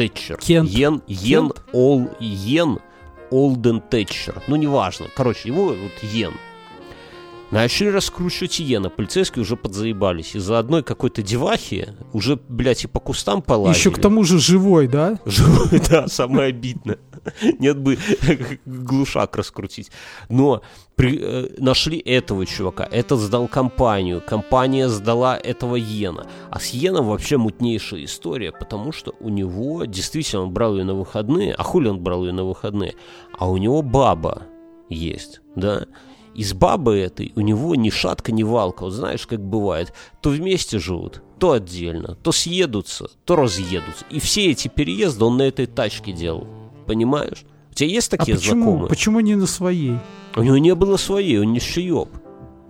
Тэтчер. 0.00 0.38
Кент. 0.38 0.70
Йен, 0.70 1.02
Йен, 1.06 1.48
Кент? 1.48 1.62
Ол, 1.72 2.08
Йен 2.20 2.78
Олден 3.30 3.82
Тэтчер. 3.90 4.42
Ну, 4.46 4.56
неважно. 4.56 5.08
Короче, 5.14 5.48
его 5.48 5.66
вот 5.66 6.02
Йен. 6.02 6.32
Начали 7.50 7.88
раскручивать 7.88 8.60
Иена. 8.60 8.90
Полицейские 8.90 9.42
уже 9.42 9.56
подзаебались. 9.56 10.36
Из-за 10.36 10.58
одной 10.60 10.84
какой-то 10.84 11.20
девахи 11.20 11.94
уже, 12.12 12.38
блядь, 12.48 12.84
и 12.84 12.86
по 12.86 13.00
кустам 13.00 13.42
полазили. 13.42 13.76
Еще 13.78 13.90
к 13.90 14.00
тому 14.00 14.22
же 14.22 14.38
живой, 14.38 14.86
да? 14.86 15.18
Живой, 15.24 15.80
да, 15.90 16.06
самое 16.06 16.50
обидное. 16.50 16.98
Нет 17.58 17.78
бы 17.78 17.98
глушак 18.66 19.36
раскрутить. 19.36 19.90
Но 20.28 20.62
при- 20.94 21.18
э, 21.20 21.48
нашли 21.58 21.98
этого 21.98 22.46
чувака. 22.46 22.88
Этот 22.90 23.18
сдал 23.18 23.48
компанию. 23.48 24.22
Компания 24.24 24.88
сдала 24.88 25.36
этого 25.36 25.74
Йена. 25.74 26.26
А 26.50 26.60
с 26.60 26.70
Йеном 26.70 27.06
вообще 27.08 27.36
мутнейшая 27.36 28.04
история, 28.04 28.52
потому 28.52 28.92
что 28.92 29.12
у 29.18 29.28
него 29.28 29.84
действительно 29.86 30.42
он 30.42 30.52
брал 30.52 30.76
ее 30.76 30.84
на 30.84 30.94
выходные. 30.94 31.52
А 31.54 31.62
хули 31.64 31.88
он 31.88 31.98
брал 31.98 32.24
ее 32.24 32.32
на 32.32 32.44
выходные? 32.44 32.94
А 33.36 33.50
у 33.50 33.56
него 33.56 33.82
баба 33.82 34.44
есть, 34.88 35.40
да? 35.56 35.86
И 36.40 36.42
с 36.42 36.54
бабой 36.54 37.00
этой 37.00 37.34
у 37.36 37.42
него 37.42 37.74
ни 37.74 37.90
шатка, 37.90 38.32
ни 38.32 38.42
валка. 38.44 38.84
Вот 38.84 38.92
знаешь, 38.92 39.26
как 39.26 39.44
бывает. 39.44 39.92
То 40.22 40.30
вместе 40.30 40.78
живут, 40.78 41.20
то 41.38 41.52
отдельно. 41.52 42.14
То 42.14 42.32
съедутся, 42.32 43.10
то 43.26 43.36
разъедутся. 43.36 44.06
И 44.08 44.20
все 44.20 44.50
эти 44.50 44.68
переезды 44.68 45.22
он 45.22 45.36
на 45.36 45.42
этой 45.42 45.66
тачке 45.66 46.12
делал. 46.12 46.46
Понимаешь? 46.86 47.44
У 47.70 47.74
тебя 47.74 47.90
есть 47.90 48.08
А 48.14 48.16
такие 48.16 48.38
почему? 48.38 48.62
знакомые? 48.62 48.88
Почему 48.88 49.20
не 49.20 49.34
на 49.34 49.46
своей? 49.46 49.98
У 50.34 50.42
него 50.42 50.56
не 50.56 50.74
было 50.74 50.96
своей, 50.96 51.38
он 51.40 51.52
не 51.52 51.60
шиёб. 51.60 52.08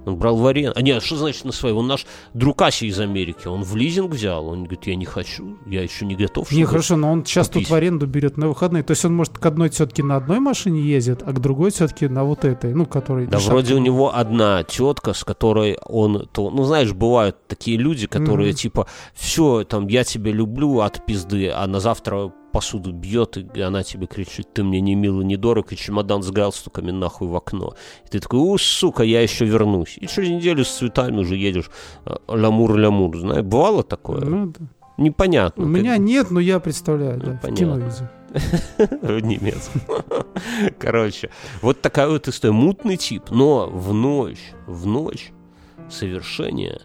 Он 0.06 0.16
брал 0.16 0.36
в 0.36 0.46
аренду. 0.46 0.72
А 0.76 0.82
нет, 0.82 1.02
что 1.02 1.16
значит 1.16 1.44
на 1.44 1.52
своей? 1.52 1.74
Он 1.74 1.86
наш 1.86 2.06
друг 2.34 2.60
Ася 2.62 2.86
из 2.86 2.98
Америки. 2.98 3.46
Он 3.46 3.62
в 3.62 3.76
лизинг 3.76 4.12
взял. 4.12 4.46
Он 4.46 4.64
говорит, 4.64 4.86
я 4.86 4.96
не 4.96 5.04
хочу, 5.04 5.58
я 5.66 5.82
еще 5.82 6.06
не 6.06 6.14
готов. 6.14 6.50
Не, 6.52 6.64
хорошо, 6.64 6.96
но 6.96 7.12
он 7.12 7.24
сейчас 7.24 7.48
купить. 7.48 7.64
тут 7.64 7.70
в 7.70 7.74
аренду 7.74 8.06
берет 8.06 8.36
на 8.36 8.48
выходные. 8.48 8.82
То 8.82 8.92
есть 8.92 9.04
он 9.04 9.14
может 9.14 9.38
к 9.38 9.44
одной 9.46 9.68
тетке 9.68 10.02
на 10.02 10.16
одной 10.16 10.40
машине 10.40 10.80
ездит, 10.80 11.22
а 11.24 11.32
к 11.32 11.40
другой 11.40 11.70
тетке 11.70 12.08
на 12.08 12.24
вот 12.24 12.44
этой, 12.44 12.74
ну, 12.74 12.86
которой... 12.86 13.26
Да 13.26 13.38
на 13.38 13.44
вроде 13.44 13.74
у 13.74 13.78
него 13.78 14.14
одна 14.14 14.62
тетка, 14.64 15.12
с 15.12 15.24
которой 15.24 15.76
он, 15.84 16.28
то, 16.32 16.50
ну 16.50 16.64
знаешь, 16.64 16.92
бывают 16.92 17.36
такие 17.46 17.76
люди, 17.76 18.06
которые 18.06 18.50
Мгм. 18.50 18.56
типа, 18.56 18.86
все, 19.14 19.64
там, 19.64 19.86
я 19.88 20.04
тебя 20.04 20.32
люблю 20.32 20.80
от 20.80 21.04
пизды, 21.04 21.50
а 21.50 21.66
на 21.66 21.80
завтра 21.80 22.32
посуду 22.52 22.92
бьет, 22.92 23.36
и 23.36 23.60
она 23.60 23.82
тебе 23.82 24.06
кричит, 24.06 24.52
ты 24.52 24.62
мне 24.62 24.80
не 24.80 24.94
мил 24.94 25.20
и 25.20 25.24
не 25.24 25.36
дорог, 25.36 25.72
и 25.72 25.76
чемодан 25.76 26.22
с 26.22 26.30
галстуками 26.30 26.90
нахуй 26.90 27.28
в 27.28 27.36
окно. 27.36 27.74
И 28.06 28.08
ты 28.08 28.20
такой, 28.20 28.40
у, 28.40 28.56
сука, 28.58 29.02
я 29.02 29.22
еще 29.22 29.44
вернусь. 29.44 29.96
И 30.00 30.06
через 30.06 30.30
неделю 30.30 30.64
с 30.64 30.70
цветами 30.70 31.18
уже 31.18 31.36
едешь 31.36 31.70
э, 32.04 32.14
лямур-лямур, 32.28 33.16
знаешь, 33.18 33.44
бывало 33.44 33.82
такое? 33.82 34.20
Ну, 34.24 34.46
да. 34.46 34.66
Непонятно. 34.98 35.64
У 35.64 35.66
меня 35.66 35.96
нет, 35.96 36.30
но 36.30 36.40
я 36.40 36.60
представляю, 36.60 37.18
Ну, 37.18 37.24
да, 37.24 37.32
в 37.32 37.40
понятно. 37.40 37.90
кино 37.90 38.08
в 39.02 39.20
немецком. 39.20 39.80
Короче, 40.78 41.30
вот 41.62 41.80
такая 41.80 42.06
вот 42.08 42.28
история. 42.28 42.52
Мутный 42.52 42.96
тип, 42.96 43.30
но 43.30 43.66
в 43.66 43.94
ночь, 43.94 44.52
в 44.66 44.86
ночь 44.86 45.32
совершения 45.88 46.80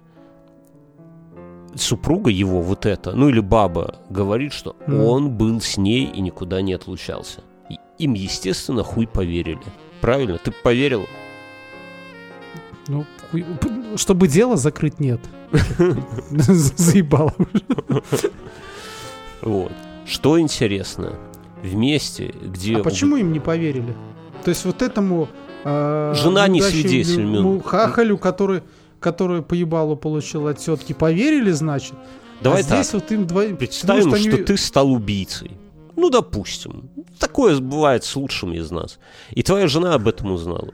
супруга 1.76 2.30
его, 2.30 2.62
вот 2.62 2.86
эта, 2.86 3.12
ну 3.14 3.30
или 3.30 3.40
баба, 3.40 3.96
говорит, 4.10 4.54
что 4.54 4.76
Мгм. 4.88 5.02
он 5.02 5.30
был 5.32 5.62
с 5.62 5.78
ней 5.78 6.06
и 6.06 6.22
никуда 6.22 6.62
не 6.62 6.74
отлучался. 6.74 7.42
И 7.70 7.78
им, 7.98 8.14
естественно, 8.14 8.84
хуй 8.84 9.08
поверили. 9.08 9.60
Правильно? 10.02 10.38
Ты 10.38 10.52
поверил? 10.52 11.06
Ну, 12.88 13.06
хуй- 13.32 13.46
чтобы 13.98 14.28
дело 14.28 14.58
закрыть, 14.58 15.00
нет. 15.00 15.20
Заебало. 16.30 17.34
Вот. 19.42 19.72
Что 20.06 20.40
интересно, 20.40 21.14
в 21.64 21.76
месте, 21.76 22.34
где... 22.44 22.78
А 22.78 22.84
почему 22.84 23.16
им 23.18 23.32
не 23.34 23.40
поверили? 23.40 23.96
То 24.44 24.50
есть 24.50 24.66
вот 24.66 24.82
этому... 24.82 25.28
э, 25.64 26.14
Жена 26.16 26.48
не 26.48 26.62
свидетель. 26.62 27.62
Хахалю, 27.64 28.18
который, 28.18 28.62
который 29.00 29.42
по 29.42 29.54
ебалу 29.54 29.96
получил 29.96 30.48
от 30.48 30.60
тетки, 30.60 30.94
поверили, 30.94 31.52
значит? 31.52 31.94
Давай 32.42 32.62
а 32.62 32.64
здесь 32.64 32.88
так. 32.88 33.02
вот 33.02 33.12
им 33.12 33.28
двоим... 33.28 33.58
Представим, 33.58 34.04
потому 34.04 34.22
что, 34.22 34.30
они- 34.30 34.44
ты 34.44 34.58
стал 34.58 34.92
убийцей. 34.92 35.52
Ну, 35.96 36.10
допустим. 36.10 36.90
Такое 37.20 37.60
бывает 37.60 38.04
с 38.04 38.16
лучшим 38.16 38.54
из 38.54 38.70
нас. 38.72 39.00
И 39.32 39.44
твоя 39.44 39.68
жена 39.68 39.94
об 39.94 40.08
этом 40.08 40.32
узнала. 40.32 40.74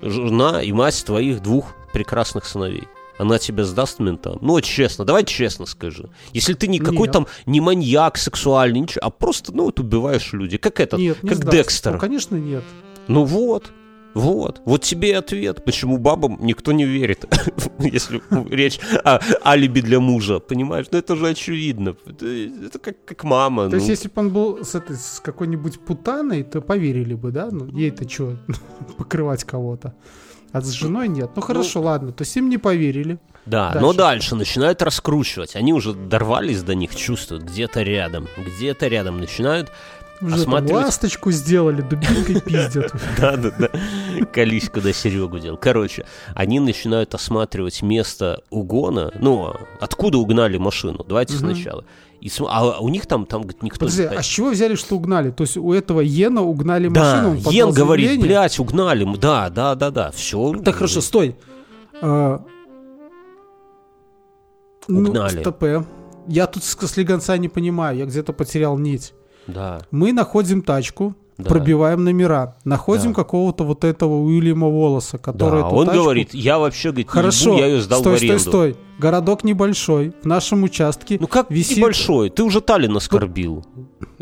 Жена 0.00 0.62
и 0.62 0.72
мать 0.72 1.02
твоих 1.04 1.42
двух 1.42 1.74
прекрасных 1.92 2.44
сыновей. 2.44 2.84
Она 3.18 3.38
тебя 3.38 3.64
сдаст 3.64 3.98
ментам. 3.98 4.38
Ну, 4.40 4.52
вот 4.52 4.64
честно, 4.64 5.04
давай 5.04 5.24
честно 5.24 5.66
скажи. 5.66 6.08
Если 6.32 6.54
ты 6.54 6.66
никакой 6.66 7.02
Нет. 7.02 7.12
там 7.12 7.26
не 7.46 7.60
маньяк 7.60 8.16
сексуальный, 8.16 8.80
ничего, 8.80 9.00
а 9.04 9.10
просто, 9.10 9.52
ну, 9.52 9.64
вот 9.64 9.78
убиваешь 9.78 10.32
людей. 10.32 10.58
Как 10.58 10.80
этот, 10.80 10.98
Нет, 10.98 11.22
не 11.22 11.28
как 11.28 11.38
сдаст. 11.38 11.52
Декстер. 11.52 11.92
Ну, 11.92 11.98
конечно, 11.98 12.36
нет. 12.36 12.64
Ну 13.08 13.24
вот, 13.24 13.70
вот. 14.14 14.60
Вот 14.64 14.82
тебе 14.82 15.10
и 15.10 15.12
ответ, 15.12 15.64
почему 15.64 15.98
бабам 15.98 16.38
никто 16.40 16.72
не 16.72 16.84
верит, 16.84 17.24
если 17.78 18.22
речь 18.50 18.78
о 19.04 19.20
алиби 19.44 19.80
для 19.80 20.00
мужа, 20.00 20.38
понимаешь? 20.38 20.86
Ну 20.90 20.98
это 20.98 21.16
же 21.16 21.28
очевидно. 21.28 21.96
Это, 22.06 22.78
как, 22.78 23.04
как 23.04 23.24
мама. 23.24 23.68
То 23.68 23.76
есть, 23.76 23.86
ну. 23.86 23.92
если 23.92 24.08
бы 24.08 24.14
он 24.16 24.30
был 24.30 24.64
с, 24.64 24.74
этой, 24.74 24.96
с 24.96 25.20
какой-нибудь 25.20 25.80
путаной, 25.80 26.42
то 26.42 26.60
поверили 26.60 27.14
бы, 27.14 27.30
да? 27.30 27.48
Ну, 27.50 27.66
ей-то 27.66 28.08
что, 28.08 28.36
покрывать 28.98 29.44
кого-то. 29.44 29.94
А 30.52 30.60
с 30.60 30.70
женой 30.70 31.08
нет. 31.08 31.30
Ну, 31.34 31.42
хорошо, 31.42 31.80
ладно. 31.80 32.12
То 32.12 32.22
есть 32.22 32.36
им 32.36 32.50
не 32.50 32.58
поверили. 32.58 33.18
Да, 33.46 33.70
дальше. 33.70 33.80
но 33.80 33.92
дальше 33.92 34.34
начинают 34.36 34.82
раскручивать. 34.82 35.56
Они 35.56 35.72
уже 35.72 35.94
дорвались 35.94 36.62
до 36.62 36.74
них, 36.74 36.94
чувствуют 36.94 37.44
где-то 37.44 37.82
рядом, 37.82 38.28
где-то 38.36 38.86
рядом 38.86 39.18
начинают 39.18 39.72
Уже 40.22 40.44
там 40.44 40.66
ласточку 40.70 41.30
сделали, 41.32 41.82
дубинкой 41.82 42.40
пиздят. 42.40 42.92
Да, 43.18 43.36
да, 43.36 43.50
да. 43.58 43.68
Серегу 44.92 45.38
делал. 45.38 45.56
Короче, 45.56 46.06
они 46.34 46.60
начинают 46.60 47.14
осматривать 47.14 47.82
место 47.82 48.42
угона. 48.50 49.10
Ну, 49.18 49.54
откуда 49.80 50.18
угнали 50.18 50.58
машину? 50.58 51.04
Давайте 51.06 51.34
сначала. 51.34 51.84
И 52.20 52.28
см- 52.28 52.48
а 52.54 52.78
у 52.80 52.88
них 52.88 53.06
там, 53.06 53.26
там 53.26 53.42
говорит, 53.42 53.62
никто 53.64 53.80
Подожди, 53.80 54.02
не 54.02 54.08
а 54.16 54.22
с 54.22 54.26
чего 54.26 54.50
взяли, 54.50 54.76
что 54.76 54.94
угнали? 54.94 55.30
То 55.32 55.42
есть 55.42 55.56
у 55.56 55.72
этого 55.72 56.00
Йена 56.00 56.42
угнали 56.42 56.88
Да, 56.88 57.00
машину? 57.22 57.36
подал 57.38 57.52
Йен 57.52 57.72
говорит, 57.72 58.20
блядь, 58.20 58.58
угнали. 58.60 59.04
Да, 59.16 59.50
да, 59.50 59.74
да, 59.74 59.90
да. 59.90 60.10
Все. 60.12 60.54
Так, 60.64 60.76
хорошо, 60.76 61.00
стой. 61.00 61.36
А, 62.00 62.40
ну, 64.88 65.10
Угнали. 65.10 65.42
СТП. 65.42 65.86
Я 66.28 66.46
тут 66.46 66.62
с 66.62 66.76
слегонца 66.86 67.36
не 67.38 67.48
понимаю, 67.48 67.98
я 67.98 68.06
где-то 68.06 68.32
потерял 68.32 68.78
нить. 68.78 69.14
Да, 69.46 69.80
Мы 69.90 70.12
находим 70.12 70.62
тачку, 70.62 71.14
да. 71.38 71.44
пробиваем 71.48 72.04
номера, 72.04 72.56
находим 72.64 73.10
Да. 73.12 73.14
какого-то 73.16 73.64
вот 73.64 73.84
этого 73.84 74.22
Уильяма 74.22 74.68
Волоса, 74.68 75.18
который 75.18 75.60
Да, 75.62 75.66
эту 75.66 75.76
он 75.76 75.88
тачку- 75.88 76.02
говорит, 76.02 76.34
я 76.34 76.58
вообще, 76.58 76.90
говорит, 76.90 77.06
не 77.08 77.10
Хорошо, 77.12 77.58
я 77.58 77.66
ее 77.66 77.80
сдал 77.82 78.00
стой, 78.00 78.12
в 78.12 78.16
аренду. 78.18 78.38
стой, 78.38 78.50
стой. 78.72 78.76
Городок 78.98 79.42
небольшой, 79.44 80.12
в 80.22 80.26
нашем 80.26 80.62
участке. 80.62 81.18
Ну 81.20 81.26
как 81.26 81.50
Висит- 81.50 81.78
небольшой? 81.78 82.30
Ты 82.30 82.44
уже 82.44 82.60
Таллин 82.60 82.96
оскорбил. 82.96 83.64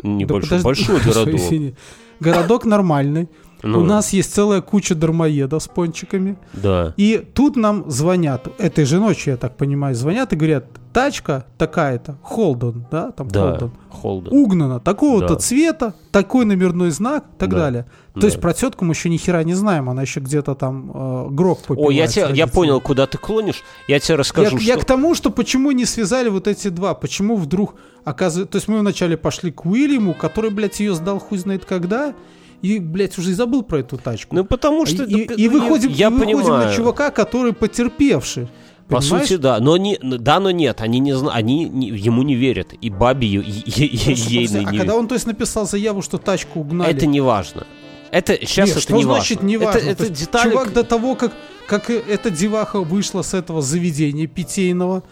Да 0.01 0.09
Небольшой, 0.09 0.59
подожди, 0.61 0.63
большой 0.87 0.99
городок. 1.13 1.35
извини. 1.39 1.75
Городок 2.19 2.65
нормальный. 2.65 3.29
Ну, 3.63 3.81
У 3.81 3.83
нас 3.83 4.11
есть 4.13 4.33
целая 4.33 4.61
куча 4.61 4.95
дармоедов 4.95 5.61
с 5.63 5.67
пончиками. 5.67 6.37
Да. 6.53 6.93
И 6.97 7.17
тут 7.33 7.55
нам 7.55 7.89
звонят, 7.89 8.47
этой 8.57 8.85
же 8.85 8.99
ночью, 8.99 9.31
я 9.33 9.37
так 9.37 9.55
понимаю, 9.57 9.95
звонят 9.95 10.33
и 10.33 10.35
говорят, 10.35 10.65
тачка 10.93 11.45
такая-то, 11.57 12.17
Холден, 12.21 12.85
да, 12.91 13.11
там 13.11 13.27
Да, 13.29 13.51
Холден, 13.51 13.71
Холден. 13.89 14.33
угнана, 14.33 14.79
такого-то 14.79 15.35
Да. 15.35 15.39
цвета, 15.39 15.93
такой 16.11 16.45
номерной 16.45 16.91
знак 16.91 17.25
и 17.35 17.37
так 17.39 17.49
Да. 17.49 17.57
далее. 17.57 17.85
То 18.13 18.21
Да. 18.21 18.27
есть 18.27 18.41
про 18.41 18.53
тетку 18.53 18.83
мы 18.83 18.91
еще 18.93 19.07
ни 19.09 19.15
хера 19.17 19.43
не 19.43 19.53
знаем, 19.53 19.89
она 19.89 20.01
еще 20.01 20.19
где-то 20.19 20.53
там 20.55 20.91
э, 20.93 21.27
грок 21.29 21.59
попивает. 21.59 21.89
О, 21.89 21.91
я, 21.93 22.07
тебя, 22.07 22.29
я 22.29 22.47
понял, 22.47 22.81
куда 22.81 23.07
ты 23.07 23.17
клонишь. 23.17 23.63
Я 23.87 23.99
тебе 23.99 24.13
Я, 24.15 24.17
расскажу, 24.17 24.57
я 24.57 24.73
что... 24.73 24.81
к 24.81 24.85
тому, 24.85 25.15
что 25.15 25.29
почему 25.29 25.71
не 25.71 25.85
связали 25.85 26.27
вот 26.27 26.47
эти 26.47 26.67
два, 26.67 26.93
почему 26.93 27.37
вдруг 27.37 27.75
оказывается... 28.03 28.51
То 28.51 28.57
есть 28.57 28.67
мы 28.67 28.79
вначале 28.79 29.15
пошли 29.15 29.51
к 29.51 29.65
Уильяму, 29.65 30.13
который, 30.13 30.49
блядь, 30.49 30.79
ее 30.81 30.93
сдал 30.93 31.19
хуй 31.19 31.37
знает 31.37 31.63
когда, 31.63 32.13
и, 32.61 32.79
блядь, 32.79 33.17
уже 33.17 33.31
и 33.31 33.33
забыл 33.33 33.63
про 33.63 33.79
эту 33.79 33.97
тачку. 33.97 34.35
Ну, 34.35 34.45
потому 34.45 34.85
что... 34.85 35.03
и, 35.03 35.21
это- 35.21 35.33
и 35.33 35.49
ну, 35.49 35.59
выходим, 35.61 35.89
я 35.91 36.07
и 36.07 36.11
выходим 36.11 36.49
на 36.53 36.73
чувака, 36.73 37.09
который 37.11 37.53
потерпевший. 37.53 38.47
По 38.87 38.97
Понимаешь? 38.97 39.27
сути, 39.27 39.37
да. 39.39 39.59
Но 39.59 39.77
не, 39.77 39.97
да, 40.01 40.39
но 40.41 40.51
нет. 40.51 40.81
Они 40.81 40.99
не 40.99 41.13
зна- 41.15 41.31
они 41.31 41.63
не- 41.69 41.87
ему 41.87 42.23
не 42.23 42.35
верят. 42.35 42.73
И 42.81 42.89
бабе 42.89 43.25
е- 43.27 43.39
е- 43.41 43.85
е- 43.85 43.97
Слушай, 43.97 44.33
ейной 44.33 44.65
а 44.65 44.71
не 44.71 44.77
когда 44.77 44.95
он, 44.95 45.07
то 45.07 45.15
есть, 45.15 45.25
написал 45.27 45.65
заяву, 45.65 46.01
что 46.01 46.17
тачку 46.17 46.59
угнали... 46.59 46.91
Это 46.91 47.05
не 47.05 47.21
важно. 47.21 47.65
Это 48.11 48.37
сейчас 48.41 48.67
Нет, 48.67 48.77
это 48.77 48.81
что 48.81 48.95
не 48.97 49.03
значит 49.03 49.37
важно. 49.37 49.47
не 49.47 49.57
важно? 49.57 49.77
Это, 49.79 50.03
это 50.03 50.09
детали. 50.09 50.51
Чувак 50.51 50.73
до 50.73 50.83
того, 50.83 51.15
как, 51.15 51.31
как 51.67 51.89
эта 51.89 52.29
деваха 52.29 52.81
вышла 52.81 53.21
с 53.21 53.33
этого 53.33 53.61
заведения 53.61 54.27
питейного, 54.27 55.03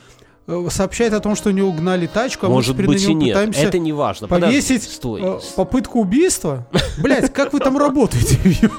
сообщает 0.70 1.14
о 1.14 1.20
том, 1.20 1.36
что 1.36 1.52
него 1.52 1.70
угнали 1.70 2.08
тачку, 2.08 2.45
а 2.47 2.50
Может 2.50 2.70
мы 2.76 2.84
теперь 2.84 2.88
быть 2.88 3.08
на 3.08 3.12
и 3.12 3.14
нет. 3.14 3.34
пытаемся 3.34 3.60
Это 3.62 3.80
не 3.80 3.93
важно. 3.93 4.28
повесить 4.28 4.68
Подожди, 4.82 4.93
стой. 4.95 5.22
э, 5.24 5.39
попытку 5.56 6.00
убийства. 6.02 6.68
Блять, 7.02 7.32
как 7.34 7.54
вы 7.54 7.60
там 7.60 7.78
работаете? 7.78 8.38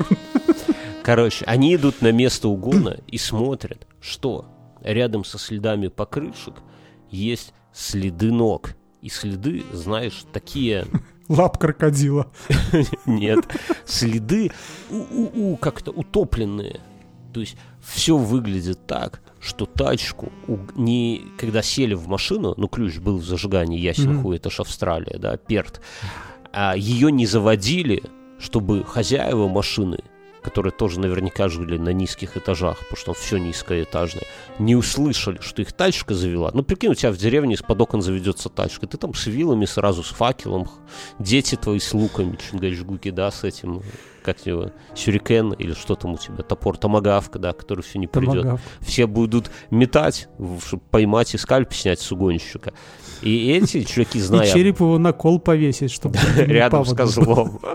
Короче, 1.02 1.44
они 1.46 1.74
идут 1.74 2.02
на 2.02 2.12
место 2.12 2.48
угона 2.48 2.98
и 3.06 3.18
смотрят, 3.18 3.86
что 4.00 4.46
рядом 4.82 5.24
со 5.24 5.38
следами 5.38 5.88
покрышек 5.88 6.54
есть 7.10 7.52
следы 7.72 8.30
ног. 8.32 8.74
И 9.02 9.08
следы, 9.08 9.64
знаешь, 9.72 10.24
такие... 10.32 10.86
Лап 11.28 11.58
крокодила. 11.58 12.26
Нет. 13.06 13.46
Следы 13.86 14.50
у, 14.90 14.96
у- 14.96 15.52
у- 15.52 15.56
как-то 15.56 15.90
утопленные. 15.92 16.80
То 17.32 17.40
есть 17.40 17.56
все 17.80 18.16
выглядит 18.16 18.84
так, 18.86 19.22
что 19.40 19.66
тачку, 19.66 20.30
не, 20.76 21.22
когда 21.38 21.62
сели 21.62 21.94
в 21.94 22.06
машину, 22.08 22.54
ну 22.56 22.68
ключ 22.68 22.98
был 22.98 23.18
в 23.18 23.24
зажигании, 23.24 23.78
ясен 23.78 24.10
Мгм. 24.12 24.22
хуй, 24.22 24.36
это 24.36 24.50
ж 24.50 24.60
Австралия, 24.60 25.18
да, 25.18 25.36
перт, 25.36 25.80
а 26.52 26.74
ее 26.76 27.10
не 27.10 27.26
заводили, 27.26 28.02
чтобы 28.38 28.84
хозяева 28.84 29.48
машины, 29.48 29.98
которые 30.42 30.72
тоже 30.72 31.00
наверняка 31.00 31.48
жили 31.48 31.76
на 31.76 31.90
низких 31.90 32.36
этажах, 32.36 32.78
потому 32.78 32.96
что 32.96 33.14
все 33.14 33.38
низкоэтажное, 33.38 34.24
не 34.58 34.76
услышали, 34.76 35.38
что 35.40 35.62
их 35.62 35.72
тачка 35.72 36.14
завела. 36.14 36.50
Ну, 36.52 36.62
прикинь, 36.62 36.90
у 36.90 36.94
тебя 36.94 37.12
в 37.12 37.16
деревне 37.16 37.54
из-под 37.54 37.80
окон 37.80 38.02
заведется 38.02 38.48
тачка, 38.48 38.86
ты 38.86 38.96
там 38.96 39.14
с 39.14 39.26
вилами 39.26 39.64
сразу, 39.64 40.02
с 40.02 40.08
факелом, 40.08 40.68
дети 41.18 41.56
твои 41.56 41.78
с 41.78 41.92
луками, 41.92 42.36
чингачгуки, 42.36 43.10
да, 43.10 43.30
с 43.30 43.44
этим, 43.44 43.82
как 44.22 44.46
его, 44.46 44.70
сюрикен 44.94 45.52
или 45.52 45.74
что 45.74 45.94
там 45.94 46.14
у 46.14 46.18
тебя, 46.18 46.42
топор, 46.42 46.76
томагавка, 46.76 47.38
да, 47.38 47.52
который 47.52 47.82
все 47.82 47.98
не 47.98 48.06
придет. 48.06 48.42
Томагавк. 48.42 48.60
Все 48.80 49.06
будут 49.06 49.50
метать, 49.70 50.28
чтобы 50.66 50.82
поймать 50.90 51.34
и 51.34 51.38
скальп 51.38 51.72
снять 51.72 52.00
с 52.00 52.12
угонщика. 52.12 52.72
И 53.22 53.50
эти 53.52 53.84
чуваки, 53.84 54.18
И 54.18 54.22
зная 54.22 54.50
череп 54.50 54.80
его 54.80 54.98
на 54.98 55.12
кол 55.12 55.38
повесить, 55.38 55.90
чтобы 55.90 56.18
рядом 56.36 56.84
с 56.84 56.94
козлом. 56.94 57.60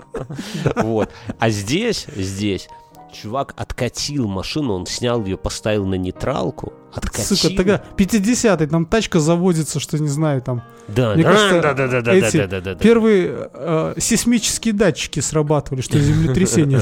Вот. 0.76 1.10
А 1.38 1.50
здесь, 1.50 2.06
здесь, 2.16 2.68
чувак 3.12 3.54
откатил 3.56 4.26
машину, 4.28 4.74
он 4.74 4.86
снял 4.86 5.24
ее, 5.24 5.36
поставил 5.36 5.86
на 5.86 5.94
нейтралку, 5.94 6.72
откатил. 6.92 7.36
Сука, 7.36 7.54
тогда 7.56 7.82
50-й, 7.96 8.66
там 8.66 8.86
тачка 8.86 9.20
заводится, 9.20 9.80
что 9.80 9.98
не 9.98 10.08
знаю, 10.08 10.42
там 10.42 10.62
Да, 10.88 11.14
Мне 11.14 11.24
да, 11.24 11.32
кажется, 11.32 11.60
да, 11.60 11.74
да, 11.74 11.88
да, 11.88 12.00
да, 12.02 12.14
эти 12.14 12.36
да, 12.36 12.46
да, 12.46 12.60
да, 12.60 12.74
да. 12.74 12.80
первые 12.80 13.48
э, 13.52 13.94
сейсмические 13.98 14.74
датчики 14.74 15.20
срабатывали, 15.20 15.80
что 15.80 15.98
землетрясение. 15.98 16.80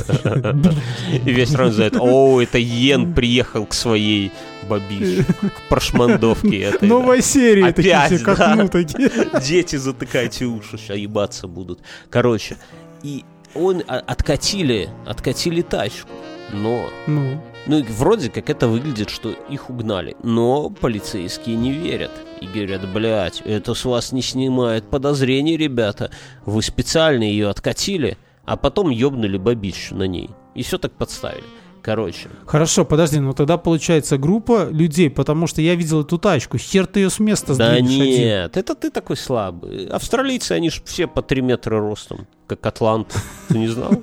И 1.24 1.30
весь 1.30 1.54
район 1.54 1.72
знает, 1.72 1.96
о, 1.98 2.40
это 2.40 2.58
Йен 2.58 3.14
приехал 3.14 3.66
к 3.66 3.74
своей 3.74 4.32
бабище, 4.64 5.24
к 5.24 5.68
прошмандовке 5.68 6.60
этой. 6.60 6.88
Новая 6.88 7.20
серия, 7.20 7.72
такие 7.72 8.00
все, 8.06 8.18
как 8.18 8.38
да. 8.38 8.54
ну 8.54 8.68
такие. 8.68 9.10
Дети, 9.40 9.76
затыкайте 9.76 10.46
уши, 10.46 10.78
сейчас 10.78 10.96
ебаться 10.96 11.46
будут. 11.46 11.80
Короче, 12.10 12.56
и 13.02 13.24
он 13.54 13.82
а, 13.86 13.98
откатили, 13.98 14.88
откатили 15.06 15.62
тачку, 15.62 16.08
но 16.52 16.90
Ну, 17.06 17.40
Ну, 17.66 17.78
и 17.78 17.82
вроде 17.82 18.30
как 18.30 18.50
это 18.50 18.68
выглядит, 18.68 19.10
что 19.10 19.30
их 19.30 19.70
угнали. 19.70 20.16
Но 20.22 20.70
полицейские 20.70 21.56
не 21.56 21.72
верят. 21.72 22.10
И 22.40 22.46
говорят, 22.46 22.92
блядь, 22.92 23.40
это 23.42 23.74
с 23.74 23.84
вас 23.84 24.12
не 24.12 24.22
снимает 24.22 24.88
подозрений, 24.90 25.56
ребята. 25.56 26.10
Вы 26.44 26.62
специально 26.62 27.22
ее 27.22 27.48
откатили, 27.48 28.18
а 28.44 28.56
потом 28.56 28.90
ёбнули 28.90 29.38
бабищу 29.38 29.94
на 29.94 30.04
ней. 30.04 30.30
И 30.54 30.62
все 30.62 30.78
так 30.78 30.92
подставили. 30.92 31.44
Короче, 31.84 32.30
хорошо, 32.46 32.86
подожди, 32.86 33.18
ну 33.20 33.34
тогда 33.34 33.58
получается 33.58 34.16
группа 34.16 34.70
людей, 34.70 35.10
потому 35.10 35.46
что 35.46 35.60
я 35.60 35.74
видел 35.74 36.00
эту 36.00 36.16
тачку, 36.16 36.56
хер 36.56 36.86
ты 36.86 37.00
ее 37.00 37.10
с 37.10 37.18
места 37.18 37.54
да 37.54 37.74
сдвинешь 37.74 38.00
один. 38.00 38.24
нет, 38.24 38.56
это 38.56 38.74
ты 38.74 38.90
такой 38.90 39.18
слабый. 39.18 39.86
Австралийцы, 39.88 40.52
они 40.52 40.70
же 40.70 40.80
все 40.86 41.06
по 41.06 41.20
3 41.20 41.42
метра 41.42 41.78
ростом, 41.78 42.26
как 42.46 42.64
атлант. 42.64 43.14
Ты 43.48 43.58
не 43.58 43.68
знал? 43.68 43.92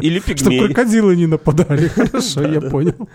Или 0.00 0.20
Чтобы 0.20 0.34
пигмей. 0.34 0.60
крокодилы 0.60 1.16
не 1.16 1.26
нападали. 1.26 1.88
Хорошо, 1.94 2.42
я 2.42 2.62
понял. 2.62 3.08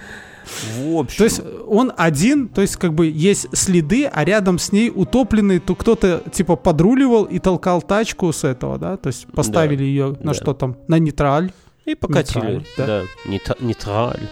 В 0.77 0.99
общем, 0.99 1.17
То 1.17 1.23
есть 1.23 1.41
он 1.67 1.91
один, 1.97 2.47
то 2.47 2.61
есть 2.61 2.75
как 2.75 2.93
бы 2.93 3.07
есть 3.07 3.47
следы, 3.51 4.05
а 4.05 4.23
рядом 4.23 4.59
с 4.59 4.71
ней 4.71 4.91
утопленный, 4.93 5.57
то 5.57 5.73
кто-то 5.73 6.21
типа 6.31 6.55
подруливал 6.55 7.23
и 7.23 7.39
толкал 7.39 7.81
тачку 7.81 8.31
с 8.31 8.43
этого, 8.43 8.77
да? 8.77 8.95
То 8.97 9.07
есть 9.07 9.25
поставили 9.25 9.83
ее 9.83 10.11
да. 10.11 10.27
на 10.27 10.33
что 10.35 10.53
там? 10.53 10.77
На 10.87 10.99
нейтраль. 10.99 11.51
И 11.85 11.95
покатили. 11.95 12.39
Нейтраль, 12.45 12.65
да. 12.77 13.03
Да, 13.25 13.55
нейтраль. 13.59 14.29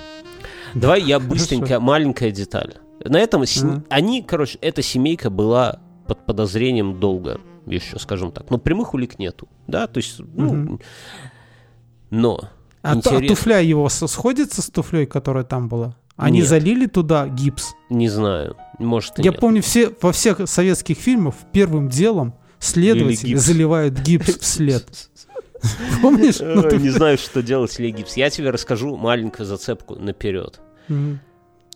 Давай 0.73 1.01
я 1.03 1.19
быстренько, 1.19 1.79
маленькая 1.79 2.31
деталь. 2.31 2.75
На 3.05 3.17
этом 3.19 3.45
с- 3.45 3.63
они, 3.89 4.21
короче, 4.23 4.57
эта 4.61 4.81
семейка 4.81 5.29
была 5.29 5.79
под 6.07 6.25
подозрением 6.25 6.99
долго, 6.99 7.39
еще, 7.65 7.99
скажем 7.99 8.31
так. 8.31 8.49
Но 8.49 8.57
прямых 8.57 8.93
улик 8.93 9.19
нету, 9.19 9.47
да, 9.67 9.87
то 9.87 9.97
есть, 9.99 10.19
ну, 10.19 10.79
но 12.09 12.39
А, 12.81 12.91
а 12.91 12.95
интересно, 12.95 13.27
туфля 13.27 13.59
его 13.59 13.87
сходится 13.89 14.61
с 14.61 14.69
туфлей, 14.69 15.05
которая 15.05 15.43
там 15.43 15.67
была? 15.69 15.95
Они 16.15 16.39
Нет. 16.39 16.47
залили 16.49 16.85
туда 16.85 17.27
гипс. 17.27 17.73
не 17.89 18.07
знаю, 18.09 18.55
может 18.79 19.17
и 19.19 19.23
Я 19.23 19.31
нет. 19.31 19.39
помню, 19.39 19.61
все, 19.61 19.91
во 20.01 20.11
всех 20.11 20.47
советских 20.47 20.97
фильмах 20.97 21.33
первым 21.51 21.89
делом 21.89 22.35
следователи 22.59 23.29
гипс. 23.29 23.41
заливают 23.41 23.99
гипс 23.99 24.37
в 24.39 24.45
след. 24.45 25.09
Помнишь? 26.01 26.39
Ну, 26.39 26.61
ты- 26.63 26.77
не 26.77 26.89
знаю, 26.91 27.17
что 27.17 27.41
делать 27.41 27.71
с 27.71 27.79
гипс. 27.79 28.17
Я 28.17 28.29
тебе 28.29 28.49
расскажу 28.49 28.95
маленькую 28.95 29.45
зацепку 29.45 29.95
наперед. 29.95 30.59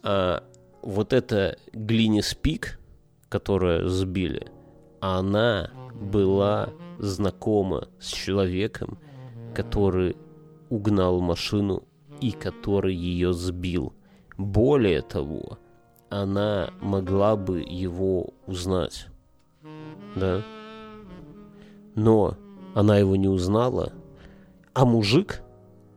А, 0.03 0.43
вот 0.81 1.13
эта 1.13 1.57
Глинис 1.73 2.33
Пик, 2.33 2.79
которую 3.29 3.89
сбили, 3.89 4.47
она 4.99 5.71
была 5.93 6.69
знакома 6.99 7.87
с 7.99 8.07
человеком, 8.07 8.97
который 9.53 10.15
угнал 10.69 11.19
машину 11.21 11.83
и 12.21 12.31
который 12.31 12.95
ее 12.95 13.33
сбил. 13.33 13.93
Более 14.37 15.01
того, 15.01 15.57
она 16.09 16.71
могла 16.79 17.35
бы 17.35 17.61
его 17.61 18.33
узнать. 18.45 19.07
Да? 20.15 20.41
Но 21.95 22.37
она 22.77 22.97
его 22.97 23.15
не 23.15 23.27
узнала, 23.27 23.91
а 24.73 24.85
мужик, 24.85 25.41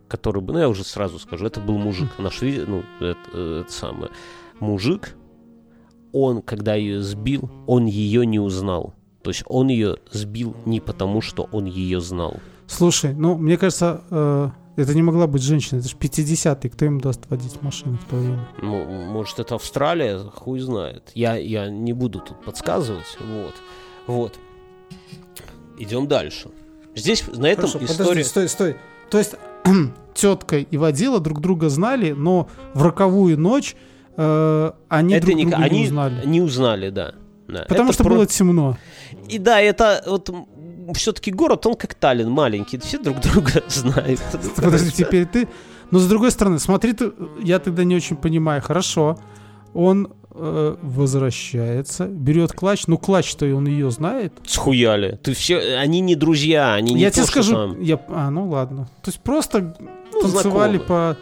который 0.08 0.40
бы, 0.40 0.54
ну 0.54 0.58
я 0.60 0.68
уже 0.68 0.82
сразу 0.82 1.18
скажу, 1.18 1.46
это 1.46 1.60
был 1.60 1.76
мужик, 1.76 2.08
наш, 2.18 2.40
ви- 2.40 2.64
ну 2.66 2.82
это, 3.00 3.60
это 3.60 3.72
самое, 3.72 4.10
мужик, 4.60 5.14
он, 6.12 6.40
когда 6.42 6.74
ее 6.74 7.02
сбил, 7.02 7.50
он 7.66 7.84
ее 7.86 8.24
не 8.26 8.40
узнал. 8.40 8.94
То 9.22 9.30
есть 9.30 9.44
он 9.46 9.68
ее 9.68 9.98
сбил 10.10 10.56
не 10.64 10.80
потому, 10.80 11.20
что 11.20 11.48
он 11.52 11.66
ее 11.66 12.00
знал. 12.00 12.36
Слушай, 12.66 13.12
ну, 13.14 13.36
мне 13.36 13.58
кажется, 13.58 14.02
э, 14.10 14.48
это 14.76 14.94
не 14.94 15.02
могла 15.02 15.26
быть 15.26 15.42
женщина. 15.42 15.78
Это 15.80 15.88
же 15.88 15.96
50-й. 15.96 16.70
Кто 16.70 16.86
им 16.86 17.00
даст 17.00 17.28
водить 17.28 17.60
машину 17.62 17.98
в 17.98 18.04
то 18.10 18.16
время? 18.16 18.48
Ну, 18.62 18.84
может, 19.12 19.38
это 19.38 19.54
Австралия, 19.56 20.18
хуй 20.18 20.58
знает. 20.60 21.12
Я, 21.14 21.36
я 21.36 21.68
не 21.68 21.92
буду 21.92 22.20
тут 22.20 22.42
подсказывать. 22.44 23.18
Вот. 23.20 23.54
Вот. 24.06 24.38
Идем 25.78 26.06
дальше. 26.08 26.48
Здесь 27.00 27.24
на 27.28 27.46
этом 27.46 27.68
Хорошо, 27.68 27.84
история... 27.84 28.08
подожди, 28.08 28.24
стой, 28.24 28.48
стой. 28.48 28.76
То 29.10 29.18
есть 29.18 29.34
тетка 30.14 30.58
и 30.58 30.76
водила 30.76 31.20
друг 31.20 31.40
друга 31.40 31.68
знали, 31.68 32.12
но 32.12 32.48
в 32.74 32.82
роковую 32.82 33.38
ночь 33.38 33.76
э, 34.16 34.70
они 34.88 35.14
это 35.14 35.26
друг 35.26 35.36
не- 35.38 35.44
друга 35.46 35.56
они 35.64 35.78
не 35.80 35.86
узнали. 35.86 36.26
не 36.26 36.40
узнали, 36.40 36.90
да. 36.90 37.14
Да. 37.48 37.64
Потому 37.68 37.86
Это 37.88 37.94
что 37.94 38.04
про- 38.04 38.14
было 38.14 38.26
темно. 38.26 38.78
И 39.28 39.38
да, 39.38 39.60
это 39.60 40.02
вот 40.06 40.30
все-таки 40.94 41.30
город, 41.32 41.66
он 41.66 41.74
как 41.74 41.94
Таллин 41.94 42.30
маленький, 42.30 42.78
все 42.78 42.98
друг 42.98 43.20
друга 43.22 43.62
знают. 43.68 44.20
Подожди, 44.56 44.90
теперь 44.92 45.26
ты... 45.26 45.48
Но 45.90 45.98
с 45.98 46.06
другой 46.06 46.30
стороны, 46.30 46.60
смотри, 46.60 46.94
я 47.42 47.58
тогда 47.58 47.82
не 47.82 47.96
очень 47.96 48.14
понимаю. 48.16 48.62
Хорошо, 48.62 49.18
он 49.74 50.12
э, 50.32 50.76
возвращается, 50.82 52.06
берет 52.06 52.52
клатч. 52.52 52.86
Ну, 52.86 52.98
клатч-то 52.98 53.46
и 53.46 53.52
он 53.52 53.66
ее 53.66 53.90
знает. 53.90 54.32
Схуяли. 54.46 55.18
Ты 55.22 55.32
все, 55.34 55.76
они 55.78 56.00
не 56.00 56.14
друзья, 56.16 56.74
они 56.74 56.94
не 56.94 57.00
я 57.02 57.10
тебе 57.10 57.24
скажу, 57.24 57.52
там. 57.52 57.80
я, 57.80 58.00
а, 58.08 58.30
ну 58.30 58.48
ладно. 58.48 58.88
То 59.02 59.10
есть 59.10 59.20
просто 59.20 59.76
Ну, 60.12 60.22
танцевали 60.22 60.78
знакомые. 60.78 60.80
по 60.80 61.16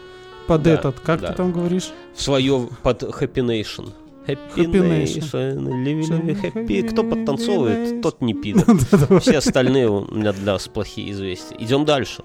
под 0.47 0.63
Да, 0.63 0.71
этот, 0.71 0.99
как 0.99 1.21
да. 1.21 1.27
ты 1.29 1.33
там 1.35 1.51
говоришь? 1.51 1.91
в 2.15 2.21
свое 2.21 2.67
под 2.81 3.03
Happy 3.03 3.43
Nation. 3.45 3.91
Happy, 4.27 4.67
Nation. 4.67 5.57
Live, 5.63 6.53
happy. 6.53 6.83
Кто 6.89 7.03
подтанцовывает, 7.03 8.01
тот 8.01 8.21
не 8.21 8.33
пидор. 8.35 8.65
Все 9.21 9.37
остальные 9.39 9.89
у 9.89 10.05
меня 10.13 10.33
для 10.33 10.53
вас 10.53 10.67
плохие 10.67 11.11
известия. 11.11 11.57
Идем 11.59 11.83
дальше. 11.85 12.23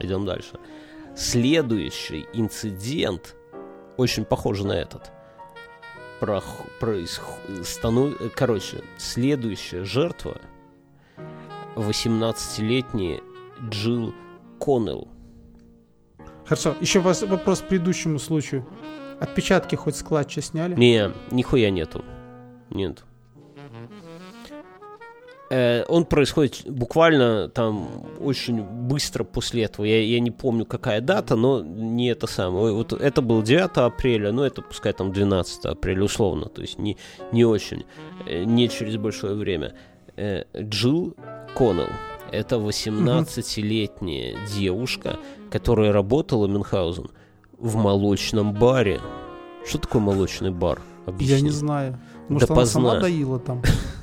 Идем 0.00 0.24
дальше. 0.26 0.58
Следующий 1.16 2.26
инцидент 2.32 3.34
очень 3.96 4.24
похож 4.24 4.60
на 4.62 4.72
этот. 4.72 5.12
Прох- 6.20 6.66
происх- 6.80 7.64
стану- 7.64 8.14
Короче, 8.34 8.82
следующая 8.96 9.84
жертва 9.84 10.40
18-летняя 11.76 13.20
Джилл 13.68 14.14
Коннелл. 14.58 15.08
Хорошо, 16.46 16.74
еще 16.80 17.00
вопрос 17.00 17.60
к 17.60 17.68
предыдущему 17.68 18.18
случаю. 18.18 18.66
Отпечатки 19.20 19.74
хоть 19.76 19.96
с 19.96 20.02
клатча 20.02 20.40
сняли? 20.42 20.74
Не, 20.74 21.10
нихуя 21.30 21.70
нету. 21.70 22.04
Нет. 22.70 23.04
Э, 25.54 25.84
он 25.86 26.04
происходит 26.04 26.64
буквально 26.66 27.48
там 27.48 27.88
очень 28.18 28.60
быстро 28.62 29.22
после 29.22 29.62
этого. 29.62 29.86
Я, 29.86 30.02
я 30.02 30.18
не 30.18 30.32
помню, 30.32 30.66
какая 30.66 31.00
дата, 31.00 31.36
но 31.36 31.62
не 31.62 32.08
это 32.08 32.26
самое. 32.26 32.74
Вот 32.74 32.92
это 32.92 33.22
было 33.22 33.40
9 33.40 33.70
апреля, 33.76 34.32
но 34.32 34.44
это 34.44 34.62
пускай 34.62 34.92
там 34.92 35.12
12 35.12 35.66
апреля 35.66 36.02
условно. 36.02 36.46
То 36.46 36.60
есть 36.62 36.78
не, 36.80 36.96
не 37.30 37.44
очень, 37.44 37.84
э, 38.26 38.42
не 38.42 38.68
через 38.68 38.96
большое 38.96 39.36
время. 39.36 39.74
Э, 40.16 40.42
Джилл 40.58 41.14
Коннелл. 41.54 41.90
Это 42.32 42.56
18-летняя 42.56 44.34
девушка, 44.56 45.20
которая 45.52 45.92
работала, 45.92 46.48
Мюнхгаузен, 46.48 47.10
в 47.58 47.76
молочном 47.76 48.54
баре. 48.54 49.00
Что 49.64 49.78
такое 49.78 50.02
молочный 50.02 50.50
бар? 50.50 50.80
Я 51.06 51.12
Объясни. 51.12 51.42
не 51.42 51.50
знаю. 51.50 51.96
Может, 52.28 52.50
она 52.50 52.56
Допоздна. 52.56 52.80
сама 52.90 53.00
доила 53.00 53.38
там? 53.38 53.62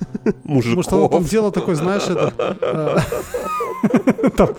Мужиков. 0.43 0.75
Может, 0.77 0.93
она 0.93 1.07
там 1.07 1.23
делала 1.23 1.51
такой, 1.51 1.75
знаешь, 1.75 2.03
этот... 2.03 2.33
э, 2.39 2.97
там, 4.37 4.49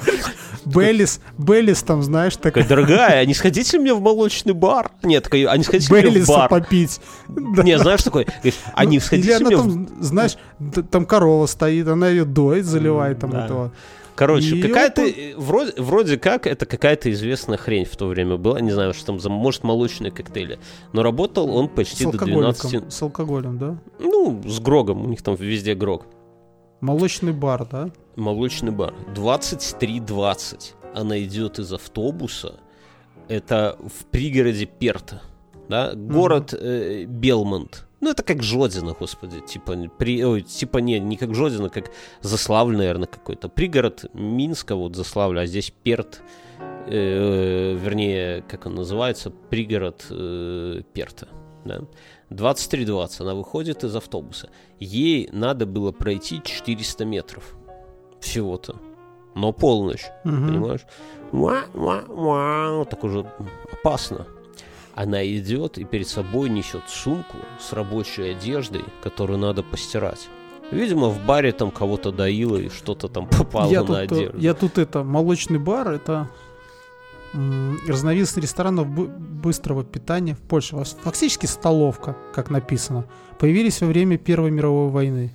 Беллис, 0.65 1.21
Беллис 1.39 1.83
там, 1.83 2.03
знаешь, 2.03 2.37
Такая, 2.37 2.67
дорогая, 2.67 3.21
а 3.21 3.25
не 3.25 3.35
сходите 3.35 3.79
мне 3.79 3.93
в 3.95 4.01
молочный 4.01 4.53
бар? 4.55 4.91
Нет, 5.03 5.25
такая, 5.25 5.49
а 5.49 5.57
не 5.57 5.65
сходите 5.65 5.89
ли 5.95 6.01
мне 6.01 6.11
в 6.11 6.15
Беллиса 6.15 6.33
бар? 6.33 6.49
попить. 6.49 7.01
Да. 7.29 7.63
Не, 7.63 7.79
знаешь, 7.79 8.03
такой, 8.03 8.27
а 8.75 8.85
не 8.85 8.97
Ну, 8.99 9.01
сходите 9.05 9.29
Или 9.29 9.37
она 9.37 9.47
мне 9.49 9.57
в... 9.57 9.61
там, 9.61 9.89
знаешь, 10.03 10.37
т- 10.75 10.83
там 10.83 11.05
корова 11.07 11.47
стоит, 11.47 11.89
она 11.89 12.09
ее 12.09 12.25
доит, 12.25 12.65
заливает 12.65 13.19
там 13.21 13.31
Да. 13.31 13.45
этого. 13.45 13.73
Короче, 14.15 14.57
И 14.57 14.63
какая-то, 14.63 15.03
э, 15.03 15.35
вроде, 15.37 15.73
вроде 15.81 16.19
как, 16.19 16.47
это 16.47 16.67
какая-то 16.67 17.11
известная 17.11 17.57
хрень 17.57 17.85
в 17.85 17.97
то 17.97 18.07
время 18.07 18.37
была, 18.37 18.61
не 18.61 18.71
знаю, 18.71 18.93
что 18.95 19.07
там 19.07 19.21
за, 19.21 19.31
может, 19.31 19.65
молочные 19.65 20.11
коктейли. 20.11 20.59
Но 20.93 21.03
работал 21.03 21.55
он 21.55 21.69
почти 21.69 22.05
до 22.05 22.13
12... 22.13 22.65
алкоголиком, 22.65 22.91
с 22.91 23.03
алкоголем, 23.03 23.59
да? 23.59 23.79
Ну, 23.99 24.43
с 24.45 24.61
Грогом, 24.61 25.05
у 25.05 25.09
них 25.09 25.23
там 25.23 25.35
везде 25.35 25.75
Грог. 25.75 26.07
Молочный 26.81 27.33
бар, 27.33 27.67
да? 27.71 27.91
Молочный 28.17 28.73
бар. 28.73 28.95
23.20. 29.15 30.75
Она 30.95 31.23
идет 31.23 31.59
из 31.59 31.73
автобуса. 31.73 32.57
Это 33.29 33.79
в 33.81 34.05
пригороде 34.07 34.67
Перта. 34.67 35.23
Да? 35.69 35.93
Город 35.95 36.53
э, 36.53 37.05
Белмонт. 37.05 37.87
Ну, 38.03 38.11
это 38.11 38.23
как 38.25 38.43
Жодина, 38.43 38.95
господи. 38.99 39.41
Типа, 39.41 39.77
при, 39.97 40.23
ой, 40.25 40.43
типа 40.43 40.79
не, 40.79 40.99
не 40.99 41.17
как 41.17 41.35
Жодина, 41.35 41.69
как 41.71 41.91
Заславль, 42.21 42.77
наверное, 42.77 43.07
какой-то. 43.07 43.49
Пригород 43.49 44.07
Минска, 44.13 44.75
вот 44.75 44.97
Заславль, 44.97 45.39
а 45.39 45.47
здесь 45.47 45.73
Перт. 45.85 46.21
э, 46.89 47.75
вернее, 47.81 48.43
как 48.49 48.67
он 48.67 48.75
называется, 48.75 49.31
пригород 49.31 50.05
э, 50.11 50.83
Перта. 50.93 51.29
Да? 51.65 51.83
23.20 52.31 53.23
она 53.23 53.35
выходит 53.37 53.85
из 53.85 53.95
автобуса. 53.95 54.51
Ей 54.81 55.29
надо 55.33 55.65
было 55.65 55.93
пройти 55.93 56.41
400 56.43 57.05
метров. 57.05 57.55
Всего-то. 58.21 58.77
Но 59.37 59.53
полночь, 59.53 60.07
Мгм. 60.25 60.49
понимаешь? 60.49 60.81
Уа-уа-уа. 61.31 62.85
Так 62.85 63.05
уже 63.05 63.25
опасно. 63.73 64.27
Она 64.95 65.27
идет 65.27 65.79
и 65.79 65.85
перед 65.85 66.07
собой 66.09 66.51
несет 66.51 66.83
сумку 66.89 67.39
с 67.59 67.73
рабочей 67.73 68.31
одеждой, 68.33 68.85
которую 69.03 69.39
надо 69.39 69.63
постирать. 69.63 70.29
Видимо, 70.71 71.09
в 71.09 71.25
баре 71.25 71.53
там 71.53 71.71
кого-то 71.71 72.13
доило 72.13 72.57
и 72.57 72.69
что-то 72.69 73.09
там 73.09 73.27
попало 73.27 73.71
я, 73.71 73.81
на 73.81 73.87
тут, 73.87 73.97
э, 73.97 74.01
одежду. 74.03 74.39
я 74.39 74.55
тут 74.55 74.79
это, 74.79 75.03
молочный 75.03 75.59
бар, 75.59 75.91
это 75.93 76.29
разновидность 77.89 78.37
ресторанов 78.37 78.87
бы- 78.89 79.07
быстрого 79.09 79.85
питания 79.85 80.35
в 80.35 80.41
Польше. 80.41 80.77
Фактически 81.03 81.47
столовка, 81.47 82.15
как 82.35 82.51
написано. 82.51 83.05
Появились 83.39 83.81
во 83.81 83.87
время 83.87 84.19
Первой 84.19 84.51
мировой 84.51 84.91
войны. 84.91 85.33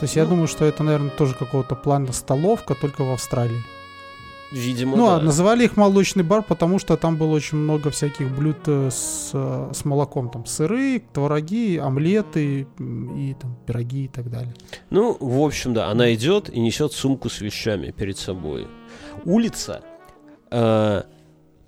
То 0.00 0.04
есть 0.04 0.16
я 0.16 0.24
Ну. 0.24 0.30
думаю, 0.30 0.48
что 0.48 0.64
это, 0.64 0.82
наверное, 0.82 1.10
тоже 1.10 1.34
какого-то 1.34 1.74
плана 1.76 2.12
столовка, 2.12 2.74
только 2.74 3.04
в 3.04 3.12
Австралии. 3.12 3.60
Видимо, 4.52 4.96
Ну, 4.96 5.06
да. 5.06 5.16
а 5.16 5.20
называли 5.20 5.64
их 5.64 5.76
молочный 5.76 6.24
бар, 6.24 6.42
потому 6.42 6.78
что 6.80 6.96
там 6.96 7.16
было 7.16 7.34
очень 7.34 7.58
много 7.58 7.90
всяких 7.90 8.30
блюд 8.36 8.56
э, 8.66 8.88
с, 8.90 9.30
э, 9.32 9.70
с 9.72 9.84
молоком. 9.84 10.28
Там 10.28 10.44
сыры, 10.44 11.02
твороги, 11.12 11.76
омлеты 11.78 12.66
и 12.78 13.36
там 13.40 13.56
пироги 13.66 14.04
и 14.06 14.08
так 14.08 14.28
далее. 14.30 14.52
Ну, 14.90 15.16
в 15.20 15.40
общем, 15.40 15.72
да, 15.72 15.88
она 15.88 16.12
идет 16.14 16.50
и 16.50 16.58
несет 16.60 16.92
сумку 16.92 17.28
с 17.28 17.40
вещами 17.40 17.92
перед 17.92 18.18
собой. 18.18 18.66
Улица 19.24 19.82
э, 20.50 21.02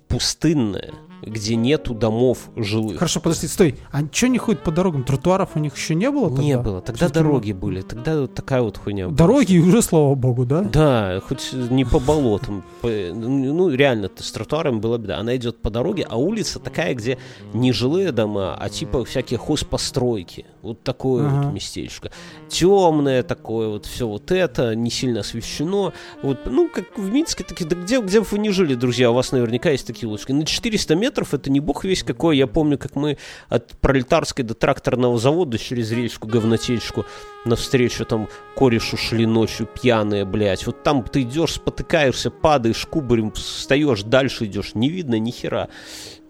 пустынная, 0.09 0.91
где 1.25 1.55
нету 1.55 1.93
домов 1.93 2.49
жилых. 2.55 2.97
Хорошо, 2.97 3.19
подожди, 3.19 3.47
стой. 3.47 3.75
А 3.91 4.01
что 4.11 4.27
не 4.27 4.37
ходят 4.37 4.63
по 4.63 4.71
дорогам? 4.71 5.03
Тротуаров 5.03 5.51
у 5.55 5.59
них 5.59 5.75
еще 5.75 5.95
не 5.95 6.09
было 6.11 6.29
тогда? 6.29 6.43
Не 6.43 6.57
было. 6.57 6.81
Тогда 6.81 7.05
Всё-таки 7.05 7.23
дороги 7.23 7.51
были. 7.53 7.81
Тогда 7.81 8.21
вот 8.21 8.33
такая 8.33 8.61
вот 8.61 8.77
хуйня. 8.77 9.07
была. 9.07 9.17
Дороги 9.17 9.57
уже, 9.57 9.81
слава 9.81 10.15
богу, 10.15 10.45
да? 10.45 10.61
Да, 10.61 11.21
хоть 11.27 11.51
не 11.53 11.85
по 11.85 11.99
болотам. 11.99 12.63
по- 12.81 12.87
ну, 12.87 13.69
реально, 13.69 14.09
с 14.15 14.31
тротуаром 14.31 14.81
была 14.81 14.97
беда. 14.97 15.17
Она 15.17 15.35
идет 15.35 15.61
по 15.61 15.69
дороге, 15.69 16.05
а 16.09 16.17
улица 16.17 16.59
такая, 16.59 16.93
где 16.93 17.17
не 17.53 17.71
жилые 17.71 18.11
дома, 18.11 18.55
а 18.59 18.69
типа 18.69 19.03
всякие 19.05 19.37
хозпостройки. 19.39 20.45
Вот 20.61 20.81
такое 20.83 21.25
Ага. 21.27 21.41
вот 21.47 21.53
местечко. 21.53 22.11
Темное 22.49 23.23
такое, 23.23 23.67
вот 23.69 23.85
все 23.85 24.07
вот 24.07 24.31
это, 24.31 24.75
не 24.75 24.89
сильно 24.89 25.21
освещено. 25.21 25.91
Вот, 26.21 26.39
ну, 26.45 26.69
как 26.73 26.97
в 26.97 27.09
Минске, 27.11 27.43
такие, 27.43 27.65
да 27.67 27.75
где, 27.75 27.99
где 27.99 28.19
бы 28.21 28.27
вы 28.29 28.39
не 28.39 28.49
жили, 28.51 28.75
друзья, 28.75 29.11
у 29.11 29.13
вас 29.13 29.31
наверняка 29.31 29.71
есть 29.71 29.87
такие 29.87 30.07
улочки. 30.07 30.31
На 30.31 30.45
400 30.45 30.95
метров 30.95 31.12
это 31.17 31.51
не 31.51 31.59
бог 31.59 31.83
весь 31.83 32.03
какой. 32.03 32.37
Я 32.37 32.47
помню, 32.47 32.77
как 32.77 32.95
мы 32.95 33.17
от 33.49 33.71
пролетарской 33.77 34.43
до 34.43 34.53
тракторного 34.53 35.17
завода 35.17 35.57
через 35.57 35.91
речку, 35.91 36.27
говнотечку, 36.27 37.05
навстречу 37.45 38.05
там 38.05 38.27
корешу 38.55 38.97
шли 38.97 39.25
ночью 39.25 39.67
пьяные, 39.67 40.25
блядь. 40.25 40.65
Вот 40.65 40.83
там 40.83 41.03
ты 41.03 41.21
идешь, 41.21 41.53
спотыкаешься, 41.53 42.31
падаешь, 42.31 42.85
кубарем 42.85 43.31
встаешь, 43.31 44.03
дальше 44.03 44.45
идешь, 44.45 44.75
не 44.75 44.89
видно 44.89 45.19
ни 45.19 45.31
хера. 45.31 45.69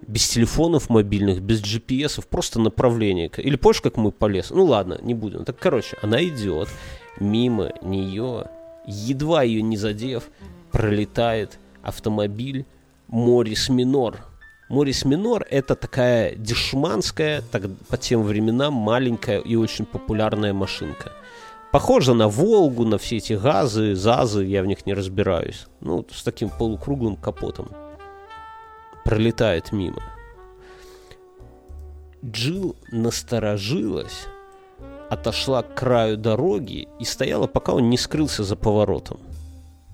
Без 0.05 0.27
телефонов 0.27 0.89
мобильных, 0.89 1.41
без 1.41 1.61
GPS, 1.61 2.21
просто 2.29 2.59
направление. 2.59 3.31
Или 3.37 3.55
помнишь, 3.55 3.81
как 3.81 3.95
мы 3.95 4.11
по 4.11 4.25
лесу? 4.25 4.55
Ну 4.55 4.65
ладно, 4.65 4.99
не 5.01 5.13
будем. 5.13 5.45
Так, 5.45 5.57
короче, 5.57 5.97
она 6.01 6.21
идет, 6.21 6.67
мимо 7.19 7.71
нее 7.81 8.49
едва 8.85 9.43
ее 9.43 9.61
не 9.61 9.77
задев, 9.77 10.29
пролетает 10.71 11.59
автомобиль 11.81 12.65
Морис 13.07 13.69
Минор. 13.69 14.25
Морис 14.73 15.05
Минор 15.05 15.45
это 15.51 15.75
такая 15.75 16.33
дешманская, 16.35 17.43
так, 17.51 17.61
по 17.89 17.95
тем 17.95 18.23
временам 18.23 18.73
маленькая 18.73 19.37
и 19.37 19.55
очень 19.55 19.85
популярная 19.85 20.51
машинка. 20.51 21.11
Похожа 21.71 22.15
на 22.15 22.27
Волгу, 22.27 22.83
на 22.83 22.97
все 22.97 23.17
эти 23.17 23.33
газы, 23.33 23.93
ЗАЗы, 23.93 24.43
я 24.45 24.63
в 24.63 24.65
них 24.65 24.87
не 24.87 24.95
разбираюсь. 24.95 25.67
Ну, 25.79 26.03
с 26.11 26.23
таким 26.23 26.49
полукруглым 26.49 27.17
капотом. 27.17 27.69
Пролетает 29.05 29.71
мимо. 29.71 30.01
Джилл 32.25 32.75
насторожилась, 32.91 34.25
отошла 35.07 35.61
к 35.61 35.75
краю 35.75 36.17
дороги 36.17 36.87
и 36.99 37.05
стояла, 37.05 37.45
пока 37.45 37.73
он 37.73 37.91
не 37.91 37.97
скрылся 37.99 38.43
за 38.43 38.55
поворотом. 38.55 39.19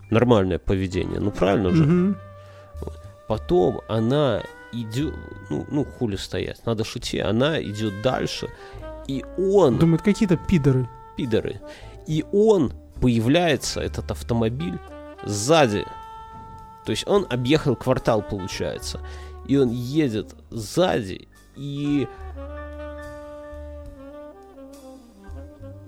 Нормальное 0.09 0.57
поведение, 0.57 1.19
ну 1.19 1.31
правильно 1.31 1.71
же? 1.71 1.83
Мгм. 1.83 2.17
Потом 3.27 3.81
она 3.89 4.41
идет, 4.71 5.13
ну, 5.49 5.65
ну 5.69 5.85
хули 5.85 6.15
стоять, 6.15 6.65
надо 6.65 6.83
шутить, 6.83 7.21
она 7.21 7.61
идет 7.61 8.01
дальше, 8.01 8.49
и 9.07 9.23
он, 9.37 9.77
Думают, 9.79 10.01
какие-то 10.01 10.37
пидоры. 10.37 10.87
пидоры, 11.17 11.61
и 12.07 12.25
он 12.31 12.73
появляется, 13.01 13.81
этот 13.81 14.11
автомобиль, 14.11 14.77
сзади. 15.25 15.85
То 16.85 16.91
есть 16.91 17.07
он 17.07 17.25
объехал 17.29 17.75
квартал, 17.75 18.21
получается. 18.21 18.99
И 19.47 19.57
он 19.57 19.69
едет 19.69 20.35
сзади, 20.49 21.27
и 21.55 22.07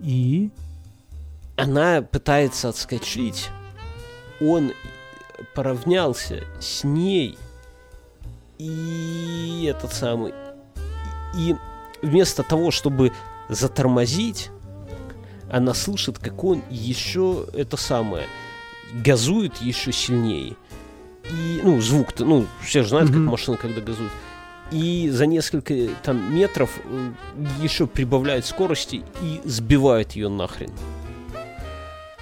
И... 0.04 0.50
она 1.58 2.02
пытается 2.02 2.70
отскочить. 2.70 3.50
Он 4.40 4.74
поравнялся 5.54 6.44
с 6.60 6.84
ней. 6.84 7.38
И 8.62 9.66
этот 9.68 9.92
самый... 9.92 10.34
И 11.36 11.56
вместо 12.04 12.44
того, 12.44 12.70
чтобы 12.70 13.12
затормозить, 13.50 14.52
она 15.50 15.74
слышит, 15.74 16.20
как 16.20 16.44
он 16.44 16.62
еще 16.70 17.48
это 17.54 17.76
самое 17.76 18.28
газует 18.94 19.58
еще 19.62 19.92
сильнее. 19.92 20.56
И, 21.32 21.62
ну, 21.64 21.80
звук-то, 21.82 22.26
ну, 22.26 22.46
все 22.64 22.84
же 22.84 22.90
знают, 22.90 23.10
Мгм. 23.10 23.24
как 23.24 23.32
машина, 23.32 23.58
когда 23.58 23.82
газует. 23.82 24.12
И 24.72 25.10
за 25.10 25.26
несколько 25.26 25.74
там 26.04 26.34
метров 26.36 26.70
э, 26.84 27.12
еще 27.62 27.88
прибавляет 27.88 28.46
скорости 28.46 29.04
и 29.22 29.42
сбивает 29.46 30.12
ее 30.14 30.30
нахрен. 30.30 30.72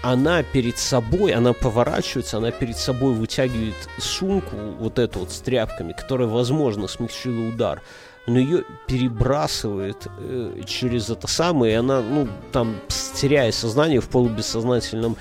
Она 0.01 0.43
перед 0.43 0.77
собой, 0.77 1.33
она 1.33 1.51
поворачивается, 1.51 2.37
она 2.37 2.51
перед 2.51 2.77
собой 2.77 3.13
вытягивает 3.13 3.75
сумку, 3.97 4.55
вот 4.79 4.97
эту 4.97 5.19
вот 5.19 5.31
с 5.31 5.39
тряпками, 5.39 5.91
которая, 5.91 6.27
возможно, 6.27 6.87
смягчила 6.87 7.49
удар, 7.49 7.81
но 8.25 8.39
ее 8.39 8.63
перебрасывает 8.87 10.07
э, 10.19 10.61
через 10.65 11.09
это 11.09 11.27
самое, 11.27 11.73
и 11.73 11.75
она, 11.75 12.01
ну, 12.01 12.29
там, 12.53 12.77
теряя 13.15 13.51
сознание 13.51 13.99
в 13.99 14.07
полубессознательном, 14.07 15.17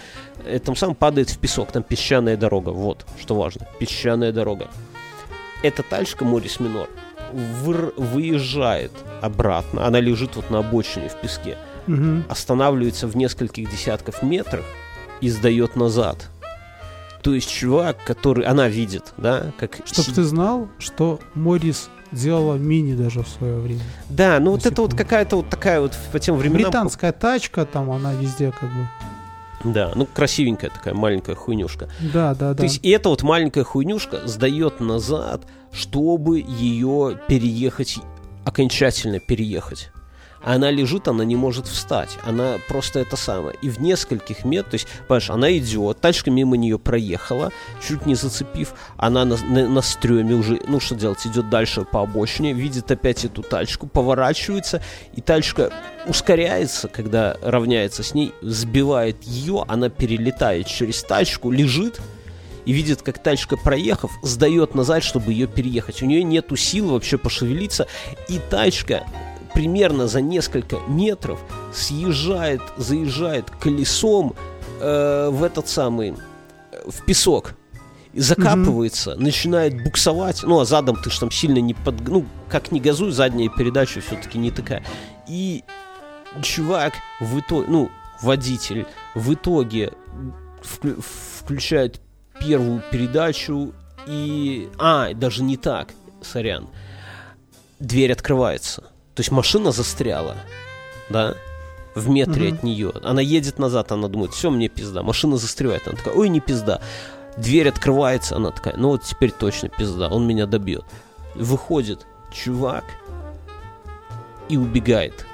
этом 0.46 0.76
самом 0.76 0.94
падает 0.94 1.30
в 1.30 1.38
песок, 1.38 1.72
там 1.72 1.82
песчаная 1.82 2.36
дорога, 2.36 2.70
вот, 2.70 3.04
что 3.20 3.34
важно, 3.34 3.66
песчаная 3.80 4.30
дорога. 4.30 4.68
Эта 5.64 5.82
тачка 5.82 6.24
Морис 6.24 6.60
Минор 6.60 6.88
выр- 7.32 7.92
выезжает 7.96 8.92
обратно, 9.22 9.86
она 9.86 9.98
лежит 9.98 10.36
вот 10.36 10.50
на 10.50 10.60
обочине 10.60 11.08
в 11.08 11.20
песке, 11.20 11.58
Мгм. 11.88 12.24
останавливается 12.28 13.06
в 13.08 13.16
нескольких 13.16 13.70
десятков 13.70 14.22
метрах 14.22 14.64
и 15.20 15.28
сдает 15.28 15.74
назад. 15.74 16.28
То 17.22 17.34
есть 17.34 17.50
чувак, 17.50 17.98
который... 18.06 18.44
Она 18.44 18.68
видит, 18.68 19.12
да, 19.16 19.52
как... 19.58 19.78
Чтоб 19.84 20.04
си- 20.04 20.14
ты 20.14 20.22
знал, 20.22 20.68
что 20.78 21.18
Морис 21.34 21.90
делала 22.12 22.54
мини 22.54 22.94
даже 22.94 23.22
в 23.22 23.28
свое 23.28 23.58
время. 23.58 23.82
Да, 24.08 24.38
ну 24.38 24.52
вот 24.52 24.64
на 24.64 24.68
это 24.68 24.82
вот 24.82 24.90
секунду. 24.92 24.96
какая-то 24.96 25.36
вот 25.36 25.50
такая 25.50 25.80
вот 25.80 25.96
по 26.12 26.18
тем 26.20 26.36
временам... 26.36 26.62
Британская 26.70 27.12
тачка, 27.12 27.66
там 27.66 27.90
она 27.90 28.14
везде 28.14 28.52
как 28.52 28.70
бы. 28.70 28.88
Да, 29.64 29.90
ну 29.96 30.06
красивенькая 30.06 30.70
такая 30.70 30.94
маленькая 30.94 31.34
хуйнюшка. 31.34 31.88
Да, 32.00 32.34
да, 32.34 32.50
да. 32.50 32.54
То 32.54 32.62
есть 32.62 32.78
и 32.84 32.90
эта 32.90 33.08
вот 33.08 33.22
маленькая 33.22 33.64
хуйнюшка 33.64 34.26
сдает 34.26 34.78
назад, 34.80 35.42
чтобы 35.72 36.38
ее 36.38 37.18
переехать, 37.26 37.98
окончательно 38.44 39.18
переехать. 39.18 39.90
Она 40.42 40.70
лежит, 40.70 41.08
она 41.08 41.24
не 41.24 41.36
может 41.36 41.66
встать. 41.66 42.18
Она 42.24 42.58
просто 42.68 43.00
это 43.00 43.16
самое. 43.16 43.56
И 43.62 43.70
в 43.70 43.80
нескольких 43.80 44.44
метрах, 44.44 44.70
то 44.70 44.74
есть, 44.74 44.88
понимаешь, 45.06 45.30
она 45.30 45.58
идет, 45.58 46.00
тачка 46.00 46.30
мимо 46.30 46.56
нее 46.56 46.78
проехала, 46.78 47.52
чуть 47.86 48.06
не 48.06 48.14
зацепив. 48.14 48.74
Она 48.96 49.24
на, 49.24 49.36
на, 49.36 49.68
на 49.68 49.82
стреме 49.82 50.34
уже, 50.34 50.60
ну 50.66 50.80
что 50.80 50.94
делать, 50.94 51.26
идет 51.26 51.50
дальше 51.50 51.84
по 51.84 52.02
обочине, 52.02 52.52
видит 52.52 52.90
опять 52.90 53.24
эту 53.24 53.42
тачку, 53.42 53.86
поворачивается, 53.86 54.82
и 55.14 55.20
тачка 55.20 55.72
ускоряется, 56.06 56.88
когда 56.88 57.36
равняется 57.42 58.02
с 58.02 58.14
ней, 58.14 58.32
сбивает 58.40 59.22
ее, 59.24 59.64
она 59.68 59.88
перелетает 59.88 60.66
через 60.66 61.02
тачку, 61.02 61.50
лежит, 61.50 62.00
и 62.64 62.72
видит, 62.72 63.00
как 63.00 63.22
тачка, 63.22 63.56
проехав, 63.56 64.10
сдает 64.22 64.74
назад, 64.74 65.02
чтобы 65.02 65.32
ее 65.32 65.46
переехать. 65.46 66.02
У 66.02 66.06
нее 66.06 66.22
нету 66.22 66.54
сил 66.54 66.90
вообще 66.90 67.16
пошевелиться, 67.16 67.86
и 68.28 68.38
тачка 68.50 69.04
примерно 69.58 70.06
за 70.06 70.20
несколько 70.20 70.76
метров 70.86 71.40
съезжает, 71.74 72.60
заезжает 72.76 73.50
колесом 73.50 74.36
э, 74.80 75.30
в 75.32 75.42
этот 75.42 75.66
самый, 75.66 76.14
э, 76.70 76.88
в 76.88 77.04
песок. 77.04 77.54
И 78.12 78.20
закапывается, 78.20 79.16
начинает 79.16 79.82
буксовать. 79.82 80.44
Ну, 80.44 80.60
а 80.60 80.64
задом 80.64 80.94
ты 81.02 81.10
ж 81.10 81.18
там 81.18 81.32
сильно 81.32 81.58
не 81.58 81.74
под... 81.74 82.06
Ну, 82.06 82.24
как 82.48 82.70
не 82.70 82.78
газуй, 82.78 83.10
задняя 83.10 83.48
передача 83.48 84.00
все-таки 84.00 84.38
не 84.38 84.52
такая. 84.52 84.84
И 85.26 85.64
чувак 86.40 86.92
в 87.20 87.40
итоге, 87.40 87.66
ну, 87.68 87.90
водитель 88.22 88.86
в 89.16 89.34
итоге 89.34 89.92
вклю- 90.62 91.02
включает 91.42 92.00
первую 92.38 92.80
передачу 92.92 93.72
и... 94.06 94.68
А, 94.78 95.12
даже 95.14 95.42
не 95.42 95.56
так, 95.56 95.88
сорян. 96.22 96.68
Дверь 97.80 98.12
открывается. 98.12 98.84
То 99.18 99.22
есть 99.22 99.32
машина 99.32 99.72
застряла, 99.72 100.36
да, 101.08 101.34
в 101.96 102.08
метре 102.08 102.50
Мгм. 102.50 102.54
от 102.54 102.62
нее. 102.62 102.92
Она 103.02 103.20
едет 103.20 103.58
назад, 103.58 103.90
она 103.90 104.06
думает, 104.06 104.32
все, 104.32 104.48
мне 104.48 104.68
пизда. 104.68 105.02
Машина 105.02 105.38
застревает. 105.38 105.88
Она 105.88 105.96
такая, 105.96 106.14
ой, 106.14 106.28
не 106.28 106.38
пизда. 106.38 106.80
Дверь 107.36 107.68
открывается, 107.68 108.36
она 108.36 108.52
такая, 108.52 108.76
ну 108.76 108.90
вот 108.90 109.02
теперь 109.02 109.32
точно 109.32 109.70
пизда, 109.70 110.06
он 110.06 110.24
меня 110.24 110.46
добьет. 110.46 110.84
Выходит 111.34 112.06
чувак 112.32 112.84
и 114.48 114.56
убегает. 114.56 115.26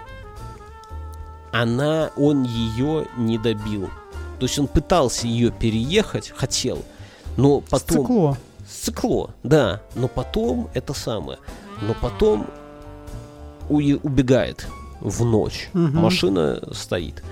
Она, 1.53 2.11
он 2.17 2.45
ее 2.45 3.07
не 3.19 3.37
добил. 3.37 3.91
То 4.39 4.47
есть 4.47 4.59
он 4.59 4.67
пытался 4.67 5.27
ее 5.27 5.51
переехать, 5.51 6.33
хотел, 6.35 6.83
но 7.37 7.61
потом... 7.61 7.99
Стекло. 7.99 8.37
Стекло, 8.67 9.31
да. 9.43 9.83
Но 9.95 10.09
потом 10.09 10.71
это 10.73 10.95
самое. 10.95 11.39
Но 11.83 11.93
потом 11.93 12.47
убегает 13.69 14.67
в 15.01 15.25
ночь. 15.25 15.69
Мгм. 15.73 15.99
Машина 15.99 16.61
стоит. 16.73 17.23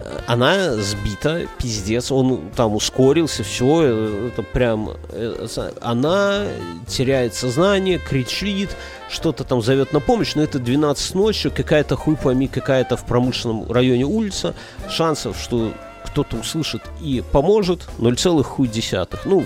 Э, 0.00 0.20
Она 0.26 0.74
сбита, 0.74 1.46
пиздец, 1.58 2.10
он 2.10 2.50
там 2.56 2.74
ускорился, 2.74 3.42
все, 3.44 4.26
это 4.28 4.42
прям... 4.42 4.90
э, 5.10 5.46
Она 5.80 6.46
теряет 6.88 7.34
сознание, 7.34 7.98
кричит, 7.98 8.70
что-то 9.08 9.44
там 9.44 9.62
зовет 9.62 9.92
на 9.92 10.00
помощь, 10.00 10.34
но 10.34 10.42
это 10.42 10.58
12 10.58 11.14
ночи, 11.14 11.48
какая-то 11.50 11.96
хуй 11.96 12.16
пойми, 12.16 12.48
какая-то 12.48 12.96
в 12.96 13.04
промышленном 13.06 13.70
районе 13.70 14.04
улица, 14.04 14.54
шансов, 14.90 15.38
что 15.40 15.72
кто-то 16.04 16.36
услышит 16.36 16.82
и 17.00 17.22
поможет, 17.32 17.88
0,1. 17.98 19.18
Ну, 19.24 19.44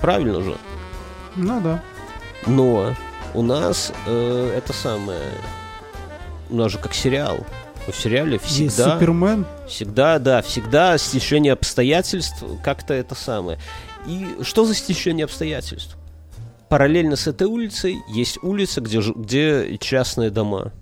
правильно 0.00 0.42
же. 0.42 0.56
Ну 1.36 1.60
да. 1.60 1.82
Но 2.46 2.94
у 3.34 3.42
нас 3.42 3.92
э, 4.06 4.54
это 4.56 4.72
самое... 4.72 5.20
У 6.50 6.56
нас 6.56 6.72
же 6.72 6.78
как 6.78 6.94
сериал. 6.94 7.38
В 7.86 7.94
сериале 7.94 8.34
Есть 8.34 8.46
всегда... 8.46 8.94
Супермен. 8.94 9.46
Всегда, 9.68 10.18
да, 10.18 10.40
всегда 10.40 10.96
стечение 10.96 11.52
обстоятельств 11.52 12.42
как-то 12.62 12.94
это 12.94 13.14
самое. 13.14 13.58
И 14.06 14.26
что 14.42 14.64
за 14.64 14.74
стечение 14.74 15.24
обстоятельств? 15.24 15.96
Параллельно 16.68 17.16
с 17.16 17.26
этой 17.26 17.46
улицей 17.46 17.98
есть 18.08 18.38
улица, 18.42 18.80
где, 18.80 19.00
где 19.00 19.76
частные 19.78 20.30
дома. 20.30 20.72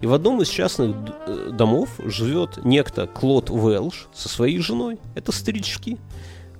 И 0.00 0.06
в 0.06 0.14
одном 0.14 0.42
из 0.42 0.48
частных 0.48 0.96
э, 1.26 1.50
домов 1.52 1.90
живет 2.04 2.64
некто 2.64 3.06
Клод 3.06 3.50
Уэлш 3.50 4.08
со 4.12 4.28
своей 4.28 4.58
женой. 4.58 4.98
Это 5.14 5.30
старички, 5.30 5.98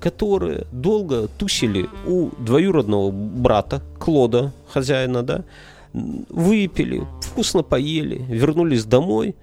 которые 0.03 0.67
долго 0.73 1.29
тусили 1.39 1.89
у 2.07 2.31
двоюродного 2.39 3.13
брата 3.13 3.81
Клода, 4.01 4.53
хозяина, 4.69 5.23
да, 5.23 5.45
выпили, 5.93 7.07
вкусно 7.21 7.63
поели, 7.63 8.25
вернулись 8.29 8.85
домой, 8.85 9.37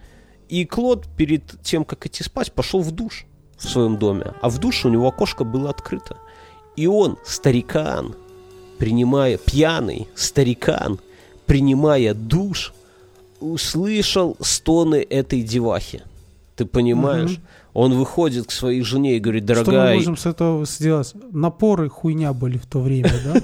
и 0.50 0.66
Клод 0.66 1.08
перед 1.16 1.44
тем, 1.64 1.86
как 1.86 2.06
идти 2.06 2.24
спать, 2.24 2.52
пошел 2.52 2.82
в 2.82 2.92
душ. 2.92 3.26
в 3.58 3.70
своем 3.70 3.98
доме, 3.98 4.34
а 4.42 4.50
в 4.50 4.58
душе 4.58 4.88
у 4.88 4.92
него 4.92 5.08
окошко 5.08 5.44
было 5.44 5.70
открыто. 5.70 6.18
И 6.76 6.88
он, 6.88 7.18
старикан, 7.26 8.16
принимая, 8.78 9.38
пьяный 9.38 10.08
старикан, 10.16 11.00
принимая 11.46 12.14
душ, 12.14 12.74
услышал 13.40 14.38
стоны 14.42 15.06
этой 15.10 15.42
девахи. 15.42 16.04
Ты 16.56 16.66
понимаешь? 16.66 17.32
Мгм. 17.32 17.42
Он 17.74 17.94
выходит 17.94 18.48
к 18.48 18.52
своей 18.52 18.82
жене 18.82 19.18
и 19.18 19.20
говорит, 19.20 19.44
Что 19.44 19.60
мы 19.60 19.64
дорогая, 19.66 19.96
можем 19.96 20.18
с 20.18 20.26
этого 20.26 20.66
сделать? 20.66 21.14
Напоры 21.32 21.90
хуйня 21.90 22.34
были 22.34 22.58
в 22.58 22.66
то 22.66 22.80
время, 22.80 23.12
да? 23.24 23.42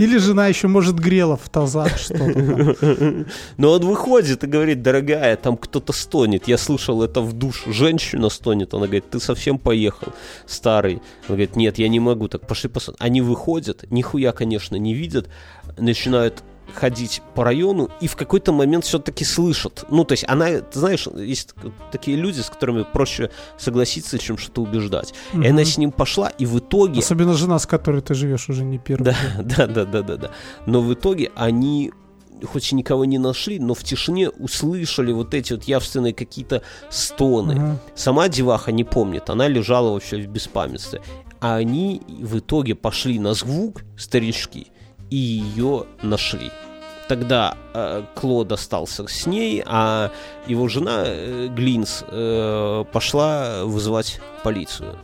Или 0.00 0.18
жена 0.18 0.48
еще, 0.48 0.68
может, 0.68 0.98
грела 0.98 1.36
в 1.36 1.48
тазах 1.48 1.98
что-то. 1.98 3.26
Но 3.56 3.72
он 3.72 3.86
выходит 3.86 4.44
и 4.44 4.46
говорит, 4.46 4.82
дорогая, 4.82 5.36
там 5.36 5.56
кто-то 5.56 5.92
стонет. 5.92 6.48
Я 6.48 6.58
слышал 6.58 7.02
это 7.02 7.20
в 7.20 7.32
душ. 7.32 7.64
Женщина 7.66 8.28
стонет. 8.28 8.74
Она 8.74 8.86
говорит, 8.86 9.10
ты 9.10 9.20
совсем 9.20 9.58
поехал, 9.58 10.12
старый. 10.46 10.94
Он 11.28 11.36
говорит, 11.36 11.56
нет, 11.56 11.78
я 11.78 11.88
не 11.88 12.00
могу. 12.00 12.28
Так 12.28 12.46
пошли 12.46 12.68
посмотрим. 12.68 13.04
Они 13.04 13.20
выходят, 13.20 13.84
нихуя, 13.90 14.32
конечно, 14.32 14.76
не 14.76 14.94
видят. 14.94 15.28
Начинают 15.76 16.42
ходить 16.74 17.22
по 17.34 17.44
району 17.44 17.90
и 18.00 18.06
в 18.06 18.16
какой-то 18.16 18.52
момент 18.52 18.84
все-таки 18.84 19.24
слышат. 19.24 19.84
Ну, 19.90 20.04
то 20.04 20.12
есть 20.12 20.24
она, 20.28 20.60
ты 20.60 20.78
знаешь, 20.78 21.06
есть 21.06 21.54
такие 21.90 22.16
люди, 22.16 22.40
с 22.40 22.50
которыми 22.50 22.84
проще 22.84 23.30
согласиться, 23.56 24.18
чем 24.18 24.38
что-то 24.38 24.62
убеждать. 24.62 25.14
И 25.34 25.46
она 25.46 25.64
с 25.64 25.78
ним 25.78 25.92
пошла, 25.92 26.28
и 26.28 26.46
в 26.46 26.58
итоге... 26.58 27.00
Особенно 27.00 27.34
жена, 27.34 27.58
с 27.58 27.66
которой 27.66 28.00
ты 28.00 28.14
живешь 28.14 28.48
уже 28.48 28.64
не 28.64 28.78
первый. 28.78 29.04
Да, 29.04 29.16
да, 29.42 29.66
да, 29.66 29.84
да, 29.84 30.02
да, 30.02 30.16
да. 30.16 30.30
Но 30.66 30.80
в 30.80 30.92
итоге 30.92 31.32
они 31.34 31.92
хоть 32.44 32.72
и 32.72 32.74
никого 32.76 33.04
не 33.04 33.18
нашли, 33.18 33.58
но 33.58 33.74
в 33.74 33.82
тишине 33.82 34.30
услышали 34.30 35.12
вот 35.12 35.34
эти 35.34 35.54
вот 35.54 35.64
явственные 35.64 36.14
какие-то 36.14 36.62
стоны. 36.88 37.52
Ага. 37.52 37.78
Сама 37.94 38.28
деваха 38.28 38.70
не 38.70 38.84
помнит, 38.84 39.28
она 39.30 39.48
лежала 39.48 39.92
вообще 39.92 40.18
в 40.18 40.28
беспамятстве. 40.28 41.02
А 41.40 41.56
они 41.56 42.02
в 42.08 42.38
итоге 42.38 42.74
пошли 42.74 43.18
на 43.18 43.34
звук, 43.34 43.82
старички, 43.96 44.68
и 45.10 45.16
ее 45.16 45.84
нашли. 46.02 46.50
Тогда 47.08 47.56
э, 47.72 48.02
Клод 48.14 48.52
остался 48.52 49.06
с 49.08 49.26
ней, 49.26 49.62
а 49.64 50.10
его 50.46 50.68
жена 50.68 51.04
э, 51.06 51.48
Глинс 51.48 52.04
э, 52.06 52.84
пошла 52.92 53.64
вызывать 53.64 54.20
полицию. 54.44 54.98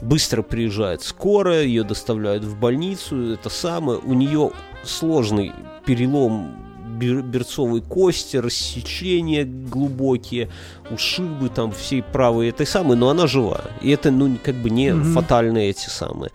Быстро 0.00 0.42
приезжает 0.42 1.02
скорая, 1.02 1.64
ее 1.64 1.84
доставляют 1.84 2.44
в 2.44 2.58
больницу. 2.58 3.32
Это 3.34 3.50
самое. 3.50 3.98
У 3.98 4.14
нее 4.14 4.52
сложный 4.84 5.52
перелом 5.86 6.56
бер- 6.98 7.22
берцовой 7.22 7.82
кости, 7.82 8.38
рассечения 8.38 9.44
глубокие, 9.44 10.50
ушибы 10.90 11.48
там 11.50 11.72
всей 11.72 12.02
правой 12.02 12.48
этой 12.48 12.66
самой, 12.66 12.96
но 12.96 13.10
она 13.10 13.26
жива. 13.26 13.62
И 13.82 13.90
это, 13.90 14.10
ну, 14.10 14.36
как 14.42 14.54
бы 14.56 14.70
не 14.70 14.94
Мгм. 14.94 15.12
фатальные 15.12 15.70
эти 15.70 15.88
самые. 15.90 16.30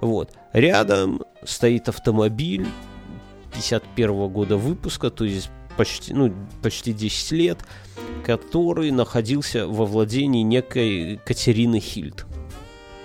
Вот. 0.00 0.30
Рядом 0.52 1.22
стоит 1.44 1.88
автомобиль 1.88 2.66
51 3.54 4.28
года 4.28 4.56
выпуска, 4.56 5.10
то 5.10 5.24
есть 5.24 5.50
почти, 5.76 6.12
ну, 6.12 6.32
почти 6.62 6.92
10 6.92 7.32
лет, 7.32 7.58
который 8.24 8.90
находился 8.90 9.66
во 9.66 9.86
владении 9.86 10.42
некой 10.42 11.20
Катерины 11.24 11.80
Хильд. 11.80 12.26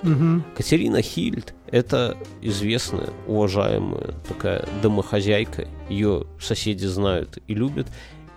Мгм. 0.03 0.43
Катерина 0.55 1.01
Хильд– 1.01 1.53
это 1.71 2.17
известная, 2.41 3.09
уважаемая 3.25 4.13
такая 4.27 4.67
домохозяйка. 4.83 5.67
Ее 5.89 6.27
соседи 6.39 6.85
знают 6.85 7.39
и 7.47 7.53
любят. 7.53 7.87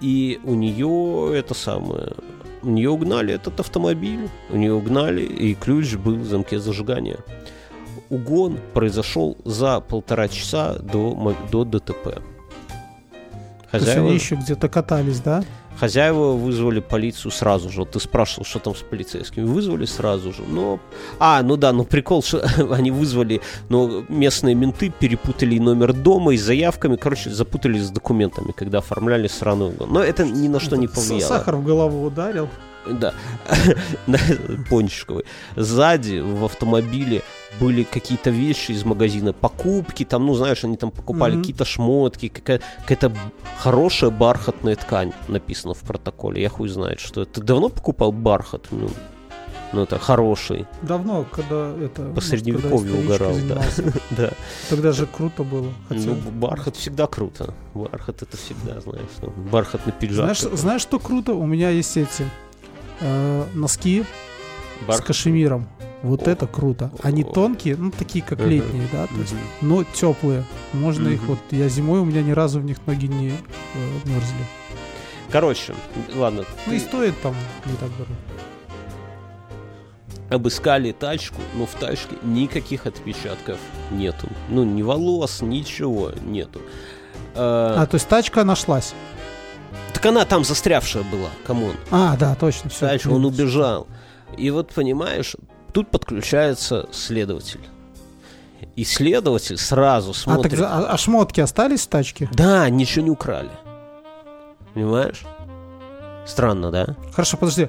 И 0.00 0.40
у 0.44 0.54
нее 0.54 1.32
это 1.36 1.54
самое... 1.54 2.14
У 2.62 2.68
нее 2.68 2.90
угнали 2.90 3.34
этот 3.34 3.58
автомобиль, 3.60 4.28
у 4.50 4.56
нее 4.56 4.74
угнали, 4.74 5.22
и 5.22 5.54
ключ 5.54 5.94
был 5.94 6.16
в 6.16 6.26
замке 6.26 6.58
зажигания. 6.58 7.18
Угон 8.10 8.58
произошел 8.74 9.36
за 9.44 9.80
полтора 9.80 10.28
часа 10.28 10.74
до, 10.74 11.34
до 11.50 11.64
ДТП. 11.64 12.04
То 12.04 13.76
есть 13.76 13.86
Хозяева, 13.86 14.06
они 14.06 14.14
еще 14.14 14.34
где-то 14.34 14.68
катались, 14.68 15.20
да? 15.20 15.44
хозяева 15.80 16.32
вызвали 16.32 16.80
полицию 16.80 17.30
сразу 17.32 17.70
же. 17.70 17.80
Вот 17.80 17.92
ты 17.92 18.00
спрашивал, 18.00 18.44
что 18.44 18.58
там 18.58 18.74
с 18.74 18.80
полицейскими. 18.80 19.44
Вызвали 19.44 19.86
сразу 19.86 20.32
же. 20.32 20.42
Но... 20.42 20.78
А, 21.18 21.42
ну 21.42 21.56
да, 21.56 21.72
ну 21.72 21.84
прикол, 21.84 22.22
что 22.22 22.44
они 22.70 22.90
вызвали, 22.90 23.40
но 23.68 24.04
местные 24.08 24.54
менты 24.54 24.90
перепутали 24.90 25.58
номер 25.58 25.92
дома, 25.94 26.34
и 26.34 26.36
заявками. 26.36 26.96
Короче, 26.96 27.30
запутались 27.30 27.84
с 27.86 27.90
документами, 27.90 28.52
когда 28.52 28.78
оформляли 28.78 29.28
сраный 29.28 29.68
угон. 29.68 29.92
Но 29.92 30.02
это 30.02 30.24
ни 30.24 30.48
на 30.48 30.60
что 30.60 30.76
не 30.76 30.86
повлияло. 30.86 31.28
Сахар 31.28 31.56
в 31.56 31.64
голову 31.64 32.04
ударил. 32.04 32.48
Да, 32.98 33.14
пончиковый. 34.68 35.24
Сзади 35.56 36.18
в 36.20 36.44
автомобиле 36.44 37.22
были 37.60 37.82
какие-то 37.82 38.30
вещи 38.30 38.72
из 38.72 38.84
магазина, 38.84 39.32
покупки, 39.32 40.04
там, 40.04 40.26
ну, 40.26 40.34
знаешь, 40.34 40.64
они 40.64 40.76
там 40.76 40.90
покупали 40.90 41.32
Мгм. 41.34 41.42
какие-то 41.42 41.64
шмотки, 41.64 42.28
какая- 42.28 42.60
какая-то 42.82 43.12
хорошая 43.58 44.10
бархатная 44.10 44.76
ткань 44.76 45.12
написано 45.28 45.74
в 45.74 45.80
протоколе. 45.80 46.42
Я 46.42 46.48
хуй 46.48 46.68
знает, 46.68 47.00
что 47.00 47.22
это. 47.22 47.40
Ты 47.40 47.42
давно 47.42 47.68
покупал 47.68 48.12
бархат? 48.12 48.68
Ну, 48.70 48.88
ну 49.72 49.82
это 49.82 49.98
хороший. 49.98 50.66
Давно, 50.82 51.24
когда 51.30 51.72
это... 51.76 52.02
По 52.14 52.20
средневековью 52.20 52.98
угорал, 53.04 53.34
да. 53.48 53.62
Да. 54.16 54.30
Тогда 54.68 54.92
же 54.92 55.06
круто 55.06 55.42
было. 55.44 55.72
Хотя- 55.88 56.00
Ну, 56.06 56.14
бархат 56.14 56.76
всегда 56.76 57.06
круто. 57.06 57.52
Бархат 57.74 58.22
это 58.22 58.36
всегда, 58.36 58.80
знаешь. 58.80 59.06
ну, 59.22 59.30
Бархатный 59.50 59.92
пиджак. 59.92 60.36
знаешь, 60.36 60.58
знаешь, 60.58 60.82
что 60.82 60.98
круто? 60.98 61.34
У 61.34 61.46
меня 61.46 61.70
есть 61.70 61.96
эти 61.96 62.26
э, 63.00 63.46
носки 63.54 64.04
с 64.84 64.88
бархат- 64.88 65.02
кашемиром. 65.06 65.68
Вот 66.02 66.26
О. 66.26 66.30
это 66.30 66.46
круто. 66.46 66.90
Они 67.02 67.22
О. 67.22 67.26
тонкие, 67.26 67.76
ну 67.76 67.90
такие 67.90 68.24
как 68.24 68.40
летние, 68.40 68.88
да, 68.92 69.06
то 69.06 69.14
есть, 69.20 69.34
но 69.60 69.84
теплые. 69.84 70.44
Можно 70.72 71.08
их 71.08 71.22
вот. 71.24 71.38
Я 71.50 71.68
зимой 71.68 72.00
у 72.00 72.04
меня 72.04 72.22
ни 72.22 72.30
разу 72.32 72.60
в 72.60 72.64
них 72.64 72.78
ноги 72.86 73.06
не 73.06 73.28
э, 73.28 73.32
мерзли. 74.04 74.44
Короче, 75.30 75.74
ладно. 76.14 76.44
Ну 76.66 76.70
ты- 76.72 76.76
и 76.76 76.80
стоит 76.80 77.20
там 77.20 77.34
не 77.66 77.74
так 77.74 77.90
дорого. 77.98 78.14
обыскали 80.30 80.92
тачку, 80.92 81.40
но 81.56 81.66
в 81.66 81.74
тачке 81.74 82.14
никаких 82.22 82.86
отпечатков 82.86 83.58
нету. 83.90 84.28
Ну, 84.48 84.62
ни 84.64 84.82
волос, 84.82 85.42
ничего 85.42 86.12
нету. 86.24 86.60
Э, 87.34 87.74
А, 87.78 87.86
то 87.86 87.96
есть 87.96 88.08
тачка 88.08 88.44
нашлась. 88.44 88.94
Так 90.00 90.06
она 90.06 90.24
там 90.24 90.44
застрявшая 90.44 91.02
была, 91.04 91.28
come 91.46 91.62
on. 91.62 91.74
А, 91.90 92.16
да, 92.16 92.34
точно, 92.34 92.70
все. 92.70 92.86
Дальше 92.86 93.10
он 93.10 93.24
убежал. 93.26 93.86
И 94.38 94.48
вот, 94.50 94.72
понимаешь, 94.72 95.36
тут 95.72 95.90
подключается 95.90 96.88
следователь. 96.90 97.60
И 98.76 98.84
следователь 98.84 99.58
сразу 99.58 100.12
А, 100.12 100.14
смотрит. 100.14 100.50
так, 100.52 100.58
за- 100.58 100.68
а, 100.68 100.86
а 100.92 100.96
шмотки 100.96 101.40
остались 101.40 101.82
в 101.82 101.88
тачке? 101.88 102.30
Да, 102.32 102.68
ничего 102.70 103.04
не 103.04 103.10
украли. 103.10 103.50
Понимаешь? 104.72 105.22
Странно, 106.26 106.70
да? 106.70 106.96
Хорошо, 107.12 107.36
подожди. 107.36 107.68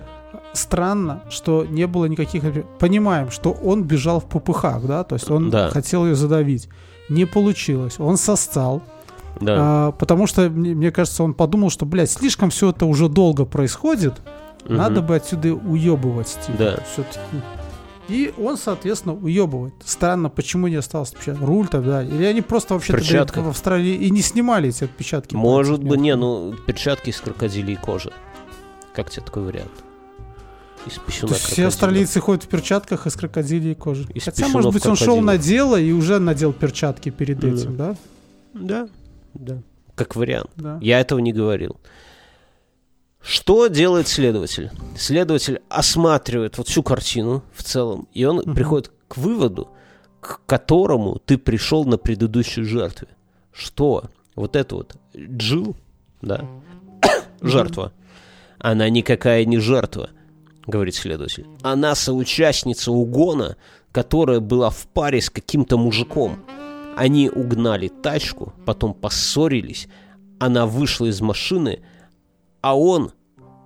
Странно, 0.54 1.24
что 1.30 1.66
не 1.66 1.86
было 1.86 2.06
никаких... 2.06 2.44
Понимаем, 2.80 3.30
что 3.32 3.52
он 3.52 3.84
бежал 3.84 4.22
в 4.22 4.26
попыхах, 4.30 4.86
да? 4.86 5.04
То 5.04 5.16
есть 5.16 5.30
он 5.30 5.50
Да. 5.50 5.70
хотел 5.70 6.06
ее 6.06 6.16
задавить. 6.16 6.70
Не 7.10 7.26
получилось. 7.26 7.96
Он 8.00 8.16
сосцал. 8.16 8.82
Да. 9.40 9.56
А, 9.58 9.92
потому 9.94 10.28
что, 10.28 10.50
мне, 10.50 10.76
мне 10.76 10.92
кажется, 10.92 11.24
он 11.24 11.34
подумал, 11.34 11.70
что, 11.70 11.86
блядь, 11.86 12.12
слишком 12.12 12.50
все 12.50 12.70
это 12.72 12.86
уже 12.86 13.08
долго 13.10 13.46
происходит. 13.46 14.22
Мгм. 14.66 14.76
Надо 14.78 15.02
бы 15.02 15.16
отсюда 15.16 15.54
уебывать. 15.54 16.38
Типа, 16.46 16.58
Да. 16.58 16.80
все-таки. 16.92 17.20
И 18.08 18.34
он, 18.38 18.58
соответственно, 18.58 19.16
уебывает. 19.16 19.74
Странно, 19.86 20.30
почему 20.30 20.68
не 20.68 20.76
остался 20.76 21.14
отпечаток? 21.14 21.42
Руль 21.48 21.68
тогда. 21.68 22.04
Или 22.04 22.26
они 22.26 22.42
просто 22.42 22.74
вообще 22.74 22.94
в 22.94 23.48
Австралии 23.48 23.96
и 23.96 24.10
не 24.10 24.22
снимали 24.22 24.70
эти 24.70 24.84
отпечатки. 24.84 25.34
Может 25.34 25.78
пальцев, 25.78 25.90
быть, 25.90 26.00
не, 26.02 26.16
ну, 26.16 26.54
перчатки 26.68 27.10
из 27.10 27.22
крокодилей 27.22 27.78
кожи. 27.78 28.12
Как 28.94 29.10
тебе 29.10 29.24
такой 29.26 29.44
вариант? 29.44 29.72
Из 30.86 30.94
писюна 30.98 31.30
То 31.30 31.36
есть 31.36 31.46
все 31.48 31.68
австралийцы 31.68 32.20
ходят 32.20 32.44
в 32.44 32.48
перчатках 32.48 33.08
из 33.08 33.16
крокодилей 33.16 33.76
кожи. 33.76 34.08
Из 34.14 34.24
Хотя, 34.26 34.48
может 34.50 34.74
быть, 34.74 34.86
он 34.86 34.96
шел 34.96 35.16
крокодила. 35.16 35.26
на 35.32 35.38
дело 35.38 35.80
и 35.80 35.92
уже 35.92 36.20
надел 36.20 36.52
перчатки 36.54 37.10
перед 37.10 37.40
Да. 37.40 37.48
этим, 37.48 37.78
да? 37.78 37.96
Да, 38.54 38.88
да. 39.34 39.62
Как 39.96 40.16
вариант. 40.16 40.50
Да. 40.56 40.78
Я 40.82 41.00
этого 41.00 41.20
не 41.20 41.34
говорил. 41.34 41.78
Что 43.22 43.68
делает 43.68 44.08
следователь? 44.08 44.72
Следователь 44.98 45.62
осматривает 45.70 46.58
вот 46.58 46.68
всю 46.68 46.82
картину 46.82 47.44
в 47.54 47.62
целом, 47.64 48.08
и 48.14 48.26
он 48.26 48.38
Мгм. 48.38 48.56
приходит 48.56 48.92
к 49.08 49.18
выводу, 49.18 49.70
к 50.22 50.40
которому 50.48 51.20
ты 51.20 51.38
пришел 51.38 51.86
на 51.86 51.98
предыдущей 51.98 52.64
жертве. 52.64 53.10
Что 53.52 54.06
вот 54.36 54.56
это 54.56 54.76
вот 54.76 54.96
Джил, 55.16 55.76
да, 56.22 56.48
жертва, 57.42 57.92
она 58.58 58.90
никакая 58.90 59.46
не 59.46 59.60
жертва, 59.60 60.10
говорит 60.66 60.96
следователь. 60.96 61.46
Она 61.62 61.94
соучастница 61.96 62.92
угона, 62.92 63.56
которая 63.92 64.40
была 64.40 64.70
в 64.72 64.88
паре 64.88 65.22
с 65.22 65.30
каким-то 65.30 65.78
мужиком. 65.78 66.44
Они 66.96 67.30
угнали 67.30 67.88
тачку, 67.88 68.54
потом 68.66 68.94
поссорились, 68.94 69.88
она 70.40 70.66
вышла 70.66 71.06
из 71.06 71.22
машины, 71.22 71.80
а 72.62 72.78
он, 72.78 73.12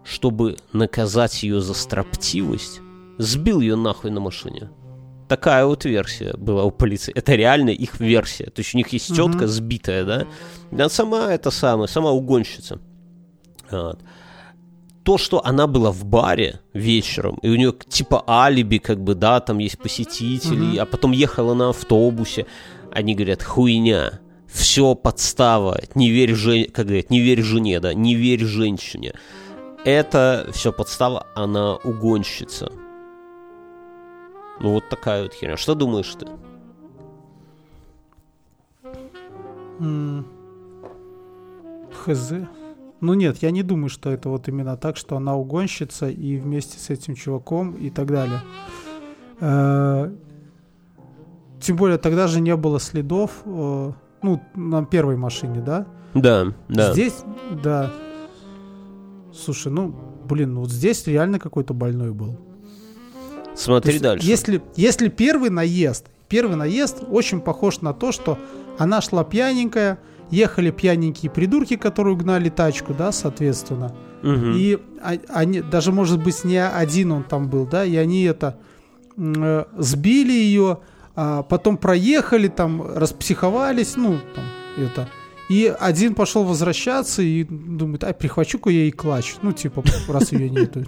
чтобы 0.03 0.57
наказать 0.73 1.43
ее 1.43 1.61
за 1.61 1.73
строптивость, 1.73 2.81
сбил 3.17 3.61
ее 3.61 3.75
нахуй 3.75 4.11
на 4.11 4.19
машине. 4.19 4.69
Такая 5.27 5.65
вот 5.65 5.85
версия 5.85 6.35
была 6.37 6.65
у 6.65 6.71
полиции. 6.71 7.11
Это 7.15 7.33
реально 7.33 7.71
их 7.71 7.99
версия. 7.99 8.45
То 8.45 8.59
есть 8.61 8.75
у 8.75 8.77
них 8.77 8.89
есть 8.89 9.07
тетка 9.07 9.37
Мгм. 9.45 9.47
сбитая, 9.47 10.05
да? 10.05 10.27
Она 10.71 10.87
сама 10.89 11.33
это 11.33 11.49
самая, 11.49 11.87
сама 11.87 12.11
угонщица. 12.11 12.79
Вот. 13.71 13.99
То, 15.03 15.17
что 15.17 15.43
она 15.43 15.65
была 15.67 15.91
в 15.91 16.03
баре 16.05 16.59
вечером, 16.73 17.39
и 17.43 17.49
у 17.49 17.55
нее 17.55 17.73
типа 17.89 18.23
алиби, 18.27 18.77
как 18.77 18.99
бы, 19.03 19.15
да, 19.15 19.39
там 19.39 19.57
есть 19.59 19.77
посетители, 19.79 20.55
Мгм. 20.73 20.79
а 20.79 20.85
потом 20.85 21.11
ехала 21.11 21.53
на 21.55 21.69
автобусе, 21.69 22.45
они 22.95 23.13
говорят, 23.13 23.43
хуйня, 23.43 24.19
все 24.47 24.95
подстава, 24.95 25.79
не 25.95 26.09
верь, 26.09 26.33
жен... 26.33 26.71
как 26.71 26.85
говорят, 26.87 27.09
не 27.09 27.19
верь 27.19 27.43
жене, 27.43 27.79
да, 27.79 27.93
не 27.93 28.15
верь 28.15 28.45
женщине. 28.45 29.13
Это 29.83 30.49
все 30.53 30.71
подстава, 30.71 31.27
она 31.35 31.75
угонщица. 31.75 32.71
Ну 34.61 34.71
вот 34.71 34.89
такая 34.89 35.23
вот 35.23 35.33
херня. 35.33 35.57
Что 35.57 35.75
думаешь 35.75 36.15
ты? 36.17 36.25
Хз. 41.91 42.33
Ну 43.01 43.13
нет, 43.13 43.37
я 43.41 43.51
не 43.51 43.61
думаю, 43.61 43.89
что 43.89 44.09
это 44.09 44.29
вот 44.29 44.47
именно 44.47 44.77
так, 44.77 44.95
что 44.95 45.17
она 45.17 45.35
угонщица 45.35 46.09
и 46.09 46.37
вместе 46.37 46.79
с 46.79 46.89
этим 46.89 47.13
чуваком 47.15 47.73
и 47.73 47.89
так 47.89 48.07
далее. 48.07 48.41
Тем 51.59 51.75
более 51.75 51.97
тогда 51.97 52.27
же 52.27 52.41
не 52.41 52.55
было 52.55 52.79
следов, 52.79 53.31
э, 53.45 53.91
ну, 54.21 54.41
на 54.55 54.85
первой 54.85 55.17
машине, 55.17 55.61
да? 55.61 55.87
Да, 56.13 56.53
да. 56.69 56.93
Здесь, 56.93 57.23
да. 57.63 57.91
Слушай, 59.33 59.71
ну, 59.71 59.93
блин, 60.27 60.53
ну 60.53 60.61
вот 60.61 60.71
здесь 60.71 61.05
реально 61.07 61.39
какой-то 61.39 61.73
больной 61.73 62.11
был. 62.11 62.39
Смотри 63.55 63.93
есть, 63.93 64.03
дальше. 64.03 64.27
Если, 64.27 64.61
если 64.75 65.09
первый 65.09 65.49
наезд, 65.49 66.07
первый 66.27 66.55
наезд 66.55 67.03
очень 67.09 67.41
похож 67.41 67.81
на 67.81 67.93
то, 67.93 68.11
что 68.11 68.37
она 68.77 69.01
шла 69.01 69.23
пьяненькая, 69.23 69.99
ехали 70.29 70.71
пьяненькие 70.71 71.31
придурки, 71.31 71.75
которые 71.75 72.15
угнали 72.15 72.49
тачку, 72.49 72.93
да, 72.93 73.11
соответственно. 73.11 73.95
Мгм. 74.21 74.53
И 74.55 74.79
а- 75.01 75.17
они, 75.29 75.61
даже, 75.61 75.91
может 75.91 76.23
быть, 76.23 76.43
не 76.43 76.57
один 76.57 77.11
он 77.11 77.23
там 77.23 77.49
был, 77.49 77.65
да, 77.65 77.85
и 77.85 77.95
они 77.95 78.23
это 78.23 78.57
э, 79.17 79.65
сбили 79.77 80.33
ее, 80.33 80.79
а 81.15 81.43
потом 81.43 81.77
проехали, 81.77 82.47
там, 82.47 82.81
распсиховались, 82.95 83.95
ну, 83.95 84.19
там, 84.35 84.45
это. 84.77 85.07
И 85.49 85.73
один 85.79 86.15
пошел 86.15 86.43
возвращаться 86.43 87.21
и 87.21 87.43
думает, 87.43 88.03
ай, 88.03 88.13
прихвачу-ка 88.13 88.69
я 88.69 88.85
и 88.85 88.91
клатч. 88.91 89.35
Ну, 89.43 89.51
типа, 89.51 89.83
раз 90.07 90.31
ее 90.31 90.49
нету. 90.49 90.85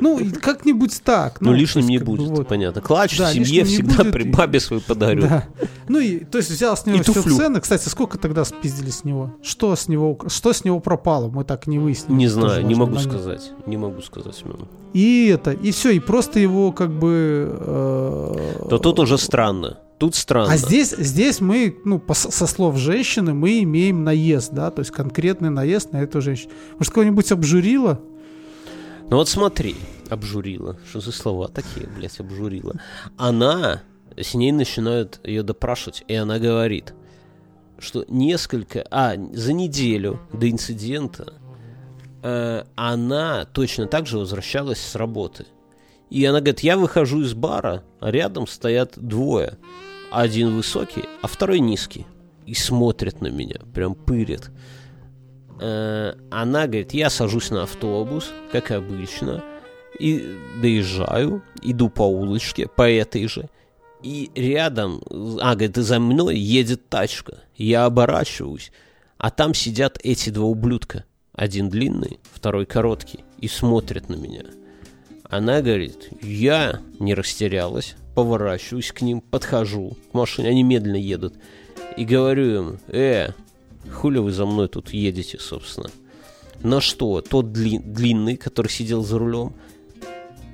Ну, 0.00 0.20
как-нибудь 0.40 1.00
так. 1.02 1.40
Ну, 1.40 1.50
то 1.50 1.54
лишним 1.56 1.86
не 1.86 1.98
будет, 1.98 2.46
понятно. 2.46 2.80
Клатч 2.80 3.18
Да, 3.18 3.30
в 3.30 3.32
семье 3.32 3.64
всегда 3.64 4.04
при 4.04 4.24
бабе 4.24 4.60
свою 4.60 4.82
подарю. 4.82 5.22
Да. 5.22 5.48
Ну 5.88 5.98
и, 5.98 6.20
то 6.20 6.38
есть 6.38 6.50
взял 6.50 6.76
с 6.76 6.86
него 6.86 7.02
все 7.02 7.22
цены. 7.22 7.60
Кстати, 7.60 7.88
сколько 7.88 8.18
тогда 8.18 8.44
спиздили 8.44 8.90
с 8.90 9.04
него? 9.04 9.34
Что 9.42 9.74
с 9.74 9.88
него, 9.88 10.18
что 10.28 10.52
с 10.52 10.64
него 10.64 10.80
пропало? 10.80 11.28
Мы 11.28 11.44
так 11.44 11.66
не 11.66 11.78
выяснили. 11.78 12.18
Не 12.18 12.28
знаю, 12.28 12.64
не 12.64 12.74
могу 12.74 12.98
сказать. 12.98 13.52
Не 13.66 13.76
могу 13.76 14.00
сказать, 14.02 14.34
Семен. 14.36 14.68
И 14.92 15.26
это, 15.26 15.52
и 15.52 15.70
все, 15.70 15.90
и 15.90 15.98
просто 15.98 16.38
его 16.38 16.72
как 16.72 16.90
бы... 16.90 17.56
э, 17.60 18.66
То 18.70 18.78
тут 18.78 18.98
уже 19.00 19.18
странно. 19.18 19.78
Тут 19.98 20.14
странно. 20.14 20.52
А 20.52 20.56
здесь, 20.56 20.94
здесь 20.96 21.40
мы, 21.40 21.76
ну, 21.84 21.98
по- 21.98 22.14
со 22.14 22.46
слов 22.46 22.76
женщины, 22.76 23.34
мы 23.34 23.62
имеем 23.64 24.04
наезд, 24.04 24.52
да, 24.52 24.70
то 24.70 24.80
есть 24.80 24.92
конкретный 24.92 25.50
наезд 25.50 25.92
на 25.92 26.02
эту 26.02 26.20
женщину. 26.20 26.52
Может, 26.78 26.92
кого-нибудь 26.92 27.32
обжурила? 27.32 28.00
Ну 29.10 29.16
вот 29.16 29.28
смотри, 29.28 29.74
обжурила. 30.08 30.78
Что 30.88 31.00
за 31.00 31.12
слова 31.12 31.48
такие, 31.48 31.88
блядь, 31.88 32.20
обжурила. 32.20 32.74
Она, 33.16 33.82
с 34.16 34.34
ней 34.34 34.52
начинают 34.52 35.20
ее 35.24 35.42
допрашивать, 35.42 36.04
и 36.06 36.14
она 36.14 36.38
говорит, 36.38 36.94
что 37.78 38.04
несколько, 38.08 38.86
а, 38.90 39.14
за 39.32 39.52
неделю 39.52 40.20
до 40.32 40.50
инцидента 40.50 41.34
э, 42.22 42.64
она 42.74 43.46
точно 43.46 43.86
так 43.86 44.06
же 44.06 44.18
возвращалась 44.18 44.80
с 44.80 44.94
работы. 44.94 45.46
И 46.10 46.24
она 46.24 46.40
говорит, 46.40 46.60
я 46.60 46.76
выхожу 46.76 47.22
из 47.22 47.34
бара, 47.34 47.84
а 48.00 48.10
рядом 48.10 48.46
стоят 48.46 48.94
двое. 48.96 49.58
Один 50.10 50.54
высокий, 50.54 51.04
а 51.22 51.26
второй 51.26 51.60
низкий. 51.60 52.06
И 52.46 52.54
смотрят 52.54 53.20
на 53.20 53.28
меня, 53.28 53.60
прям 53.74 53.94
пырят. 53.94 54.50
Э, 55.60 56.14
она 56.30 56.66
говорит, 56.66 56.94
я 56.94 57.10
сажусь 57.10 57.50
на 57.50 57.64
автобус, 57.64 58.30
как 58.52 58.70
обычно, 58.70 59.44
и 59.98 60.36
доезжаю, 60.62 61.42
иду 61.62 61.90
по 61.90 62.02
улочке, 62.02 62.68
по 62.68 62.88
этой 62.88 63.26
же, 63.26 63.48
и 64.02 64.30
рядом, 64.34 65.02
а, 65.40 65.54
говорит, 65.54 65.76
за 65.76 65.98
мной 65.98 66.38
едет 66.38 66.88
тачка. 66.88 67.38
Я 67.56 67.84
оборачиваюсь, 67.84 68.70
а 69.16 69.30
там 69.30 69.54
сидят 69.54 69.98
эти 70.02 70.30
два 70.30 70.46
ублюдка. 70.46 71.04
Один 71.32 71.68
длинный, 71.68 72.18
второй 72.32 72.66
короткий, 72.66 73.24
и 73.38 73.48
смотрят 73.48 74.08
на 74.08 74.14
меня. 74.14 74.44
Она 75.24 75.60
говорит, 75.60 76.08
я 76.22 76.80
не 76.98 77.14
растерялась, 77.14 77.96
поворачиваюсь 78.22 78.90
к 78.90 79.00
ним, 79.02 79.20
подхожу 79.20 79.96
к 80.10 80.14
машине, 80.14 80.48
они 80.48 80.64
медленно 80.64 80.96
едут, 80.96 81.34
и 81.96 82.04
говорю 82.04 82.44
им, 82.58 82.78
э, 82.88 83.28
хули 83.94 84.18
вы 84.18 84.32
за 84.32 84.44
мной 84.44 84.66
тут 84.66 84.90
едете, 84.92 85.38
собственно. 85.38 85.88
На 86.64 86.80
что 86.80 87.20
тот 87.20 87.46
дли- 87.46 87.78
длинный, 87.80 88.36
который 88.36 88.66
сидел 88.72 89.04
за 89.04 89.18
рулем, 89.20 89.52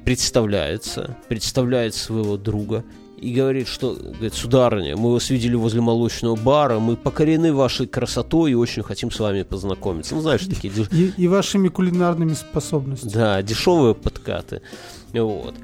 представляется, 0.05 1.17
представляет 1.29 1.95
своего 1.95 2.37
друга 2.37 2.85
и 3.17 3.33
говорит, 3.33 3.67
что, 3.69 3.95
говорит, 3.95 4.35
сударыня, 4.35 4.97
мы 4.99 5.11
вас 5.12 5.31
видели 5.31 5.55
возле 5.55 5.81
молочного 5.81 6.37
бара, 6.37 6.79
мы 6.79 6.97
покорены 6.97 7.55
вашей 7.55 7.87
красотой 7.87 8.51
и 8.51 8.55
очень 8.55 8.83
хотим 8.83 9.11
с 9.11 9.19
вами 9.19 9.43
познакомиться. 9.43 10.15
Ну, 10.15 10.21
знаешь, 10.21 10.43
такие 10.43 10.71
И, 10.93 11.12
и 11.17 11.29
вашими 11.29 11.69
кулинарными 11.69 12.35
способностями. 12.35 13.12
да, 13.12 13.41
дешевые 13.41 13.95
подкаты. 13.95 14.61
Вот. 15.15 15.55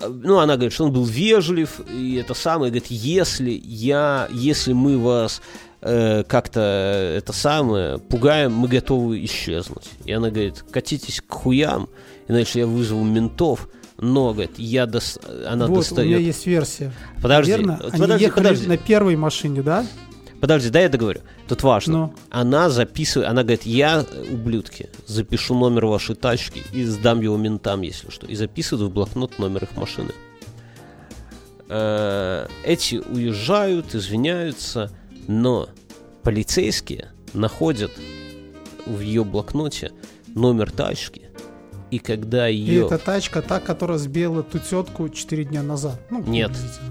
Ну, 0.00 0.38
она 0.38 0.54
говорит, 0.54 0.72
что 0.72 0.84
он 0.84 0.92
был 0.92 1.04
вежлив, 1.04 1.80
и 1.90 2.16
это 2.16 2.34
самое, 2.34 2.70
говорит, 2.70 2.90
если 2.90 3.50
я, 3.64 4.28
если 4.32 4.72
мы 4.72 4.98
вас 4.98 5.40
э, 5.80 6.24
как-то 6.24 6.60
это 7.16 7.32
самое 7.32 7.98
пугаем, 7.98 8.52
мы 8.52 8.68
готовы 8.68 9.24
исчезнуть. 9.24 9.90
И 10.04 10.12
она 10.12 10.30
говорит, 10.30 10.64
катитесь 10.70 11.20
к 11.20 11.32
хуям, 11.32 11.88
иначе 12.28 12.60
я 12.60 12.66
вызову 12.66 13.04
ментов. 13.04 13.68
Но, 13.96 14.32
говорит, 14.32 14.58
я 14.58 14.86
дос... 14.86 15.20
она 15.46 15.68
вот, 15.68 15.76
достает... 15.76 16.08
у 16.08 16.10
меня 16.10 16.18
есть 16.18 16.46
версия. 16.46 16.92
Подожди, 17.22 17.52
Верно? 17.52 17.78
вот 17.80 17.92
Они 17.92 18.02
подожди, 18.02 18.24
ехали 18.24 18.42
подожди, 18.42 18.66
на 18.66 18.76
первой 18.76 19.16
машине, 19.16 19.62
да? 19.62 19.86
Подожди, 20.44 20.68
да, 20.68 20.80
я 20.80 20.90
договорю. 20.90 21.22
Тут 21.48 21.62
важно. 21.62 21.92
Ну. 21.98 22.14
Она 22.28 22.68
записывает, 22.68 23.30
она 23.30 23.44
говорит, 23.44 23.62
я, 23.62 24.04
ублюдки, 24.30 24.90
запишу 25.06 25.54
номер 25.54 25.86
вашей 25.86 26.16
тачки 26.16 26.62
и 26.74 26.84
сдам 26.84 27.22
его 27.22 27.38
ментам, 27.38 27.80
если 27.80 28.10
что. 28.10 28.26
И 28.26 28.34
записывает 28.34 28.90
в 28.90 28.92
блокнот 28.92 29.38
номер 29.38 29.64
их 29.64 29.74
машины. 29.74 30.10
Э, 31.70 32.46
Эти 32.62 32.96
уезжают, 32.96 33.94
извиняются, 33.94 34.90
но 35.28 35.70
полицейские 36.22 37.08
находят 37.32 37.92
в 38.84 39.00
ее 39.00 39.24
блокноте 39.24 39.92
номер 40.26 40.70
тачки, 40.70 41.22
и 41.90 41.98
когда 41.98 42.50
И 42.50 42.56
ее... 42.56 42.84
эта 42.84 42.98
тачка, 42.98 43.40
та, 43.40 43.60
которая 43.60 43.96
сбила 43.96 44.42
ту 44.42 44.58
тетку 44.58 45.08
4 45.08 45.44
дня 45.44 45.62
назад. 45.62 45.98
Ну, 46.10 46.22
Нет. 46.22 46.50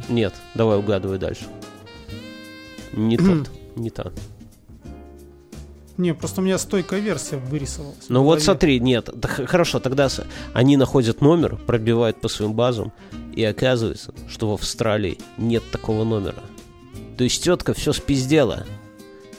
Нет, 0.09 0.33
давай 0.55 0.79
угадывай 0.79 1.19
дальше. 1.19 1.43
Не 2.93 3.17
тот, 3.17 3.51
не 3.75 3.89
та. 3.89 4.11
Не, 5.97 6.13
просто 6.15 6.41
у 6.41 6.43
меня 6.43 6.57
стойкая 6.57 6.99
версия 6.99 7.37
вырисовалась. 7.37 8.05
Ну 8.09 8.23
вот 8.23 8.41
смотри, 8.41 8.79
нет, 8.79 9.09
да 9.13 9.27
хорошо, 9.27 9.79
тогда 9.79 10.09
они 10.53 10.75
находят 10.75 11.21
номер, 11.21 11.57
пробивают 11.67 12.19
по 12.19 12.29
своим 12.29 12.53
базам, 12.53 12.91
и 13.35 13.43
оказывается, 13.43 14.13
что 14.27 14.49
в 14.49 14.53
Австралии 14.53 15.19
нет 15.37 15.63
такого 15.71 16.03
номера. 16.03 16.43
То 17.17 17.23
есть 17.23 17.43
тетка 17.43 17.73
все 17.73 17.93
спиздела. 17.93 18.65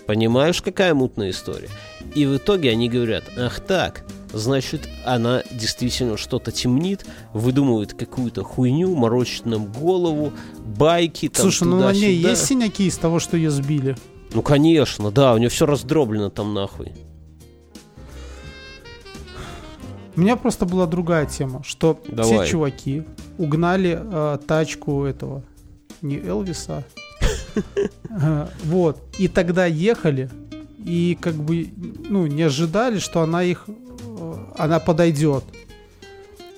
Понимаешь, 0.07 0.63
какая 0.63 0.95
мутная 0.95 1.31
история? 1.31 1.71
И 2.15 2.25
в 2.27 2.37
итоге 2.37 2.71
они 2.71 2.89
говорят, 2.89 3.25
ах 3.37 3.59
так, 3.59 4.05
значит, 4.35 4.89
она 5.05 5.43
действительно 5.51 6.17
что-то 6.17 6.53
темнит, 6.53 7.07
выдумывает 7.33 7.95
какую-то 7.95 8.43
хуйню, 8.43 8.95
морочит 8.95 9.47
нам 9.47 9.67
голову, 9.73 10.33
байки 10.65 11.29
там 11.29 11.43
Слушай, 11.43 11.69
ну 11.69 11.81
на 11.81 11.93
ней 11.93 12.15
есть 12.15 12.47
синяки 12.47 12.87
из 12.87 12.99
того, 12.99 13.19
что 13.19 13.37
ее 13.37 13.51
сбили? 13.51 13.97
Ну, 14.33 14.43
конечно, 14.43 15.11
да, 15.11 15.35
у 15.35 15.39
нее 15.39 15.49
все 15.49 15.65
раздроблено 15.65 16.29
там 16.29 16.55
нахуй. 16.55 16.93
У 20.17 20.21
меня 20.21 20.37
просто 20.37 20.65
была 20.65 20.87
другая 20.87 21.27
тема, 21.27 21.63
что 21.65 22.01
Давай. 22.07 22.45
все 22.45 22.53
чуваки 22.53 23.03
угнали 23.37 23.99
э, 24.01 24.39
тачку 24.47 25.05
этого, 25.05 25.43
не 26.03 26.19
Элвиса, 26.19 26.85
э, 28.11 28.47
вот, 28.65 29.03
и 29.19 29.27
тогда 29.27 29.67
ехали, 29.67 30.31
и 30.79 31.19
как 31.21 31.35
бы, 31.35 31.69
ну, 32.09 32.27
не 32.27 32.43
ожидали, 32.43 32.99
что 32.99 33.23
она 33.23 33.43
их, 33.43 33.67
она 34.57 34.81
подойдет. 34.81 35.45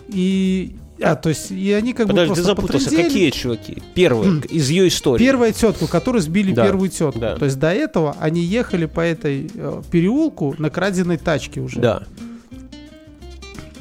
И 0.09 0.77
А, 1.01 1.15
то 1.17 1.29
есть, 1.29 1.51
и 1.51 1.73
они 1.73 1.93
как 1.93 2.07
Подожди, 2.07 2.31
бы 2.31 2.35
ты 2.37 2.43
просто 2.43 2.63
запутался. 2.63 2.85
потрындели. 2.87 3.09
Какие 3.09 3.31
чуваки? 3.31 3.83
Первые, 3.95 4.41
из 4.49 4.71
ее 4.71 4.89
истории. 4.89 5.23
Первая 5.23 5.53
тетку, 5.53 5.87
которую 5.87 6.23
сбили 6.23 6.53
Да, 6.55 6.65
первую 6.65 6.89
тетку. 6.89 7.19
да. 7.21 7.37
То 7.37 7.45
есть 7.45 7.59
до 7.59 7.71
этого 7.73 8.17
они 8.21 8.41
ехали 8.41 8.87
по 8.87 9.01
этой 9.01 9.51
э, 9.55 9.83
переулку 9.91 10.55
на 10.59 10.71
краденой 10.71 11.19
тачке 11.19 11.61
уже. 11.61 11.81
Да. 11.81 12.03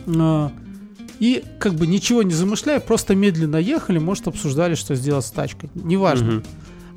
А, 0.08 0.52
И 1.20 1.44
как 1.60 1.76
бы 1.76 1.88
ничего 1.88 2.22
не 2.24 2.34
замышляя, 2.34 2.80
просто 2.82 3.16
медленно 3.16 3.56
ехали, 3.58 3.98
может, 4.00 4.28
обсуждали, 4.28 4.76
что 4.76 4.96
сделать 4.96 5.26
с 5.26 5.32
тачкой. 5.32 5.70
Неважно. 5.76 6.32
Мгм. 6.32 6.44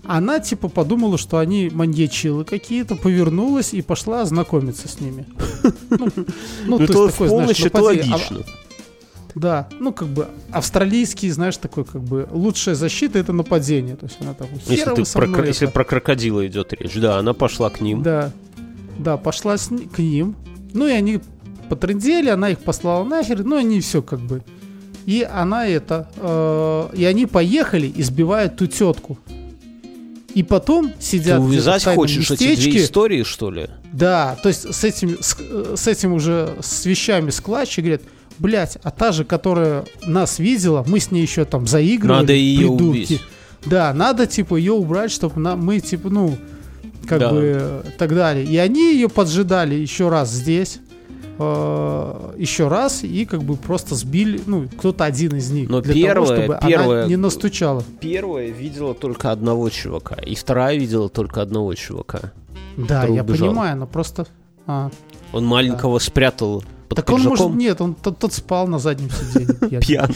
Она 0.09 0.41
типа 0.41 0.69
подумала, 0.69 1.19
что 1.19 1.37
они 1.39 1.71
маньячилы 1.73 2.45
какие-то, 2.45 2.97
повернулась 2.97 3.75
и 3.75 3.83
пошла 3.83 4.25
знакомиться 4.25 4.89
с 4.89 5.01
ними. 5.01 5.27
Ну, 5.91 6.09
Ну, 6.67 6.79
то 6.79 6.85
это 6.85 6.93
есть 7.05 7.13
такой, 7.13 7.29
знаешь, 7.29 7.59
напади- 7.61 7.75
а- 7.79 7.83
логично. 7.83 8.39
Да, 9.35 9.69
ну 9.79 9.93
как 9.93 10.09
бы 10.09 10.27
австралийский, 10.51 11.31
знаешь, 11.31 11.57
такой 11.59 11.85
как 11.85 12.03
бы 12.03 12.27
лучшая 12.31 12.75
защита 12.75 13.19
это 13.19 13.33
нападение. 13.33 13.95
То 13.97 14.07
есть 14.07 14.17
она 14.21 14.33
там 14.35 14.49
Если, 14.67 14.77
«Хера 14.77 14.95
ты 14.97 15.05
про, 15.13 15.27
кро- 15.27 15.47
если 15.47 15.67
это». 15.69 15.75
про 15.75 15.85
крокодила 15.85 16.45
идет 16.47 16.73
речь, 16.73 16.95
да, 16.95 17.19
она 17.19 17.35
пошла 17.35 17.69
к 17.71 17.81
ним. 17.83 18.03
Да, 18.03 18.33
да, 18.99 19.17
пошла 19.19 19.57
с 19.59 19.69
к 19.69 19.99
ним. 19.99 20.35
Ну 20.73 20.87
и 20.89 20.91
они 20.93 21.21
потрындели, 21.69 22.31
она 22.31 22.49
их 22.51 22.59
послала 22.61 23.05
нахер, 23.05 23.45
ну 23.45 23.57
они 23.57 23.81
все 23.81 24.01
как 24.03 24.21
бы. 24.21 24.43
И 25.07 25.23
она 25.23 25.67
это, 25.69 26.09
э, 26.17 26.89
и 26.97 27.05
они 27.05 27.27
поехали, 27.27 27.93
избивают 27.95 28.57
ту 28.57 28.67
тетку. 28.67 29.19
И 30.39 30.43
потом 30.45 30.91
Ты 30.91 30.95
сидят 31.01 31.41
в 31.41 31.45
увязать 31.47 31.85
хочешь 31.85 32.31
эти 32.31 32.39
две 32.39 32.51
местечке. 32.51 32.85
истории, 32.85 33.23
что 33.25 33.51
ли? 33.51 33.69
Да, 33.93 34.39
то 34.43 34.49
есть 34.49 34.73
с 34.73 34.85
этим, 34.85 35.19
с, 35.21 35.37
с 35.75 35.87
этим 35.89 36.13
уже 36.13 36.55
с 36.61 36.85
вещами 36.87 37.31
с 37.31 37.41
клатча 37.41 37.81
говорят, 37.83 38.03
блять, 38.39 38.79
а 38.85 38.91
та 38.93 39.11
же, 39.11 39.25
которая 39.25 39.85
нас 40.07 40.39
видела, 40.39 40.85
мы 40.87 41.01
с 41.01 41.11
ней 41.11 41.23
еще 41.23 41.45
там 41.45 41.67
заигрывали. 41.67 42.21
Надо 42.21 42.33
ее 42.35 42.69
придурки». 42.69 42.87
убить. 42.87 43.21
Да, 43.67 43.93
надо 43.93 44.27
типа 44.27 44.55
ее 44.55 44.73
убрать, 44.75 45.11
чтобы 45.11 45.41
на, 45.41 45.57
мы 45.57 45.81
типа, 45.81 46.09
ну, 46.09 46.39
как 47.09 47.19
Да. 47.19 47.31
бы 47.31 47.41
э, 47.61 47.83
так 47.99 48.15
далее. 48.15 48.45
И 48.47 48.57
они 48.59 48.93
ее 48.95 49.09
поджидали 49.09 49.75
еще 49.75 50.09
раз 50.09 50.31
здесь, 50.31 50.79
э, 51.39 52.35
еще 52.39 52.69
раз, 52.69 53.05
и 53.05 53.25
как 53.25 53.43
бы 53.43 53.57
просто 53.57 53.95
сбили, 53.95 54.41
ну, 54.47 54.69
кто-то 54.79 55.05
один 55.05 55.37
из 55.37 55.51
них. 55.51 55.69
Но 55.69 55.81
для 55.81 55.95
первое- 55.95 56.15
того, 56.15 56.27
чтобы 56.27 56.59
первое- 56.67 57.01
она 57.03 57.09
не 57.09 57.17
настучала. 57.17 57.83
Первая 58.01 58.49
видела 58.51 58.95
только 58.95 59.31
одного 59.31 59.69
чувака, 59.71 60.17
и 60.17 60.35
вторая 60.35 60.77
видела 60.77 61.09
только 61.09 61.43
одного 61.43 61.75
чувака. 61.75 62.33
Да, 62.77 63.05
я 63.07 63.23
убежал. 63.23 63.49
понимаю, 63.49 63.77
но 63.79 63.87
просто... 63.87 64.27
а. 64.67 64.91
Он 65.33 65.45
маленького 65.45 65.99
спрятал 65.99 66.65
под 66.89 66.97
Так 66.97 67.11
он, 67.11 67.17
пиджаком. 67.17 67.39
может, 67.53 67.57
нет, 67.59 67.81
он 67.83 67.95
тот, 67.95 68.19
тот 68.19 68.33
спал 68.33 68.67
на 68.67 68.79
заднем 68.79 69.11
сиденье. 69.11 69.81
Пьян. 69.87 70.11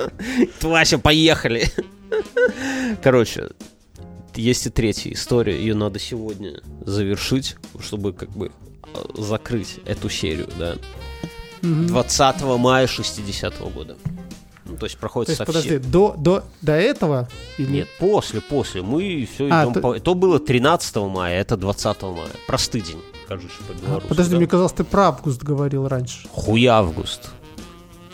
Вася, 0.62 0.98
поехали. 0.98 1.64
Короче, 3.02 3.48
есть 4.34 4.66
и 4.66 4.70
третья 4.70 5.12
история. 5.12 5.58
Ее 5.58 5.74
надо 5.74 5.98
сегодня 5.98 6.60
завершить, 6.84 7.56
чтобы 7.80 8.12
как 8.12 8.30
бы 8.30 8.50
закрыть 9.16 9.80
эту 9.86 10.08
серию, 10.08 10.48
да. 10.58 10.76
Мгм. 11.62 11.86
20 11.86 12.42
мая 12.58 12.86
60 12.86 13.58
года. 13.72 13.96
Ну, 14.64 14.76
то 14.76 14.86
есть 14.86 14.96
проходит 14.96 15.26
То 15.26 15.30
есть, 15.32 15.38
совсем. 15.38 15.54
подожди, 15.54 15.90
до, 15.90 16.14
до, 16.16 16.44
до 16.62 16.72
этого? 16.72 17.28
Или... 17.58 17.70
Нет, 17.72 17.88
после, 17.98 18.40
после. 18.40 18.82
Мы 18.82 19.28
все 19.32 19.48
А, 19.50 19.64
идем 19.64 19.74
то- 19.74 19.80
по... 19.80 20.00
То 20.00 20.14
было 20.14 20.38
13 20.40 20.96
мая, 20.96 21.40
это 21.40 21.56
20 21.56 22.02
мая. 22.02 22.28
Простый 22.46 22.80
день, 22.80 23.00
короче, 23.28 23.48
по-белорусски. 23.68 24.08
Подожди, 24.08 24.30
да? 24.32 24.36
мне 24.38 24.46
казалось, 24.46 24.72
ты 24.72 24.84
про 24.84 25.08
август 25.08 25.42
говорил 25.42 25.86
раньше. 25.88 26.26
Хуй 26.30 26.64
август. 26.66 27.30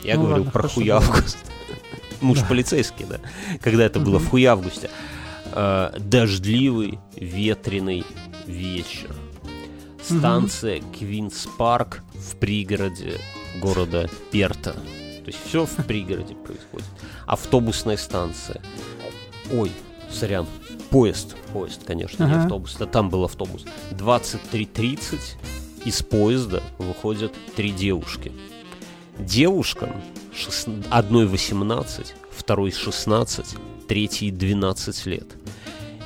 Я 0.03 0.17
Ну 0.17 0.23
говорю 0.23 0.37
ладно, 0.45 0.51
про 0.51 0.69
хуй 0.69 0.87
давай. 0.87 1.07
август. 1.07 1.39
Муж 2.21 2.39
полицейский, 2.49 3.07
да. 3.09 3.21
Когда 3.63 3.85
это 3.85 4.01
было 4.01 4.19
в 4.19 4.29
хуй 4.29 4.45
августе. 4.45 4.91
Э, 5.53 5.93
Дождливый, 5.99 6.99
ветреный 7.15 8.05
вечер. 8.47 9.15
Станция 10.19 10.81
Квинс 10.99 11.47
Парк 11.59 12.03
в 12.15 12.37
пригороде 12.37 13.19
города 13.61 14.09
Перта. 14.31 14.73
То 14.73 15.27
есть 15.27 15.39
все 15.47 15.67
в 15.67 15.75
пригороде 15.87 16.35
происходит. 16.35 16.87
Автобусная 17.27 17.97
станция. 17.97 18.63
Ой, 19.53 19.71
сорян. 20.11 20.47
Поезд. 20.91 21.37
Поезд, 21.53 21.83
конечно, 21.87 22.25
не 22.25 22.31
Ага. 22.33 22.43
автобус. 22.45 22.77
Да 22.79 22.87
там 22.87 23.11
был 23.11 23.25
автобус. 23.25 23.65
23.30 23.91 25.19
из 25.85 26.03
поезда 26.03 26.63
выходят 26.79 27.33
три 27.57 27.71
девушки. 27.73 28.33
Девушкам 29.19 29.91
шест- 30.35 30.69
одной 30.91 31.27
18, 31.27 32.15
второй 32.31 32.71
16, 32.73 33.57
третьей 33.87 34.31
12 34.31 35.07
лет. 35.07 35.27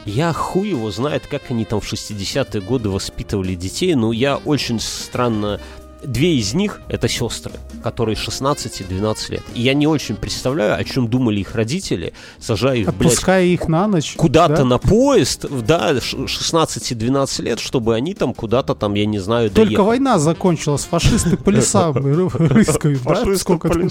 Я 0.05 0.33
хуй 0.33 0.71
его 0.71 0.91
знает, 0.91 1.27
как 1.29 1.51
они 1.51 1.65
там 1.65 1.81
в 1.81 1.93
60-е 1.93 2.61
годы 2.61 2.89
воспитывали 2.89 3.55
детей, 3.55 3.95
но 3.95 4.13
я 4.13 4.37
очень 4.37 4.81
странно... 4.81 5.61
Две 6.05 6.37
из 6.37 6.53
них— 6.55 6.81
это 6.89 7.09
сестры, 7.09 7.53
которые 7.83 8.17
16 8.17 8.81
и 8.81 8.85
12 8.85 9.31
лет. 9.31 9.43
И 9.55 9.63
я 9.63 9.73
не 9.75 9.87
очень 9.87 10.17
представляю, 10.17 10.75
о 10.77 10.85
чем 10.85 11.09
думали 11.09 11.41
их 11.41 11.55
родители, 11.55 12.13
сажая 12.41 12.79
их, 12.79 12.87
блядь, 12.87 13.13
Отпуская 13.13 13.45
их 13.45 13.69
на 13.69 13.87
ночь. 13.87 14.15
куда-то 14.17 14.57
да? 14.59 14.65
на 14.65 14.79
поезд, 14.79 15.47
да, 15.67 16.01
ш- 16.01 16.27
16 16.27 16.91
и 16.93 16.95
12 16.95 17.39
лет, 17.41 17.61
чтобы 17.61 17.95
они 17.95 18.15
там 18.15 18.35
куда-то 18.35 18.75
там, 18.75 18.95
я 18.95 19.07
не 19.07 19.19
знаю, 19.21 19.49
Только 19.51 19.67
доехали. 19.71 19.87
война 19.87 20.19
закончилась, 20.19 20.85
фашисты 20.85 21.37
по 21.37 21.51
лесам 21.51 21.93
ры- 21.97 22.29
рыскают, 22.49 23.03
да? 23.05 23.37
Сколько 23.37 23.69
там? 23.69 23.89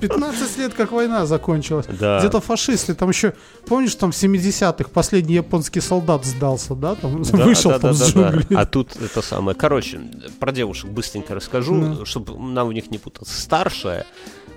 15 0.00 0.58
лет, 0.58 0.74
как 0.74 0.92
война 0.92 1.26
закончилась. 1.26 1.86
Да. 1.98 2.18
Где-то 2.18 2.40
фашисты, 2.40 2.94
там 2.94 3.08
еще, 3.10 3.34
помнишь, 3.66 3.94
там 3.94 4.12
в 4.12 4.14
70-х 4.14 4.90
последний 4.92 5.34
японский 5.36 5.80
солдат 5.80 6.24
сдался, 6.24 6.74
да? 6.74 6.94
Там 6.94 7.22
Да, 7.22 7.44
вышел 7.44 7.70
да, 7.70 7.78
там 7.78 7.96
да, 7.96 8.04
с 8.04 8.12
да, 8.12 8.32
да. 8.50 8.60
А 8.60 8.66
тут 8.66 8.90
это 8.96 9.22
самое. 9.22 9.56
Короче, 9.56 10.00
про 10.38 10.52
девушек 10.74 10.90
быстренько 10.90 11.34
расскажу, 11.34 11.74
Ну. 11.74 12.04
чтобы 12.04 12.36
нам 12.38 12.68
в 12.68 12.72
них 12.72 12.90
не 12.90 12.98
путаться. 12.98 13.40
Старшая 13.40 14.06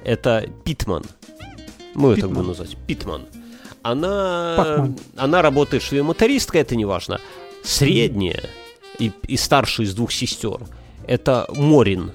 это 0.03 0.49
Питман. 0.63 1.03
Мы 1.93 2.09
это 2.13 2.21
Питман. 2.21 2.33
будем 2.33 2.47
называть. 2.49 2.77
Питман. 2.87 3.21
Она, 3.83 4.55
Пакман. 4.57 4.97
она 5.15 5.41
работает 5.41 5.83
швея-мотористкой, 5.83 6.61
это 6.61 6.75
не 6.75 6.85
важно. 6.85 7.19
Средняя 7.63 8.43
и, 8.99 9.11
и 9.27 9.37
старшая 9.37 9.85
из 9.85 9.93
двух 9.93 10.11
сестер 10.11 10.59
это 11.05 11.47
Морин. 11.55 12.11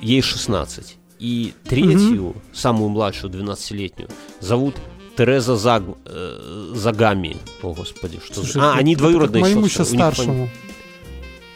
Ей 0.00 0.22
16. 0.22 0.96
И 1.18 1.52
третью, 1.64 2.34
самую 2.54 2.88
младшую, 2.88 3.30
12-летнюю, 3.32 4.08
зовут 4.40 4.76
Тереза 5.18 5.56
Заг... 5.56 5.82
э, 6.06 6.72
Загами. 6.74 7.36
О, 7.62 7.74
господи, 7.74 8.18
что 8.24 8.36
Слушай, 8.36 8.52
за... 8.54 8.60
А, 8.62 8.70
это- 8.70 8.78
они 8.78 8.92
это 8.94 9.02
двоюродные 9.02 9.42
Моему 9.42 9.68
сестры. 9.68 9.84
еще 9.84 9.92
У 9.92 9.96
них 9.96 10.04
фами- 10.06 10.14
старшему. 10.14 10.48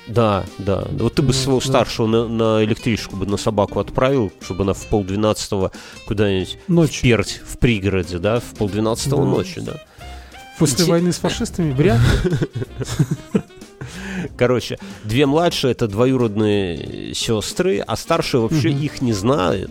Да, 0.06 0.44
да. 0.58 0.84
Вот 0.92 1.14
ты 1.14 1.22
бы 1.22 1.28
Ну, 1.28 1.32
своего 1.32 1.60
да. 1.60 1.66
старшего 1.66 2.06
на, 2.06 2.28
на 2.28 2.64
электричку 2.64 3.16
бы 3.16 3.26
на 3.26 3.36
собаку 3.38 3.80
отправил, 3.80 4.30
чтобы 4.42 4.64
она 4.64 4.74
в 4.74 4.86
полдвенадцатого 4.86 5.72
куда-нибудь 6.06 6.58
Ночь. 6.68 7.00
перть 7.00 7.40
в 7.46 7.56
пригороде, 7.58 8.18
да, 8.18 8.40
в 8.40 8.54
полдвенадцатого 8.58 9.24
Да. 9.24 9.30
ночи, 9.30 9.60
да. 9.60 9.80
После 10.58 10.84
Те- 10.84 10.90
войны 10.90 11.12
с 11.12 11.16
фашистами 11.16 11.72
вряд 11.72 11.98
ли. 12.24 12.32
Короче, 14.36 14.78
две 15.04 15.26
младшие 15.26 15.72
это 15.72 15.86
двоюродные 15.88 17.14
сестры, 17.14 17.78
а 17.80 17.96
старшая 17.96 18.42
вообще 18.42 18.70
их 18.70 19.02
не 19.02 19.12
знает. 19.12 19.70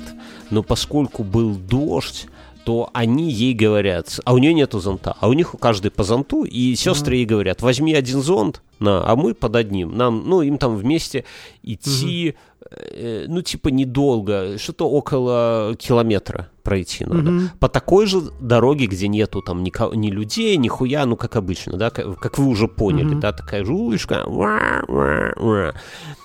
Но 0.50 0.62
поскольку 0.64 1.24
был 1.24 1.56
дождь, 1.56 2.28
то 2.66 2.90
они 2.94 3.32
ей 3.32 3.54
говорят, 3.54 4.20
а 4.26 4.34
у 4.34 4.38
нее 4.38 4.54
нету 4.54 4.80
зонта, 4.80 5.16
а 5.20 5.28
у 5.28 5.34
них 5.34 5.54
у 5.54 5.58
каждой 5.58 5.92
по 5.92 6.04
зонту, 6.04 6.44
и 6.44 6.76
сестры 6.76 7.16
ей 7.18 7.26
говорят, 7.26 7.62
возьми 7.62 7.94
один 7.94 8.22
зонт, 8.22 8.62
на, 8.80 9.06
а 9.06 9.16
мы 9.16 9.34
под 9.34 9.56
одним. 9.56 9.96
Нам, 9.98 10.24
ну, 10.26 10.42
им 10.42 10.58
там 10.58 10.76
вместе 10.76 11.26
идти, 11.62 12.30
э, 12.30 12.34
ну, 13.28 13.42
типа, 13.42 13.70
недолго, 13.70 14.58
что-то 14.58 14.90
около 14.90 15.76
километра 15.78 16.50
пройти 16.64 17.04
надо. 17.06 17.30
Мгм. 17.32 17.50
По 17.60 17.68
такой 17.68 18.06
же 18.06 18.22
дороге, 18.40 18.86
где 18.86 19.08
нету 19.10 19.42
там 19.42 19.64
нико- 19.64 19.94
ни 19.94 20.10
людей, 20.10 20.56
ни 20.58 20.70
хуя, 20.70 21.06
ну, 21.06 21.18
как 21.18 21.36
обычно, 21.36 21.78
да, 21.78 21.90
как, 21.90 22.18
как 22.20 22.38
вы 22.38 22.48
уже 22.48 22.68
поняли, 22.70 23.04
Мгм. 23.12 23.20
да, 23.20 23.34
такая 23.34 23.66
же 23.66 23.74
улочка. 23.74 24.24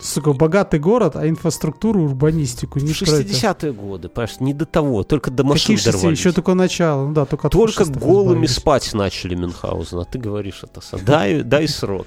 Сука, 0.01 0.33
богатый 0.33 0.79
город, 0.79 1.16
а 1.16 1.29
инфраструктуру, 1.29 2.05
урбанистику 2.05 2.79
не 2.79 2.93
В 2.93 2.99
про 3.01 3.11
это. 3.16 3.29
60-е 3.29 3.73
годы, 3.73 4.09
понимаешь, 4.09 4.41
не 4.41 4.55
до 4.55 4.65
того, 4.65 5.03
только 5.03 5.31
до 5.31 5.43
машин 5.45 5.75
Какие 5.75 5.77
60 5.77 5.93
дорвались. 5.95 6.19
Еще 6.20 6.33
только 6.33 6.55
начало, 6.55 7.07
ну 7.09 7.15
да, 7.15 7.25
только 7.25 7.49
Только 7.49 7.85
голыми 7.85 8.47
избавились. 8.47 8.55
спать 8.55 8.95
начали 8.95 9.35
Мюнхгаузен, 9.35 9.99
а 9.99 10.05
ты 10.05 10.19
говоришь 10.19 10.61
это 10.62 10.81
сам. 10.81 11.01
Дай, 11.05 11.43
дай 11.43 11.66
срок. 11.66 12.07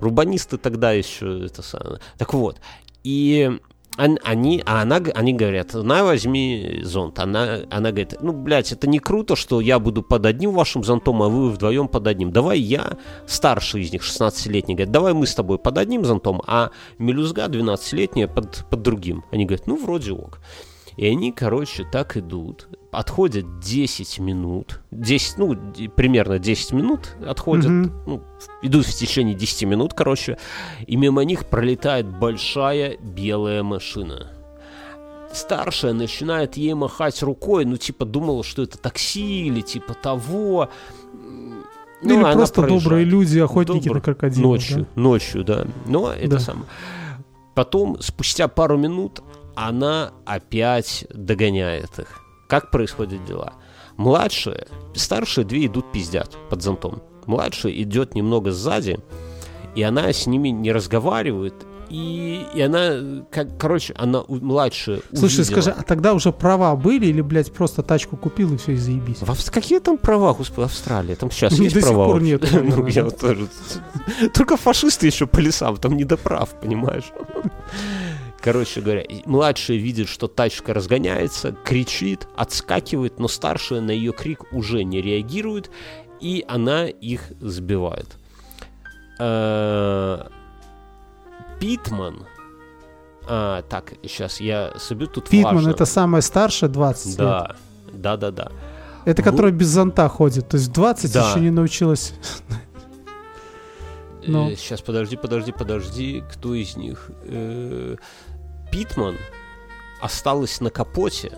Рубанисты 0.00 0.58
тогда 0.58 0.92
еще 0.92 1.44
это 1.46 1.62
самое. 1.62 2.00
Так 2.16 2.34
вот, 2.34 2.56
и 3.04 3.58
они, 3.98 4.62
а 4.64 4.82
она, 4.82 5.00
они 5.14 5.32
говорят, 5.32 5.74
на, 5.74 6.04
возьми 6.04 6.80
зонт. 6.82 7.18
Она, 7.18 7.60
она 7.68 7.90
говорит, 7.90 8.14
ну, 8.20 8.32
блядь, 8.32 8.70
это 8.70 8.88
не 8.88 9.00
круто, 9.00 9.34
что 9.34 9.60
я 9.60 9.80
буду 9.80 10.02
под 10.02 10.24
одним 10.24 10.52
вашим 10.52 10.84
зонтом, 10.84 11.20
а 11.22 11.28
вы 11.28 11.50
вдвоем 11.50 11.88
под 11.88 12.06
одним. 12.06 12.30
Давай 12.30 12.60
я, 12.60 12.96
старший 13.26 13.82
из 13.82 13.92
них, 13.92 14.02
16-летний, 14.02 14.74
говорит, 14.74 14.92
давай 14.92 15.14
мы 15.14 15.26
с 15.26 15.34
тобой 15.34 15.58
под 15.58 15.78
одним 15.78 16.04
зонтом, 16.04 16.42
а 16.46 16.70
мелюзга 16.98 17.46
12-летняя 17.46 18.28
под, 18.28 18.64
под 18.70 18.82
другим. 18.82 19.24
Они 19.32 19.44
говорят, 19.44 19.66
ну, 19.66 19.76
вроде 19.76 20.12
ок. 20.12 20.38
И 20.96 21.06
они, 21.06 21.32
короче, 21.32 21.84
так 21.90 22.16
идут. 22.16 22.68
Отходят 22.90 23.60
10 23.60 24.18
минут. 24.18 24.80
10, 24.92 25.36
ну, 25.36 25.54
примерно 25.94 26.38
10 26.38 26.72
минут 26.72 27.16
отходят. 27.26 27.66
Мгм. 27.66 27.92
Ну, 28.06 28.22
идут 28.62 28.86
в 28.86 28.94
течение 28.94 29.34
10 29.34 29.64
минут, 29.64 29.92
короче. 29.92 30.38
И 30.86 30.96
мимо 30.96 31.22
них 31.24 31.46
пролетает 31.46 32.06
большая 32.06 32.96
белая 32.96 33.62
машина. 33.62 34.32
Старшая 35.34 35.92
начинает 35.92 36.56
ей 36.56 36.72
махать 36.72 37.22
рукой, 37.22 37.66
ну, 37.66 37.76
типа, 37.76 38.06
думала, 38.06 38.42
что 38.42 38.62
это 38.62 38.78
такси 38.78 39.46
или 39.46 39.60
типа 39.60 39.92
того. 39.92 40.70
Или 42.00 42.14
ну, 42.14 42.20
она 42.24 42.32
просто 42.32 42.62
проезжает. 42.62 42.82
добрые 42.84 43.04
люди, 43.04 43.38
охотники 43.38 43.88
Добр- 43.88 43.94
на 43.96 44.00
крокодилов. 44.00 44.42
Ночью, 44.50 44.78
да? 44.94 45.00
ночью, 45.02 45.44
да. 45.44 45.66
Но 45.86 46.10
это 46.10 46.28
Да. 46.30 46.38
самое. 46.38 46.66
Потом, 47.54 48.00
спустя 48.00 48.48
пару 48.48 48.78
минут, 48.78 49.20
она 49.54 50.12
опять 50.24 51.06
догоняет 51.12 51.98
их. 51.98 52.20
Как 52.48 52.70
происходят 52.70 53.24
дела? 53.24 53.52
Младшие, 53.96 54.66
старшие 54.94 55.44
две 55.44 55.66
идут 55.66 55.92
пиздят 55.92 56.36
под 56.50 56.62
зонтом. 56.62 57.02
Младшая 57.26 57.72
идет 57.74 58.14
немного 58.14 58.50
сзади, 58.52 58.98
и 59.74 59.82
она 59.82 60.12
с 60.12 60.26
ними 60.26 60.48
не 60.48 60.72
разговаривает. 60.72 61.54
И, 61.90 62.44
и 62.54 62.60
она, 62.60 63.24
как, 63.30 63.56
короче, 63.58 63.94
она 63.96 64.20
у- 64.20 64.36
младшая 64.36 65.00
Слушай, 65.14 65.40
увидела- 65.40 65.60
скажи, 65.62 65.70
а 65.70 65.82
тогда 65.82 66.12
уже 66.12 66.32
права 66.32 66.76
были 66.76 67.06
или, 67.06 67.22
блядь, 67.22 67.50
просто 67.50 67.82
тачку 67.82 68.18
купил 68.18 68.52
и 68.52 68.58
все, 68.58 68.72
и 68.72 68.76
заебись? 68.76 69.18
В 69.22 69.30
Авст- 69.30 69.50
Какие 69.50 69.78
там 69.80 69.96
права, 69.96 70.34
господи, 70.34 70.66
Австралия? 70.66 71.16
Там 71.16 71.30
сейчас 71.30 71.56
До 71.56 71.62
есть 71.62 71.74
сих 71.76 71.84
права? 71.84 72.06
пор 72.08 72.20
нет, 72.22 72.46
Ну, 72.52 72.86
я 72.88 73.04
вот 73.04 73.18
тоже. 73.18 73.48
Только 74.34 74.58
фашисты 74.58 75.06
еще 75.06 75.26
по 75.26 75.38
лесам, 75.38 75.76
там 75.78 75.96
не 75.96 76.04
до 76.04 76.18
прав, 76.18 76.50
понимаешь? 76.60 77.04
Короче 78.40 78.80
говоря, 78.80 79.04
младшая 79.26 79.76
видит, 79.78 80.08
что 80.08 80.28
тачка 80.28 80.72
разгоняется, 80.72 81.52
кричит, 81.64 82.28
отскакивает, 82.36 83.18
но 83.18 83.26
старшая 83.28 83.80
на 83.80 83.90
ее 83.90 84.12
крик 84.12 84.44
уже 84.52 84.84
не 84.84 85.02
реагирует, 85.02 85.70
и 86.20 86.44
она 86.48 86.86
их 86.86 87.32
сбивает. 87.40 88.16
Э, 89.18 90.28
Питман. 91.58 92.26
а, 93.28 93.62
так, 93.62 93.92
сейчас 94.04 94.40
я 94.40 94.72
собью 94.78 95.08
тут 95.08 95.28
Питман 95.28 95.56
важно. 95.56 95.70
это 95.70 95.84
самая 95.84 96.22
старшая, 96.22 96.70
20 96.70 97.06
лет. 97.06 97.16
Да, 97.18 97.56
да, 97.92 98.16
да, 98.16 98.30
да. 98.30 98.52
Это 99.04 99.22
которая 99.22 99.52
без 99.52 99.68
зонта 99.68 100.08
ходит. 100.08 100.48
То 100.48 100.56
есть 100.56 100.68
в 100.68 100.72
20 100.72 101.12
Да. 101.12 101.28
еще 101.30 101.40
не 101.40 101.50
научилась. 101.50 102.14
Ну. 104.32 104.54
сейчас, 104.56 104.80
подожди, 104.80 105.16
подожди, 105.16 105.52
подожди. 105.52 106.22
Кто 106.32 106.54
из 106.54 106.76
них? 106.76 107.10
Э, 107.24 107.96
Питман 108.70 109.16
осталась 110.00 110.60
на 110.60 110.70
капоте, 110.70 111.32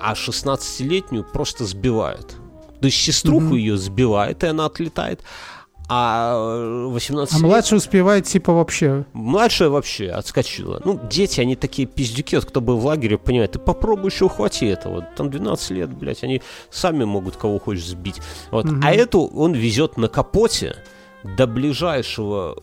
а 0.00 0.14
16-летнюю 0.14 1.24
просто 1.24 1.64
сбивает. 1.64 2.36
То 2.80 2.86
есть 2.86 2.98
сеструху 2.98 3.46
Мгм. 3.46 3.54
ее 3.56 3.76
сбивает, 3.76 4.42
и 4.42 4.48
она 4.48 4.66
отлетает. 4.66 5.20
А 5.88 6.86
18 6.88 7.34
А 7.34 7.38
младшая 7.38 7.78
успевает 7.78 8.24
типа 8.24 8.52
вообще. 8.52 9.04
Младшая 9.12 9.68
вообще 9.68 10.08
отскочила. 10.10 10.80
Ну, 10.84 10.98
дети, 11.10 11.40
они 11.40 11.54
такие 11.54 11.86
пиздюки, 11.86 12.36
вот 12.36 12.46
кто 12.46 12.60
был 12.60 12.78
в 12.78 12.86
лагере, 12.86 13.18
понимает, 13.18 13.52
ты 13.52 13.58
попробуй 13.58 14.10
еще 14.10 14.24
ухвати 14.24 14.66
этого. 14.66 15.02
Там 15.16 15.28
12 15.30 15.70
лет, 15.70 15.90
блядь, 15.90 16.22
они 16.24 16.40
сами 16.70 17.04
могут 17.04 17.36
кого 17.36 17.58
хочешь 17.58 17.86
сбить. 17.86 18.20
Вот. 18.50 18.64
Мгм. 18.64 18.80
А 18.82 18.92
эту 18.92 19.22
он 19.26 19.52
везет 19.52 19.96
на 19.96 20.08
капоте 20.08 20.76
до 21.24 21.46
ближайшего 21.46 22.56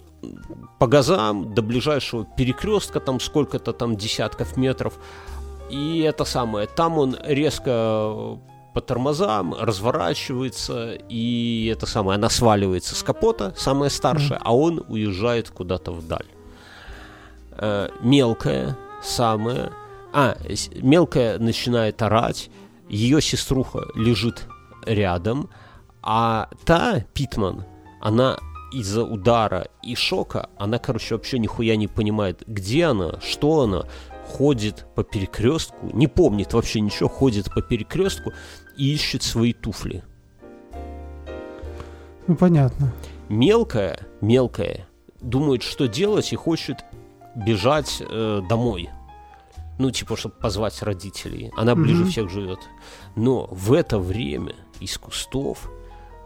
по 0.80 0.88
газам, 0.88 1.54
до 1.54 1.62
ближайшего 1.62 2.26
перекрестка, 2.26 3.00
там 3.00 3.20
сколько-то 3.20 3.74
там 3.74 3.96
десятков 3.96 4.58
метров. 4.58 5.00
И 5.70 6.00
это 6.00 6.26
самое, 6.26 6.68
там 6.68 6.98
он 6.98 7.18
резко 7.24 8.40
по 8.74 8.82
тормозам 8.82 9.54
разворачивается, 9.54 10.94
и 11.10 11.72
это 11.72 11.86
самое, 11.86 12.16
она 12.16 12.30
сваливается 12.30 12.96
с 12.96 13.04
капота, 13.04 13.54
самая 13.56 13.90
старшая, 13.90 14.40
а 14.42 14.56
он 14.56 14.84
уезжает 14.88 15.50
куда-то 15.50 15.92
вдаль. 15.92 16.26
Э, 17.52 17.90
мелкая, 18.02 18.78
самая, 19.04 19.72
а, 20.14 20.38
мелкая 20.82 21.38
начинает 21.40 22.02
орать, 22.02 22.50
ее 22.88 23.22
сеструха 23.22 23.86
лежит 23.96 24.46
рядом, 24.86 25.50
а 26.02 26.50
та, 26.66 27.02
Питман, 27.14 27.66
она 28.02 28.40
из-за 28.72 29.04
удара 29.04 29.68
и 29.84 29.96
шока, 29.96 30.50
она, 30.58 30.78
короче, 30.80 31.16
вообще 31.16 31.40
нихуя 31.40 31.76
не 31.76 31.88
понимает, 31.88 32.44
где 32.48 32.86
она, 32.86 33.20
что 33.22 33.62
она, 33.62 33.86
ходит 34.28 34.86
по 34.96 35.04
перекрестку, 35.04 35.90
не 35.94 36.08
помнит 36.08 36.54
вообще 36.54 36.80
ничего, 36.82 37.10
ходит 37.10 37.52
по 37.54 37.62
перекрестку 37.62 38.32
и 38.78 38.94
ищет 38.94 39.24
свои 39.24 39.54
туфли. 39.54 40.04
Ну 42.28 42.36
понятно. 42.36 42.94
Мелкая, 43.28 44.00
мелкая, 44.22 44.88
думает, 45.22 45.64
что 45.64 45.88
делать 45.88 46.32
и 46.32 46.36
хочет 46.36 46.78
бежать 47.36 48.02
э, 48.02 48.42
домой. 48.48 48.90
Ну, 49.80 49.92
типа, 49.92 50.18
чтобы 50.18 50.36
позвать 50.36 50.82
родителей. 50.84 51.52
Она 51.56 51.74
ближе 51.74 52.02
Мгм. 52.02 52.10
всех 52.12 52.30
живет. 52.30 52.60
Но 53.16 53.48
в 53.50 53.72
это 53.74 53.98
время 53.98 54.54
из 54.82 54.98
кустов 54.98 55.72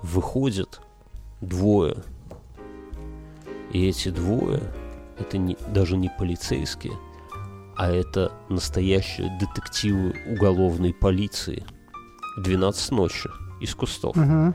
выходят 0.01 0.81
двое. 1.39 1.97
И 3.73 3.87
эти 3.87 4.09
двое, 4.09 4.61
это 5.19 5.37
не, 5.37 5.57
даже 5.73 5.97
не 5.97 6.09
полицейские, 6.09 6.93
а 7.75 7.89
это 7.91 8.31
настоящие 8.49 9.35
детективы 9.39 10.13
уголовной 10.27 10.93
полиции. 10.93 11.65
В 12.37 12.41
12 12.43 12.91
ночи 12.91 13.29
из 13.61 13.73
кустов 13.75 14.15
Ага. 14.17 14.53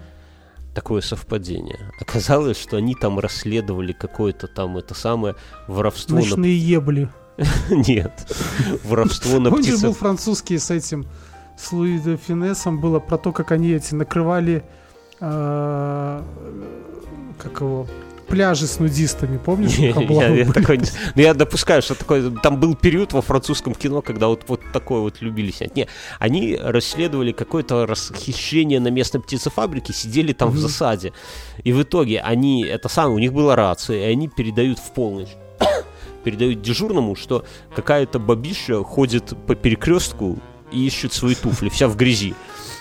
такое 0.75 1.01
совпадение. 1.01 1.91
Оказалось, 2.01 2.59
что 2.61 2.77
они 2.77 2.95
там 2.95 3.19
расследовали 3.19 3.93
какое-то 3.93 4.47
там 4.47 4.77
это 4.77 4.95
самое 4.95 5.35
воровство 5.67 6.17
на... 6.17 6.23
Ночные 6.23 6.57
ебли. 6.57 7.09
Нет. 7.71 8.13
Воровство 8.85 9.39
на 9.39 9.51
Помнишь, 9.51 9.71
был 9.73 9.79
птицах. 9.79 9.97
французский 9.97 10.59
с 10.59 10.71
этим, 10.73 11.07
с 11.57 11.73
Луи 11.73 11.99
де 11.99 12.17
Финесом, 12.17 12.81
было 12.81 12.99
про 12.99 13.17
то, 13.19 13.33
как 13.33 13.53
они 13.53 13.71
эти 13.71 13.95
накрывали, 13.95 14.65
а, 15.21 16.25
как 17.39 17.61
его, 17.61 17.87
пляжи 18.29 18.67
с 18.67 18.79
нудистами, 18.79 19.39
помнишь? 19.39 19.79
Не, 19.79 19.89
Я, 19.91 20.29
я 20.29 20.53
такой 20.53 20.79
ну, 20.79 21.23
я 21.23 21.35
допускаю, 21.35 21.83
что 21.83 21.95
такой, 21.95 22.31
там 22.43 22.61
был 22.61 22.75
период 22.75 23.13
во 23.13 23.23
французском 23.23 23.75
кино, 23.75 24.03
когда 24.03 24.29
вот, 24.29 24.45
вот 24.49 24.61
такое 24.73 25.01
вот 25.01 25.21
любили 25.21 25.51
снять. 25.51 25.75
Не, 25.77 25.89
они 26.19 26.57
расследовали 26.61 27.33
какое-то 27.33 27.87
расхищение 27.87 28.81
на 28.81 28.89
местной 28.89 29.21
птицефабрике, 29.21 29.93
сидели 29.93 30.33
там 30.33 30.51
в 30.51 30.53
Мгм. 30.55 30.61
засаде. 30.63 31.13
И 31.65 31.73
в 31.73 31.83
итоге 31.83 32.21
они, 32.21 32.65
это 32.65 32.89
самое, 32.89 33.15
у 33.17 33.19
них 33.19 33.33
была 33.33 33.57
рация, 33.57 33.99
и 34.09 34.13
они 34.13 34.29
передают 34.29 34.79
в 34.79 34.93
полночь 34.93 35.31
передают 36.25 36.63
дежурному, 36.63 37.15
что 37.17 37.45
какая-то 37.75 38.19
бабища 38.19 38.83
ходит 38.85 39.35
по 39.47 39.55
перекрестку 39.55 40.39
и 40.71 40.87
ищет 40.87 41.13
свои 41.13 41.35
туфли, 41.35 41.69
вся 41.71 41.89
в 41.89 41.97
грязи. 41.97 42.35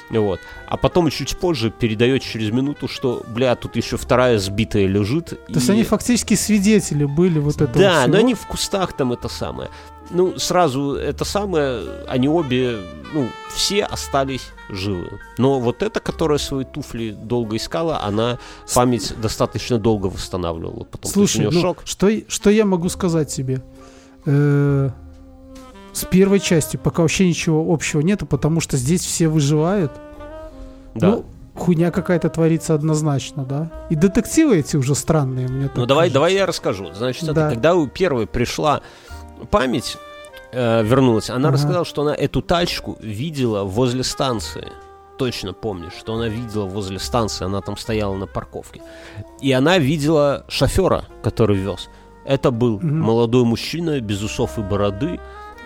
Вот. 0.09 0.39
А 0.67 0.77
потом 0.77 1.09
чуть 1.09 1.37
позже 1.37 1.69
передает 1.69 2.21
через 2.21 2.51
минуту, 2.51 2.87
что, 2.87 3.23
бля, 3.27 3.55
тут 3.55 3.75
еще 3.75 3.97
вторая 3.97 4.37
сбитая 4.39 4.85
лежит. 4.87 5.29
То 5.47 5.53
есть 5.55 5.69
они 5.69 5.83
фактически 5.83 6.33
свидетели 6.35 7.05
были 7.05 7.39
вот 7.39 7.55
этого 7.61 7.77
Да, 7.77 8.01
всего? 8.03 8.13
но 8.13 8.19
они 8.19 8.33
в 8.33 8.45
кустах 8.47 8.93
там 8.93 9.11
это 9.13 9.27
самое. 9.27 9.69
Ну, 10.09 10.39
сразу 10.39 10.93
это 10.93 11.25
самое, 11.25 11.81
они 12.07 12.29
обе, 12.29 12.77
ну, 13.13 13.27
все 13.53 13.83
остались 13.83 14.53
живы. 14.69 15.19
Но 15.37 15.59
вот 15.59 15.83
эта, 15.83 15.99
которая 15.99 16.37
свои 16.37 16.63
туфли 16.63 17.11
долго 17.11 17.57
искала, 17.57 18.01
она 18.01 18.39
память 18.73 19.13
достаточно 19.21 19.77
долго 19.77 20.05
восстанавливала. 20.07 20.85
Потом 20.85 21.11
Слушай, 21.11 21.49
ну, 21.51 21.59
шок. 21.59 21.81
что, 21.83 22.09
что 22.29 22.49
я 22.49 22.63
могу 22.65 22.87
сказать 22.87 23.27
тебе? 23.33 23.61
Э, 24.25 24.89
с 25.97 26.05
первой 26.05 26.39
частью 26.39 26.79
пока 26.79 27.01
вообще 27.01 27.27
ничего 27.27 27.73
общего 27.73 28.01
нету, 28.01 28.25
потому 28.25 28.59
что 28.61 28.77
здесь 28.77 29.01
все 29.01 29.27
выживают. 29.27 29.91
Да. 30.95 31.07
Ну, 31.07 31.25
хуйня 31.55 31.91
какая-то 31.91 32.29
творится 32.29 32.73
однозначно, 32.73 33.43
да? 33.45 33.71
И 33.89 33.95
детективы 33.95 34.57
эти 34.57 34.75
уже 34.77 34.95
странные 34.95 35.47
мне 35.47 35.69
Ну 35.75 35.85
давай, 35.85 36.05
кажется. 36.05 36.13
давай 36.13 36.33
я 36.33 36.45
расскажу. 36.45 36.93
Значит, 36.93 37.23
это 37.23 37.33
Да. 37.33 37.49
когда 37.49 37.75
у 37.75 37.87
первой 37.87 38.27
пришла 38.27 38.81
память, 39.51 39.97
э, 40.51 40.83
вернулась, 40.83 41.29
она 41.29 41.49
Ага. 41.49 41.57
рассказала, 41.57 41.85
что 41.85 42.01
она 42.03 42.15
эту 42.15 42.41
тачку 42.41 42.97
видела 43.01 43.63
возле 43.63 44.03
станции. 44.03 44.67
Точно 45.17 45.53
помнишь, 45.53 45.93
что 45.99 46.13
она 46.13 46.27
видела 46.27 46.65
возле 46.65 46.99
станции, 46.99 47.45
она 47.45 47.61
там 47.61 47.75
стояла 47.75 48.15
на 48.15 48.27
парковке. 48.27 48.81
И 49.41 49.51
она 49.51 49.79
видела 49.79 50.45
шофера, 50.47 51.05
который 51.23 51.57
вез. 51.57 51.89
Это 52.23 52.51
был 52.51 52.77
Мгм. 52.77 52.99
молодой 53.01 53.43
мужчина 53.45 53.99
без 53.99 54.21
усов 54.21 54.59
и 54.59 54.61
бороды 54.61 55.19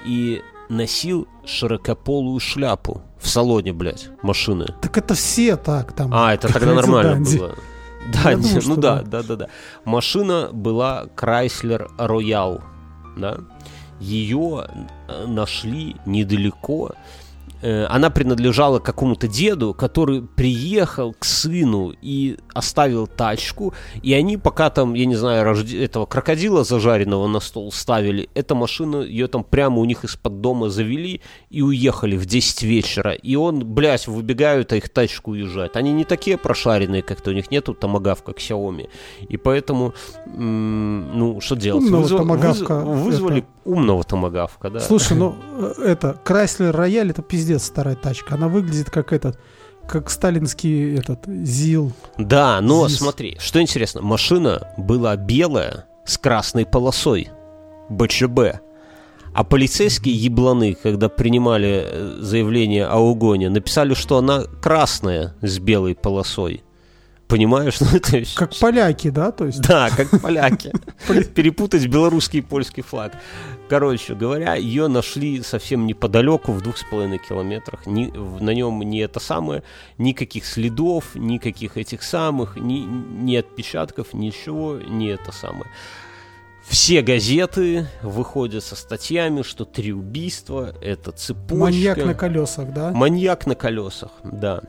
и 0.05 0.41
носил 0.69 1.27
широкополую 1.45 2.39
шляпу 2.39 3.01
в 3.19 3.27
салоне, 3.27 3.73
блядь, 3.73 4.09
машины. 4.21 4.67
Так 4.81 4.97
это 4.97 5.13
все 5.13 5.55
так 5.57 5.93
там. 5.93 6.11
А, 6.13 6.33
это 6.33 6.51
тогда 6.51 6.73
нормально 6.73 7.13
Данди. 7.13 7.37
было. 7.37 7.55
Да, 8.13 8.33
не, 8.33 8.41
думаю, 8.41 8.61
ну 8.65 8.75
да, 8.77 9.01
да. 9.01 9.21
да, 9.21 9.35
да. 9.35 9.47
Машина 9.85 10.49
была 10.51 11.05
Chrysler 11.15 11.87
Royale, 11.97 12.61
да. 13.15 13.37
ее 13.99 14.67
э, 15.07 15.25
нашли 15.27 15.95
недалеко 16.05 16.91
она 17.61 18.09
принадлежала 18.09 18.79
какому-то 18.79 19.27
деду, 19.27 19.73
который 19.73 20.21
приехал 20.21 21.13
к 21.17 21.25
сыну 21.25 21.93
и 22.01 22.37
оставил 22.53 23.07
тачку, 23.07 23.73
и 24.01 24.13
они 24.13 24.37
пока 24.37 24.69
там, 24.69 24.93
я 24.93 25.05
не 25.05 25.15
знаю, 25.15 25.43
рожде... 25.43 25.83
этого 25.83 26.05
крокодила 26.05 26.63
зажаренного 26.63 27.27
на 27.27 27.39
стол 27.39 27.71
ставили, 27.71 28.29
эта 28.33 28.55
машина, 28.55 28.97
ее 28.97 29.27
там 29.27 29.43
прямо 29.43 29.79
у 29.79 29.85
них 29.85 30.03
из-под 30.03 30.41
дома 30.41 30.69
завели 30.69 31.21
и 31.49 31.61
уехали 31.61 32.17
в 32.17 32.25
10 32.25 32.63
вечера, 32.63 33.11
и 33.11 33.35
он, 33.35 33.65
блядь, 33.65 34.07
выбегают, 34.07 34.73
а 34.73 34.77
их 34.77 34.89
тачку 34.89 35.31
уезжает. 35.31 35.77
Они 35.77 35.91
не 35.91 36.03
такие 36.03 36.37
прошаренные, 36.37 37.01
как-то 37.01 37.31
у 37.31 37.33
них 37.33 37.51
нету 37.51 37.73
томогавка 37.73 38.31
Xiaomi, 38.31 38.89
и 39.27 39.37
поэтому, 39.37 39.93
ну, 40.25 41.39
что 41.41 41.55
делать? 41.55 41.83
Умного 41.83 42.01
Вызв... 42.01 42.17
томогавка. 42.17 42.79
Вызвали 42.79 43.39
это... 43.39 43.47
умного 43.65 44.03
томогавка, 44.03 44.69
да. 44.69 44.79
Слушай, 44.79 45.17
ну, 45.17 45.35
э, 45.57 45.83
это, 45.85 46.17
Chrysler 46.25 46.73
Royale, 46.73 47.11
это 47.11 47.21
пиздец 47.21 47.50
пиздец 47.51 47.63
старая 47.63 47.95
тачка. 47.95 48.35
Она 48.35 48.47
выглядит 48.47 48.89
как 48.89 49.13
этот, 49.13 49.39
как 49.87 50.09
сталинский 50.09 50.97
этот 50.97 51.25
ЗИЛ. 51.27 51.91
Да, 52.17 52.61
но 52.61 52.87
ЗИС. 52.87 52.99
смотри, 52.99 53.37
что 53.39 53.61
интересно, 53.61 54.01
машина 54.01 54.73
была 54.77 55.15
белая 55.15 55.85
с 56.05 56.17
красной 56.17 56.65
полосой. 56.65 57.29
БЧБ. 57.89 58.61
А 59.33 59.43
полицейские 59.43 60.15
ебланы, 60.15 60.75
когда 60.81 61.09
принимали 61.09 61.83
э, 61.85 62.17
заявление 62.19 62.85
о 62.85 62.99
угоне, 62.99 63.49
написали, 63.49 63.93
что 63.93 64.17
она 64.17 64.43
красная 64.61 65.35
с 65.41 65.59
белой 65.59 65.95
полосой. 65.95 66.63
Понимаешь? 67.31 67.79
Ну, 67.81 67.87
это 67.97 68.23
как 68.35 68.53
поляки, 68.57 69.09
да? 69.09 69.31
То 69.31 69.45
есть? 69.45 69.61
Да, 69.61 69.89
как 69.89 70.09
поляки. 70.21 70.71
Перепутать 71.33 71.87
белорусский 71.87 72.39
и 72.39 72.41
польский 72.41 72.83
флаг. 72.83 73.13
Короче 73.69 74.15
говоря, 74.15 74.55
ее 74.55 74.87
нашли 74.87 75.41
совсем 75.41 75.87
неподалеку, 75.87 76.51
в 76.51 76.61
двух 76.61 76.77
с 76.77 76.83
половиной 76.83 77.19
километрах. 77.19 77.87
Ни, 77.87 78.07
на 78.41 78.53
нем 78.53 78.81
не 78.81 78.99
это 78.99 79.21
самое, 79.21 79.63
никаких 79.97 80.45
следов, 80.45 81.15
никаких 81.15 81.77
этих 81.77 82.03
самых, 82.03 82.57
ни, 82.57 82.79
ни 82.79 83.35
отпечатков, 83.37 84.13
ничего, 84.13 84.77
не 84.77 85.07
это 85.07 85.31
самое. 85.31 85.71
Все 86.67 87.01
газеты 87.01 87.87
выходят 88.03 88.63
со 88.63 88.75
статьями, 88.75 89.41
что 89.41 89.63
три 89.65 89.93
убийства, 89.93 90.75
это 90.81 91.11
цепочка. 91.11 91.55
Маньяк 91.55 91.97
на 91.97 92.13
колесах, 92.13 92.73
да? 92.73 92.91
Маньяк 92.91 93.47
на 93.47 93.55
колесах, 93.55 94.11
да. 94.23 94.61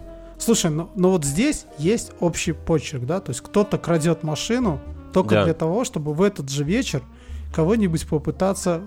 Слушай, 0.43 0.73
ну, 0.73 0.90
ну 0.97 1.10
вот 1.10 1.24
здесь 1.24 1.66
есть 1.78 2.10
общий 2.19 2.51
почерк, 2.51 3.05
да? 3.05 3.20
То 3.20 3.31
есть 3.31 3.43
кто-то 3.43 3.78
крадет 3.78 4.24
машину 4.24 4.81
только 5.12 5.36
да. 5.36 5.44
для 5.44 5.55
того, 5.55 5.85
чтобы 5.85 6.14
в 6.14 6.20
этот 6.20 6.51
же 6.51 6.64
вечер 6.64 7.01
кого-нибудь 7.55 8.09
попытаться 8.09 8.82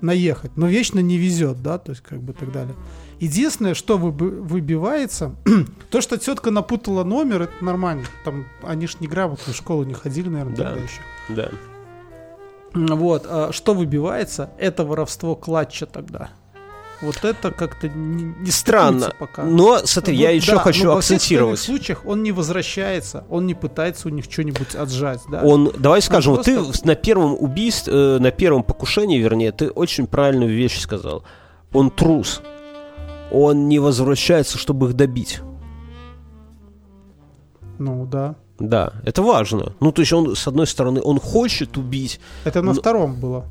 наехать. 0.00 0.56
Но 0.56 0.66
вечно 0.66 0.98
не 0.98 1.16
везет, 1.16 1.62
да, 1.62 1.78
то 1.78 1.90
есть 1.90 2.02
как 2.02 2.20
бы 2.20 2.32
так 2.32 2.50
далее. 2.50 2.74
Единственное, 3.20 3.74
что 3.74 3.98
выбивается, 3.98 5.36
то, 5.90 6.00
что 6.00 6.18
тетка 6.18 6.50
напутала 6.50 7.04
номер, 7.04 7.42
это 7.42 7.64
нормально. 7.64 8.04
Там 8.24 8.44
они 8.64 8.88
ж 8.88 8.96
не 8.98 9.06
грамотно 9.06 9.52
в 9.52 9.56
школу 9.56 9.84
не 9.84 9.94
ходили, 9.94 10.28
наверное, 10.28 10.56
да. 10.56 10.64
тогда 10.64 10.80
еще. 10.80 11.00
Да. 11.28 11.50
Вот, 12.96 13.26
а 13.28 13.52
что 13.52 13.74
выбивается, 13.74 14.50
это 14.58 14.84
воровство 14.84 15.36
клатча 15.36 15.86
тогда. 15.86 16.30
Вот 17.02 17.24
это 17.24 17.50
как-то 17.50 17.88
не, 17.88 18.34
не 18.40 18.50
странно. 18.50 19.12
Пока. 19.18 19.44
Но 19.44 19.78
смотри, 19.84 20.14
вот, 20.14 20.22
я 20.22 20.30
еще 20.30 20.52
да, 20.52 20.58
хочу 20.58 20.84
но 20.84 20.96
акцентировать. 20.96 21.58
В 21.58 21.62
случаях 21.62 22.06
он 22.06 22.22
не 22.22 22.32
возвращается, 22.32 23.24
он 23.28 23.46
не 23.46 23.54
пытается 23.54 24.08
у 24.08 24.10
них 24.10 24.24
что-нибудь 24.24 24.74
отжать. 24.74 25.20
Да? 25.30 25.42
Он, 25.42 25.72
давай 25.78 26.00
скажем, 26.00 26.34
он 26.34 26.42
просто... 26.42 26.80
ты 26.80 26.86
на 26.86 26.94
первом 26.94 27.36
убийстве, 27.38 27.92
э, 27.92 28.18
на 28.18 28.30
первом 28.30 28.62
покушении, 28.62 29.18
вернее, 29.18 29.52
ты 29.52 29.68
очень 29.68 30.06
правильную 30.06 30.54
вещь 30.54 30.78
сказал. 30.78 31.24
Он 31.72 31.90
трус. 31.90 32.40
Он 33.30 33.68
не 33.68 33.78
возвращается, 33.78 34.56
чтобы 34.56 34.88
их 34.88 34.94
добить. 34.94 35.40
Ну 37.78 38.06
да. 38.06 38.36
Да, 38.58 38.94
это 39.04 39.22
важно. 39.22 39.74
Ну, 39.80 39.92
то 39.92 40.00
есть 40.00 40.12
он, 40.12 40.34
с 40.34 40.46
одной 40.46 40.66
стороны, 40.66 41.02
он 41.02 41.20
хочет 41.20 41.76
убить. 41.76 42.20
Это 42.44 42.62
на 42.62 42.72
но... 42.72 42.80
втором 42.80 43.20
было. 43.20 43.44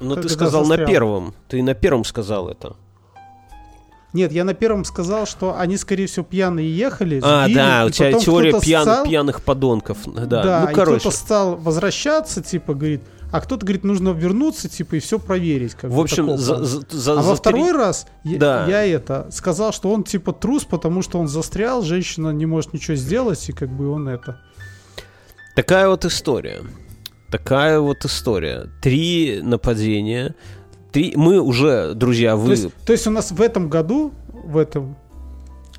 Но 0.00 0.16
ты 0.16 0.28
сказал 0.28 0.64
застрял. 0.64 0.86
на 0.86 0.92
первом. 0.92 1.34
Ты 1.48 1.62
на 1.62 1.74
первом 1.74 2.04
сказал 2.04 2.48
это. 2.48 2.76
Нет, 4.14 4.30
я 4.30 4.44
на 4.44 4.54
первом 4.54 4.84
сказал, 4.84 5.26
что 5.26 5.58
они, 5.58 5.76
скорее 5.76 6.06
всего, 6.06 6.24
пьяные 6.24 6.74
ехали. 6.74 7.20
А, 7.22 7.44
сбили, 7.46 7.56
да, 7.56 7.84
у 7.84 7.90
тебя 7.90 8.12
теория 8.12 8.60
пьян, 8.60 8.82
стал, 8.82 9.04
пьяных 9.04 9.42
подонков. 9.42 9.98
Да, 10.06 10.26
да 10.26 10.66
ну, 10.68 10.74
короче. 10.74 11.00
кто-то 11.00 11.16
стал 11.16 11.56
возвращаться, 11.56 12.40
типа, 12.40 12.74
говорит, 12.74 13.02
а 13.32 13.40
кто-то 13.40 13.66
говорит, 13.66 13.82
нужно 13.82 14.10
вернуться, 14.10 14.68
типа, 14.68 14.94
и 14.94 14.98
все 15.00 15.18
проверить. 15.18 15.74
Как 15.74 15.90
в 15.90 15.98
общем, 15.98 16.38
за, 16.38 16.64
за, 16.64 16.82
за, 16.88 17.12
а 17.12 17.22
за 17.22 17.28
во 17.30 17.34
второй 17.34 17.70
три... 17.70 17.76
раз 17.76 18.06
да. 18.22 18.66
я, 18.68 18.82
я 18.82 18.94
это 18.94 19.26
сказал, 19.32 19.72
что 19.72 19.90
он, 19.90 20.04
типа, 20.04 20.32
трус, 20.32 20.62
потому 20.62 21.02
что 21.02 21.18
он 21.18 21.26
застрял, 21.26 21.82
женщина 21.82 22.30
не 22.30 22.46
может 22.46 22.72
ничего 22.72 22.96
сделать, 22.96 23.48
и 23.48 23.52
как 23.52 23.68
бы 23.68 23.90
он 23.90 24.06
это... 24.06 24.40
Такая 25.56 25.88
вот 25.88 26.04
история. 26.04 26.62
Такая 27.34 27.80
вот 27.80 28.04
история. 28.04 28.70
Три 28.80 29.40
нападения. 29.42 30.36
Три... 30.92 31.14
Мы 31.16 31.40
уже, 31.40 31.94
друзья, 31.94 32.36
вы... 32.36 32.44
То 32.44 32.52
есть, 32.52 32.74
то 32.86 32.92
есть 32.92 33.06
у 33.08 33.10
нас 33.10 33.32
в 33.32 33.40
этом 33.42 33.68
году, 33.68 34.12
в 34.32 34.56
этом 34.56 34.94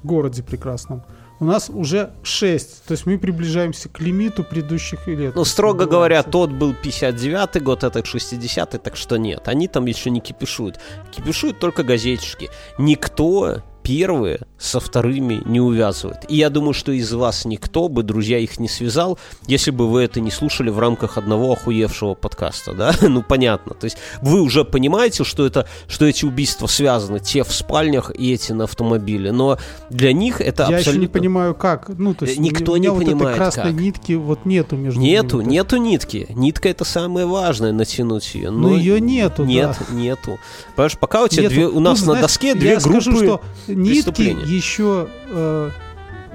городе 0.03 0.43
прекрасном, 0.43 1.03
у 1.39 1.45
нас 1.45 1.69
уже 1.69 2.11
6. 2.23 2.83
То 2.83 2.91
есть 2.91 3.05
мы 3.05 3.17
приближаемся 3.17 3.87
к 3.87 4.01
лимиту 4.01 4.43
предыдущих 4.43 5.07
лет. 5.07 5.33
Ну, 5.33 5.45
строго 5.45 5.85
говоря, 5.85 6.23
тот 6.23 6.51
был 6.51 6.73
59-й 6.73 7.61
год, 7.61 7.85
этот 7.85 8.05
60-й, 8.05 8.77
так 8.77 8.97
что 8.97 9.15
нет. 9.15 9.47
Они 9.47 9.69
там 9.69 9.85
еще 9.85 10.09
не 10.09 10.19
кипишуют. 10.19 10.81
Кипишуют 11.15 11.59
только 11.59 11.83
газетчики. 11.83 12.49
Никто 12.77 13.61
первые 13.85 14.39
со 14.57 14.79
вторыми 14.79 15.43
не 15.45 15.61
увязывает. 15.61 16.25
И 16.27 16.37
я 16.37 16.49
думаю, 16.49 16.73
что 16.73 16.91
из 16.91 17.13
вас 17.13 17.45
никто 17.45 17.87
бы, 17.87 18.01
друзья, 18.01 18.39
их 18.39 18.59
не 18.59 18.67
связал, 18.67 19.19
если 19.45 19.69
бы 19.69 19.87
вы 19.87 20.01
это 20.01 20.19
не 20.19 20.31
слушали 20.31 20.69
в 20.69 20.79
рамках 20.79 21.17
одного 21.17 21.53
охуевшего 21.53 22.15
подкаста, 22.15 22.73
да? 22.73 22.95
ну, 23.01 23.21
понятно. 23.21 23.75
То 23.75 23.85
есть 23.85 23.97
вы 24.21 24.41
уже 24.41 24.65
понимаете, 24.65 25.23
что, 25.23 25.45
это, 25.45 25.67
что 25.87 26.05
эти 26.05 26.25
убийства 26.25 26.65
связаны, 26.65 27.19
те 27.19 27.43
в 27.43 27.51
спальнях 27.51 28.11
и 28.17 28.33
эти 28.33 28.53
на 28.53 28.63
автомобиле, 28.63 29.31
но 29.31 29.59
для 29.91 30.13
них 30.13 30.41
это 30.41 30.63
я 30.63 30.77
абсолютно... 30.77 30.89
еще 30.89 30.99
не 30.99 31.07
понимаю, 31.07 31.53
как. 31.53 31.89
Ну, 31.89 32.15
то 32.15 32.25
есть 32.25 32.39
Никто 32.39 32.71
у 32.71 32.75
меня 32.75 32.89
не 32.89 32.89
вот 32.89 33.03
понимает, 33.03 33.35
этой 33.35 33.37
красной 33.37 33.71
как. 33.71 33.81
нитки 33.81 34.13
вот 34.13 34.45
нету 34.45 34.75
между 34.77 34.99
Нету, 34.99 35.41
ними. 35.41 35.51
нету 35.51 35.77
нитки. 35.77 36.27
Нитка 36.29 36.69
это 36.69 36.85
самое 36.85 37.27
важное, 37.27 37.71
натянуть 37.71 38.33
ее. 38.33 38.49
Но 38.49 38.69
ну, 38.69 38.75
ее 38.75 38.99
нету, 38.99 39.43
Нет, 39.43 39.77
да. 39.77 39.95
нету. 39.95 40.39
Понимаешь, 40.75 40.97
пока 40.97 41.23
у 41.23 41.27
тебя 41.27 41.43
нету. 41.43 41.53
две, 41.53 41.67
у 41.67 41.79
нас 41.79 41.99
ну, 42.01 42.07
на 42.07 42.11
знаешь, 42.13 42.21
доске 42.21 42.55
две 42.55 42.69
я 42.71 42.79
группы 42.79 43.01
скажу, 43.01 43.17
что 43.17 43.41
нитки 43.75 44.35
еще 44.45 45.07
э, 45.29 45.69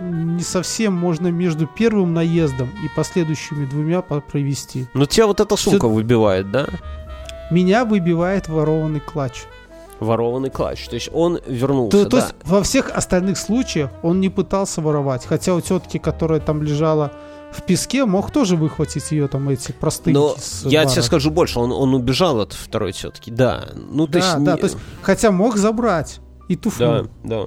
не 0.01 0.43
совсем 0.43 0.95
можно 0.95 1.29
между 1.29 1.67
первым 1.67 2.15
наездом 2.15 2.71
и 2.85 2.89
последующими 2.95 3.67
двумя 3.67 4.03
провести. 4.03 4.87
Но 4.95 5.07
тебя 5.07 5.27
вот 5.27 5.41
эта 5.41 5.57
сука 5.57 5.79
Все... 5.79 5.89
выбивает, 5.89 6.51
да? 6.51 6.67
Меня 7.51 7.85
выбивает 7.85 8.49
ворованный 8.49 9.01
клатч. 9.01 9.43
Ворованный 9.99 10.51
клатч. 10.51 10.89
То 10.89 10.95
есть 10.95 11.11
он 11.13 11.41
вернулся. 11.47 11.99
То, 11.99 12.05
да. 12.05 12.11
то 12.11 12.17
есть 12.17 12.35
во 12.45 12.63
всех 12.63 12.91
остальных 12.91 13.37
случаях 13.37 13.91
он 14.03 14.21
не 14.21 14.29
пытался 14.31 14.81
воровать. 14.81 15.27
Хотя 15.27 15.55
у 15.55 15.61
тетки, 15.61 15.99
которая 15.99 16.41
там 16.41 16.63
лежала 16.63 17.13
в 17.53 17.63
песке, 17.63 18.05
мог 18.05 18.31
тоже 18.31 18.57
выхватить 18.57 19.11
ее 19.11 19.29
там 19.29 19.49
эти 19.49 19.73
простые. 19.73 20.15
Но 20.15 20.37
я 20.65 20.87
тебе 20.87 21.03
скажу 21.03 21.31
больше, 21.31 21.59
он, 21.59 21.73
он 21.73 21.95
убежал 21.95 22.41
от 22.41 22.53
второй 22.53 22.93
тетки, 22.93 23.31
да. 23.31 23.69
Ну, 23.75 24.07
то 24.07 24.13
да, 24.13 24.19
есть, 24.19 24.45
да, 24.45 24.57
то 24.57 24.67
есть, 24.67 24.77
хотя 25.03 25.33
мог 25.33 25.57
забрать 25.57 26.21
и 26.51 26.57
туфлю. 26.57 27.09
Да, 27.23 27.47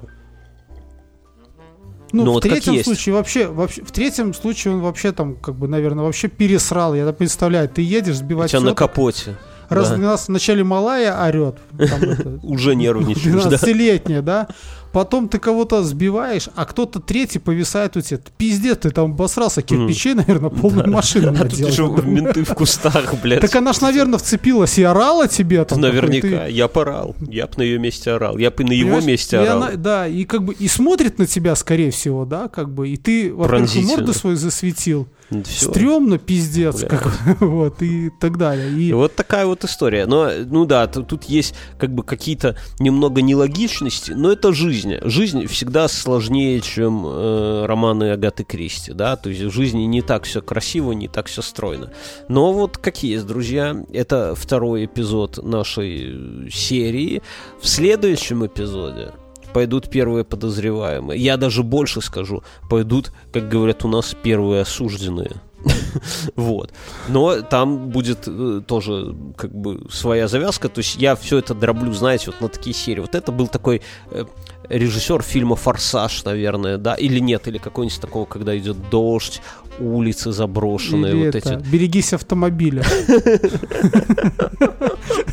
Ну, 2.12 2.24
ну 2.24 2.32
в 2.34 2.40
третьем 2.40 2.82
случае 2.82 3.14
вообще, 3.14 3.48
вообще, 3.48 3.82
в 3.82 3.90
третьем 3.90 4.32
случае 4.32 4.74
он 4.74 4.80
вообще 4.80 5.12
там, 5.12 5.36
как 5.36 5.56
бы, 5.56 5.68
наверное, 5.68 6.04
вообще 6.04 6.28
пересрал. 6.28 6.94
Я 6.94 7.12
представляю, 7.12 7.68
ты 7.68 7.82
едешь 7.82 8.16
сбивать. 8.16 8.50
Тебя 8.50 8.60
на 8.60 8.74
капоте. 8.74 9.36
Раз 9.68 9.90
да. 9.90 9.96
нас 9.96 10.28
вначале 10.28 10.64
малая 10.64 11.26
орет. 11.26 11.56
Уже 12.42 12.74
нервничаешь, 12.74 13.44
12-летняя, 13.44 14.22
да? 14.22 14.48
потом 14.94 15.28
ты 15.28 15.38
кого-то 15.38 15.82
сбиваешь, 15.82 16.48
а 16.54 16.64
кто-то 16.64 17.00
третий 17.00 17.40
повисает 17.40 17.96
у 17.96 18.00
тебя. 18.00 18.20
Пиздец, 18.38 18.78
ты 18.78 18.90
там 18.90 19.10
обосрался, 19.12 19.60
кирпичей, 19.60 20.14
наверное, 20.14 20.50
полную 20.50 20.88
машину. 20.88 21.34
А 21.38 21.48
тут 21.48 22.04
менты 22.04 22.44
в 22.44 22.54
кустах, 22.54 23.14
блядь. 23.20 23.40
Так 23.40 23.54
она 23.56 23.72
ж, 23.72 23.80
наверное, 23.80 24.18
вцепилась 24.18 24.78
и 24.78 24.84
орала 24.84 25.26
тебе. 25.26 25.64
Там, 25.64 25.80
Наверняка, 25.80 26.46
я 26.46 26.68
порал. 26.68 27.16
Я 27.28 27.46
бы 27.46 27.52
на 27.56 27.62
ее 27.62 27.78
месте 27.78 28.12
орал. 28.12 28.38
Я 28.38 28.50
бы 28.50 28.64
на 28.64 28.72
его 28.72 29.00
месте 29.00 29.38
орал. 29.38 29.70
Да, 29.76 30.06
и 30.06 30.24
как 30.24 30.44
бы 30.44 30.54
и 30.54 30.68
смотрит 30.68 31.18
на 31.18 31.26
тебя, 31.26 31.56
скорее 31.56 31.90
всего, 31.90 32.24
да, 32.24 32.48
как 32.48 32.72
бы, 32.72 32.88
и 32.88 32.96
ты, 32.96 33.34
во-первых, 33.34 33.74
морду 33.84 34.12
свою 34.12 34.36
засветил. 34.36 35.08
Всё. 35.44 35.70
стрёмно, 35.70 36.18
пиздец, 36.18 36.80
Бля. 36.80 36.88
как, 36.88 37.12
вот, 37.40 37.82
и 37.82 38.10
так 38.20 38.36
далее. 38.38 38.70
И 38.72 38.88
И 38.88 38.92
вот 38.92 39.14
такая 39.14 39.46
вот 39.46 39.64
история. 39.64 40.06
Но, 40.06 40.30
ну 40.46 40.64
да, 40.66 40.86
т- 40.86 41.02
тут 41.02 41.24
есть 41.24 41.54
как 41.78 41.94
бы 41.94 42.02
какие-то 42.02 42.56
немного 42.78 43.22
нелогичности, 43.22 44.12
но 44.12 44.30
это 44.32 44.52
жизнь. 44.52 44.94
Жизнь 45.02 45.46
всегда 45.46 45.88
сложнее, 45.88 46.60
чем 46.60 47.04
э, 47.06 47.66
романы 47.66 48.12
Агаты 48.12 48.44
Кристи, 48.44 48.92
да, 48.92 49.16
то 49.16 49.30
есть 49.30 49.42
в 49.42 49.50
жизни 49.50 49.82
не 49.84 50.02
так 50.02 50.24
все 50.24 50.40
красиво, 50.42 50.92
не 50.92 51.08
так 51.08 51.26
все 51.26 51.42
стройно. 51.42 51.90
Но 52.28 52.52
вот 52.52 52.76
как 52.78 53.02
есть, 53.02 53.26
друзья, 53.26 53.76
это 53.92 54.34
второй 54.36 54.84
эпизод 54.84 55.42
нашей 55.42 56.46
э, 56.46 56.48
серии. 56.50 57.22
В 57.60 57.66
следующем 57.68 58.46
эпизоде 58.46 59.12
пойдут 59.54 59.88
первые 59.88 60.24
подозреваемые. 60.24 61.18
Я 61.18 61.36
даже 61.36 61.62
больше 61.62 62.02
скажу, 62.02 62.42
пойдут, 62.68 63.12
как 63.32 63.48
говорят 63.48 63.84
у 63.84 63.88
нас, 63.88 64.14
первые 64.22 64.62
осужденные. 64.62 65.32
Вот. 66.36 66.72
Но 67.08 67.40
там 67.40 67.88
будет 67.88 68.24
э, 68.26 68.60
тоже 68.66 69.14
как 69.36 69.54
бы 69.54 69.86
своя 69.90 70.28
завязка. 70.28 70.68
То 70.68 70.80
есть 70.80 70.96
я 70.96 71.14
все 71.14 71.38
это 71.38 71.54
дроблю, 71.54 71.92
знаете, 71.92 72.26
вот 72.26 72.40
на 72.40 72.48
такие 72.48 72.74
серии. 72.74 73.00
Вот 73.00 73.14
это 73.14 73.32
был 73.32 73.48
такой 73.48 73.80
э, 74.10 74.24
режиссер 74.68 75.22
фильма 75.22 75.56
«Форсаж», 75.56 76.24
наверное, 76.24 76.76
да? 76.76 76.94
Или 76.94 77.18
нет, 77.18 77.48
или 77.48 77.58
какой-нибудь 77.58 78.00
такого, 78.00 78.24
когда 78.26 78.56
идет 78.58 78.90
дождь, 78.90 79.40
улицы 79.78 80.32
заброшенные, 80.32 81.12
или 81.12 81.26
вот 81.26 81.34
это, 81.34 81.54
эти. 81.54 81.70
берегись 81.70 82.12
автомобиля. 82.12 82.84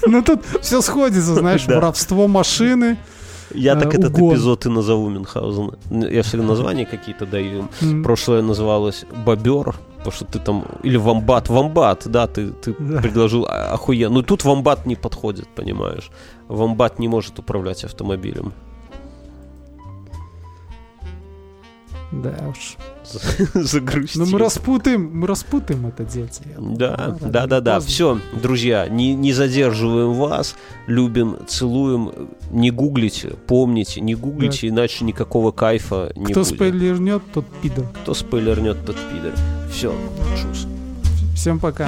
Ну 0.08 0.24
тут 0.24 0.42
все 0.62 0.82
сходится, 0.82 1.36
знаешь, 1.36 1.66
воровство 1.68 2.28
машины. 2.28 2.98
Я 3.54 3.76
так 3.76 3.94
э, 3.94 3.98
этот 3.98 4.18
эпизод 4.18 4.66
и 4.66 4.70
назову 4.70 5.10
Мюнхгаузена. 5.10 5.74
Я 6.10 6.22
всегда 6.22 6.46
названия 6.46 6.86
какие-то 6.86 7.26
даю. 7.26 7.70
Прошлое 8.04 8.42
называлось 8.42 9.06
«Бобер», 9.26 9.76
потому 9.98 10.12
что 10.12 10.26
ты 10.26 10.40
там... 10.40 10.66
Или 10.84 10.98
«Вамбат». 10.98 11.50
«Вамбат», 11.50 12.08
да, 12.08 12.28
ты, 12.28 12.52
ты 12.52 12.74
предложил 12.74 13.46
охуенно. 13.46 14.16
Ну, 14.16 14.24
тут 14.24 14.44
«Вамбат» 14.46 14.86
не 14.86 14.96
подходит, 14.96 15.48
понимаешь. 15.56 16.12
«Вамбат» 16.48 17.00
не 17.00 17.08
может 17.08 17.40
управлять 17.40 17.84
автомобилем. 17.84 18.54
Да 22.12 22.36
уж. 22.50 22.78
Загрустил. 23.54 24.24
Но 24.26 24.32
мы 24.32 24.40
распутаем, 24.40 25.10
мы 25.14 25.28
распутаем 25.28 25.88
это 25.88 26.04
дельце. 26.04 26.44
Да, 26.58 27.18
да, 27.22 27.48
да, 27.48 27.62
да. 27.62 27.80
Все, 27.80 28.20
друзья, 28.42 28.88
не, 28.88 29.14
не 29.14 29.34
задерживаем 29.34 30.14
вас. 30.14 30.56
Любим, 30.88 31.38
целуем. 31.48 32.12
Не 32.52 32.72
гуглите, 32.72 33.34
помните, 33.48 34.02
не 34.02 34.16
гуглите, 34.16 34.68
иначе 34.68 35.06
никакого 35.06 35.52
кайфа 35.52 36.12
не 36.16 36.26
Кто 36.32 36.42
будет. 36.42 36.56
спойлернет, 36.56 37.22
тот 37.34 37.46
пидор. 37.62 37.86
Кто 38.02 38.14
спойлернет, 38.14 38.86
тот 38.86 38.98
пидор. 39.12 39.34
Все, 39.72 39.94
чус. 40.36 40.68
Всем 41.36 41.60
пока. 41.60 41.88